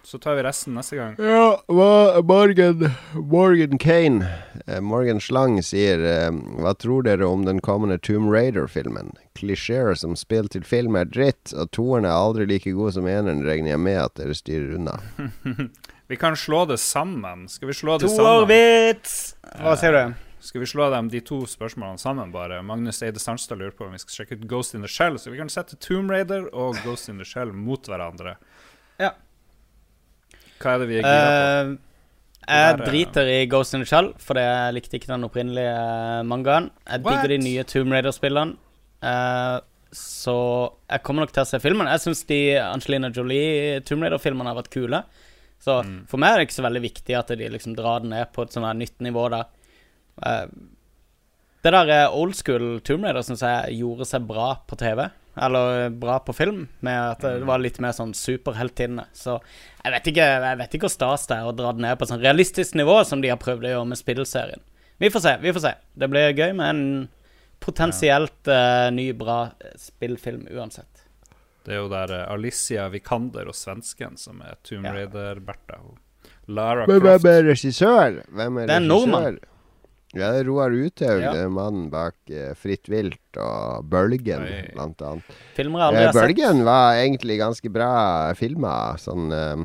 [0.03, 1.15] Så tar vi resten neste gang.
[1.19, 4.27] Ja, hva Morgan Morgan Kane
[4.67, 9.13] eh, Morgan Slang sier eh, Hva tror dere om den kommende Tomb Raider-filmen?
[9.39, 13.45] Klisjeer som spill til film er dritt, og toeren er aldri like god som eneren,
[13.47, 14.99] regner jeg med at dere styrer unna.
[16.11, 17.47] Vi kan slå det sammen.
[17.49, 18.27] Skal vi slå det sammen?
[18.43, 19.37] årvits!
[19.63, 20.17] Hva sier du?
[20.43, 22.63] Skal vi slå dem de to spørsmålene sammen, bare?
[22.67, 25.21] Magnus Eide Sandstad lurer på om vi skal sjekke ut Ghost in the Shell.
[25.23, 28.35] Så vi kan sette Tomb Raider og Ghost in the Shell mot hverandre.
[28.99, 29.13] Ja.
[30.61, 31.71] Hva er det vi er gira på?
[31.71, 31.79] Uh,
[32.51, 36.23] jeg Der, driter i Ghost in the Shell, fordi jeg likte ikke den opprinnelige eh,
[36.27, 36.71] mangaen.
[36.89, 37.21] Jeg What?
[37.21, 38.57] digger de nye Tomb Raider-spillene.
[39.05, 39.61] Uh,
[39.95, 40.35] så
[40.91, 41.87] jeg kommer nok til å se filmen.
[41.91, 45.03] Jeg syns de Angelina Jolie Tomb Raider-filmene har vært kule.
[45.61, 46.07] Så Mm.
[46.09, 48.43] for meg er det ikke så veldig viktig at de liksom drar den ned på
[48.43, 49.47] et sånt her nytt nivå der.
[50.25, 50.47] Uh,
[51.63, 55.11] det der old school Tomb Raider syns jeg gjorde seg bra på TV.
[55.37, 59.07] Eller eh, bra på film, med at det var litt mer sånn superheltinne.
[59.15, 59.39] Så
[59.85, 62.07] jeg vet ikke jeg vet ikke hvor stas det er å dra det ned på
[62.07, 64.65] et sånn realistisk nivå som de har prøvd å gjøre med spillserien.
[65.01, 65.75] Vi får se, vi får se.
[65.97, 66.83] Det blir gøy med en
[67.61, 71.07] potensielt uh, ny, bra eh, spillfilm uansett.
[71.65, 75.81] Det er jo der Alicia Vikander og svensken som er Tomb Raider-Bertha.
[76.51, 77.05] Lara Croft.
[77.05, 78.21] hvem er regissør?
[78.29, 79.39] Hvem er Det er en nordmann.
[80.13, 81.33] Ja, det Roar Uthaug, Ja.
[81.45, 84.71] er mannen bak eh, Fritt vilt og Bølgen, Oi.
[84.75, 85.23] blant annet.
[85.55, 86.23] Filmer jeg aldri Eh, har sett.
[86.25, 87.91] Bølgen var egentlig ganske bra
[88.35, 88.73] filma.
[88.99, 89.63] Sånn, eh,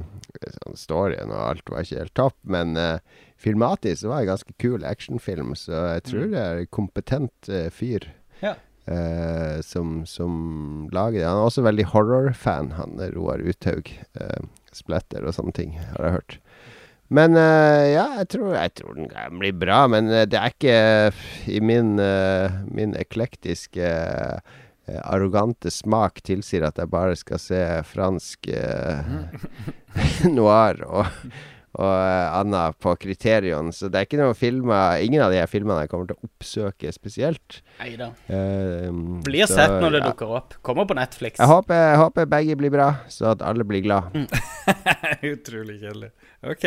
[0.60, 3.00] sånn storyen og alt var ikke helt topp, men eh,
[3.42, 6.32] filmatisk så var det en ganske kul actionfilm, så jeg tror Mm.
[6.32, 8.06] det er en kompetent eh, fyr.
[8.42, 8.54] Ja.
[8.88, 11.26] Uh, som, som lager det.
[11.26, 13.90] Han er også veldig horror-fan, han Roar Uthaug.
[14.14, 16.38] Uh, splatter og sånne ting, har jeg hørt.
[17.14, 19.86] Men eh, ja, jeg tror, jeg tror den kan bli bra.
[19.92, 20.78] Men eh, det er ikke
[21.52, 28.50] i min, eh, min eklektiske eh, arrogante smak tilsier at jeg bare skal se fransk
[28.50, 29.14] eh,
[30.38, 31.12] noir og,
[31.76, 33.72] og eh, Anna på Kriterion.
[33.76, 36.30] Så det er ikke noen filmer Ingen av de her filmene jeg kommer til å
[36.30, 37.60] oppsøke spesielt.
[37.82, 38.12] Neida.
[38.30, 40.12] Uh, Blir så, sett når det ja.
[40.12, 40.58] dukker opp.
[40.66, 41.40] Kommer på Netflix.
[41.42, 44.16] Jeg håper, jeg håper begge blir bra, så at alle blir glad.
[45.34, 46.12] Utrolig kjedelig.
[46.46, 46.66] OK.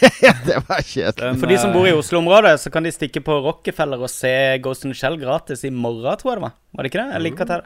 [0.48, 1.32] det var kjedelig.
[1.40, 4.86] For de som bor i Oslo-området, så kan de stikke på Rockefeller og se Ghost
[4.86, 6.56] in the Shell gratis i morgen, tror jeg det var.
[6.74, 7.16] Var det ikke det?
[7.16, 7.62] Jeg liker det.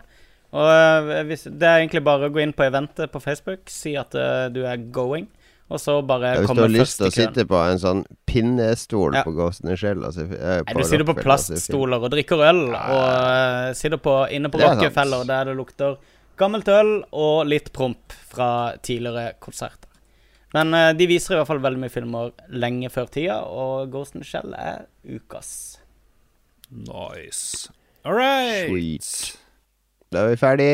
[0.56, 3.94] Og eh, hvis, Det er egentlig bare å gå inn på eventet på Facebook, si
[4.00, 5.28] at uh, du er going,
[5.68, 9.16] og så bare Ja, hvis du har lyst til å sitte på en sånn pinnestol
[9.18, 9.24] Ja.
[9.26, 12.62] på Ghost in Shell altså, eh, Nei, du sitter på altså, plaststoler og drikker øl,
[12.72, 14.70] og uh, sitter på, inne på er.
[14.72, 15.98] Rockefeller der det lukter
[16.40, 19.88] gammelt øl og litt promp fra tidligere konserter.
[20.56, 24.16] Men uh, de viser i hvert fall veldig mye filmer lenge før tida, og Ghost
[24.16, 25.78] in Shell er ukas.
[26.70, 27.68] Nice.
[28.04, 28.68] All right.
[28.68, 29.36] Sweet.
[30.12, 30.72] Da er vi ferdig.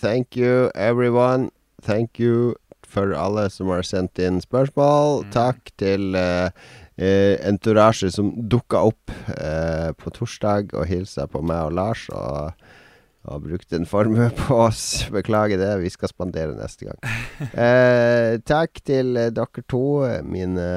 [0.00, 1.50] Thank you, everyone.
[1.82, 2.54] Thank you
[2.94, 5.24] for alle som har sendt inn spørsmål.
[5.34, 6.48] Takk til uh,
[7.50, 12.06] entourage som dukka opp uh, på torsdag og hilsa på meg og Lars.
[12.14, 12.54] Og,
[13.24, 14.84] og brukte en formue på oss.
[15.12, 17.00] Beklager det, vi skal spandere neste gang.
[17.56, 19.84] Uh, takk til dere to,
[20.28, 20.68] mine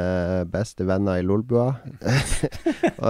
[0.53, 1.73] beste venner i Lolbua.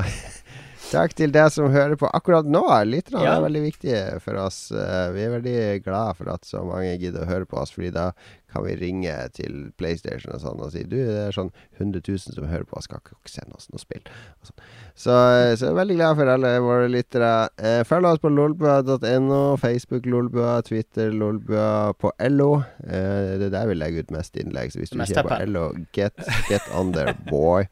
[0.87, 2.61] Takk til deg som hører på akkurat nå.
[2.87, 3.33] Lytterne Ja.
[3.35, 4.69] er veldig viktige for oss.
[4.71, 8.05] Vi er veldig glad for at så mange gidder å høre på oss, Fordi da
[8.51, 12.35] kan vi ringe til PlayStation og sånn og si Du, det er sånn 100 000
[12.37, 14.05] som hører på, skal ikke sende oss noe spill?
[14.41, 14.61] Og sånn.
[14.97, 15.13] Så,
[15.59, 17.31] så jeg er veldig glad for alle våre lyttere.
[17.61, 22.49] Eh, følg oss på lolbua.no, Facebook Lolbua, Twitter Lolbua, på LO.
[22.87, 24.73] Eh, det er der vi legger ut mest innlegg.
[24.73, 25.51] Så hvis du ser ikke er på.
[25.53, 27.67] LO, get, get on there, boy.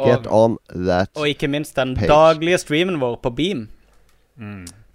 [0.00, 1.12] Get on that.
[1.12, 1.20] page.
[1.20, 2.08] Og ikke minst den page.
[2.08, 3.66] daglige streamen vår på Beam.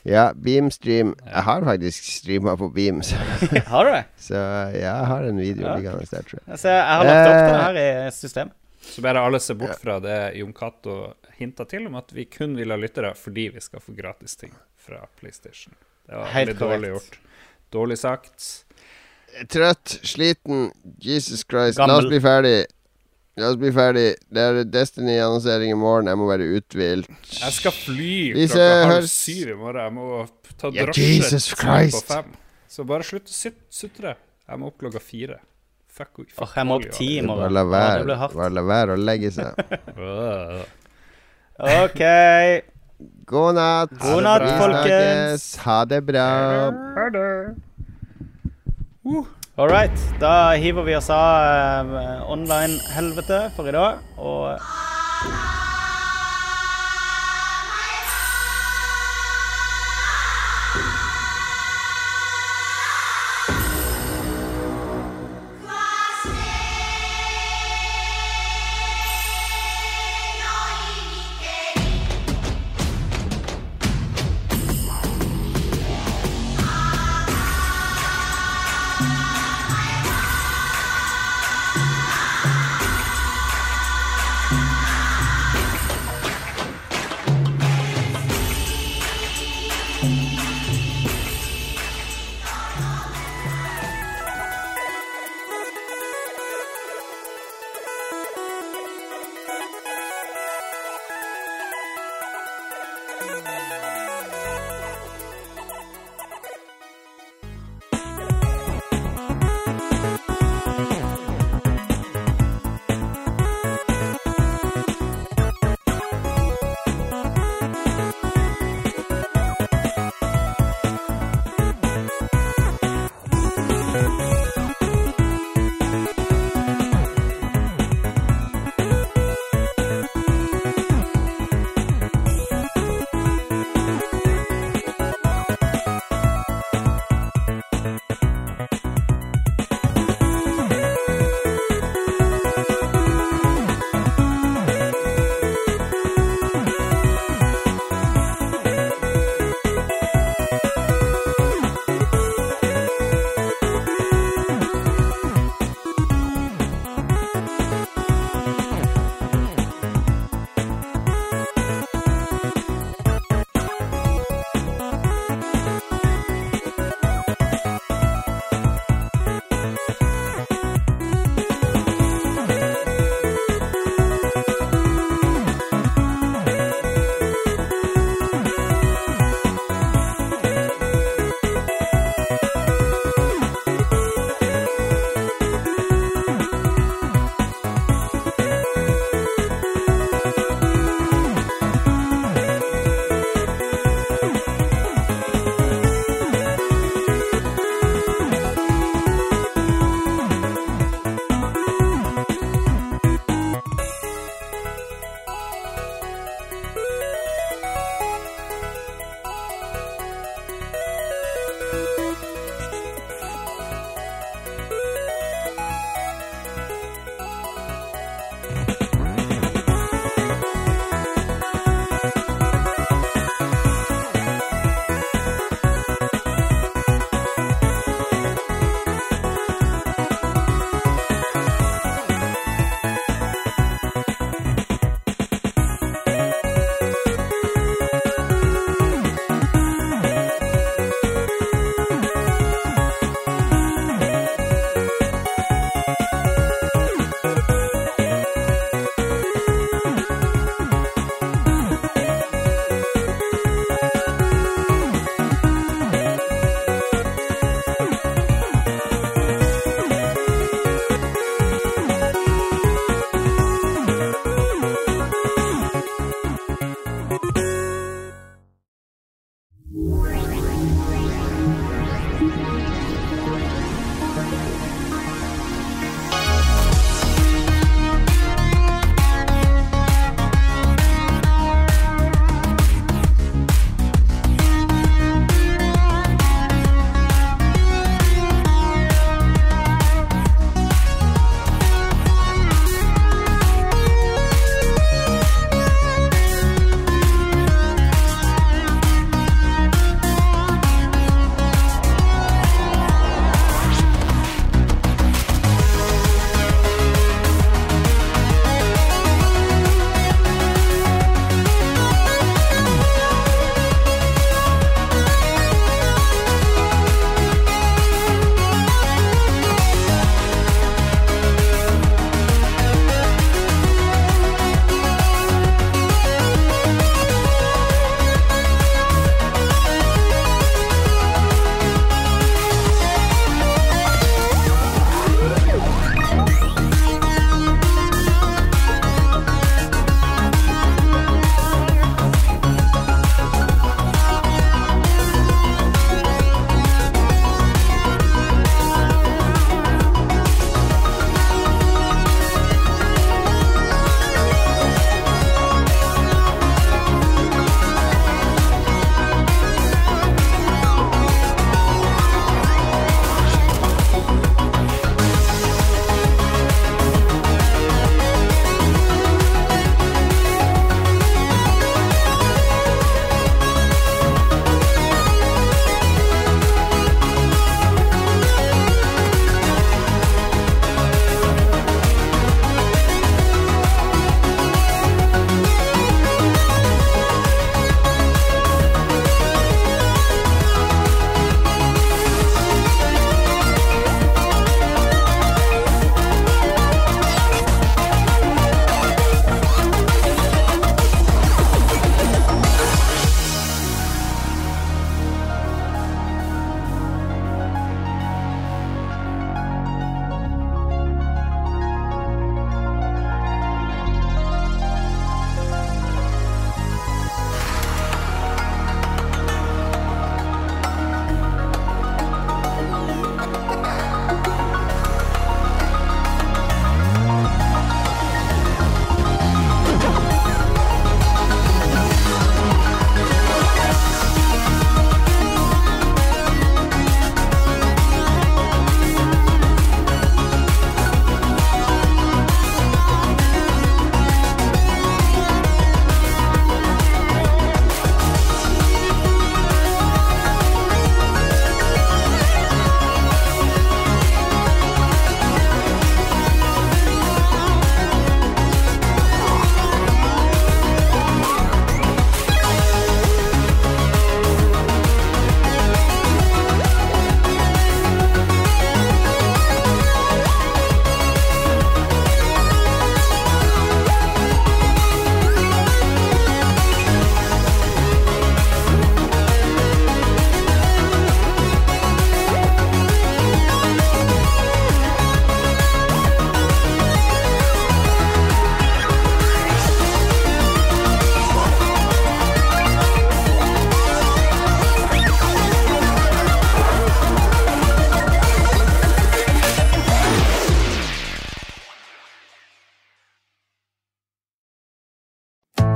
[0.06, 1.16] Ja, Beamstream.
[1.26, 3.00] Jeg har faktisk streama på Beam.
[3.04, 3.16] Så,
[3.74, 4.04] Har du det?
[4.28, 5.76] så ja, jeg har en video Ja.
[5.80, 6.46] liggende der, tror jeg.
[6.48, 8.54] Altså, jeg har lagt opp den det her i systemet.
[8.86, 10.96] Så bare alle ser bort fra det Jon Cato
[11.40, 14.54] hinta til om at vi kun vil ha lyttere fordi vi skal få gratis ting
[14.78, 15.74] fra PlayStation.
[16.06, 17.16] Det var Helt veldig dårlig korrekt.
[17.16, 17.72] Eh, gjort.
[17.74, 18.46] Dårlig sagt.
[19.50, 20.70] Trøtt, sliten.
[21.02, 21.82] Jesus Christ.
[21.82, 22.60] La oss bli ferdig.
[23.36, 24.14] La oss bli ferdig.
[24.32, 26.08] Det er Destiny-annonsering i morgen.
[26.08, 27.10] Jeg må være uthvilt.
[27.36, 29.82] Jeg skal fly Vi klokka halv syv i morgen.
[29.82, 30.06] Jeg må
[30.56, 31.40] ta Ja, drosje
[31.92, 32.30] på fem.
[32.72, 34.16] Så bare slutt å sutre.
[34.48, 35.42] Jeg må opp klokka fire.
[35.96, 37.44] Fuck, fuck oh, jeg må opp ti i morgen.
[37.44, 39.52] Bare la være, ja, la være å legge seg.
[41.84, 42.02] OK.
[43.28, 43.92] God natt.
[44.00, 45.44] God natt, folkens.
[45.68, 46.28] Ha det bra.
[46.96, 47.56] Ha det bra.
[49.58, 50.00] All right.
[50.20, 54.02] Da hiver vi oss av eh, online-helvete for i dag.
[54.20, 54.60] Og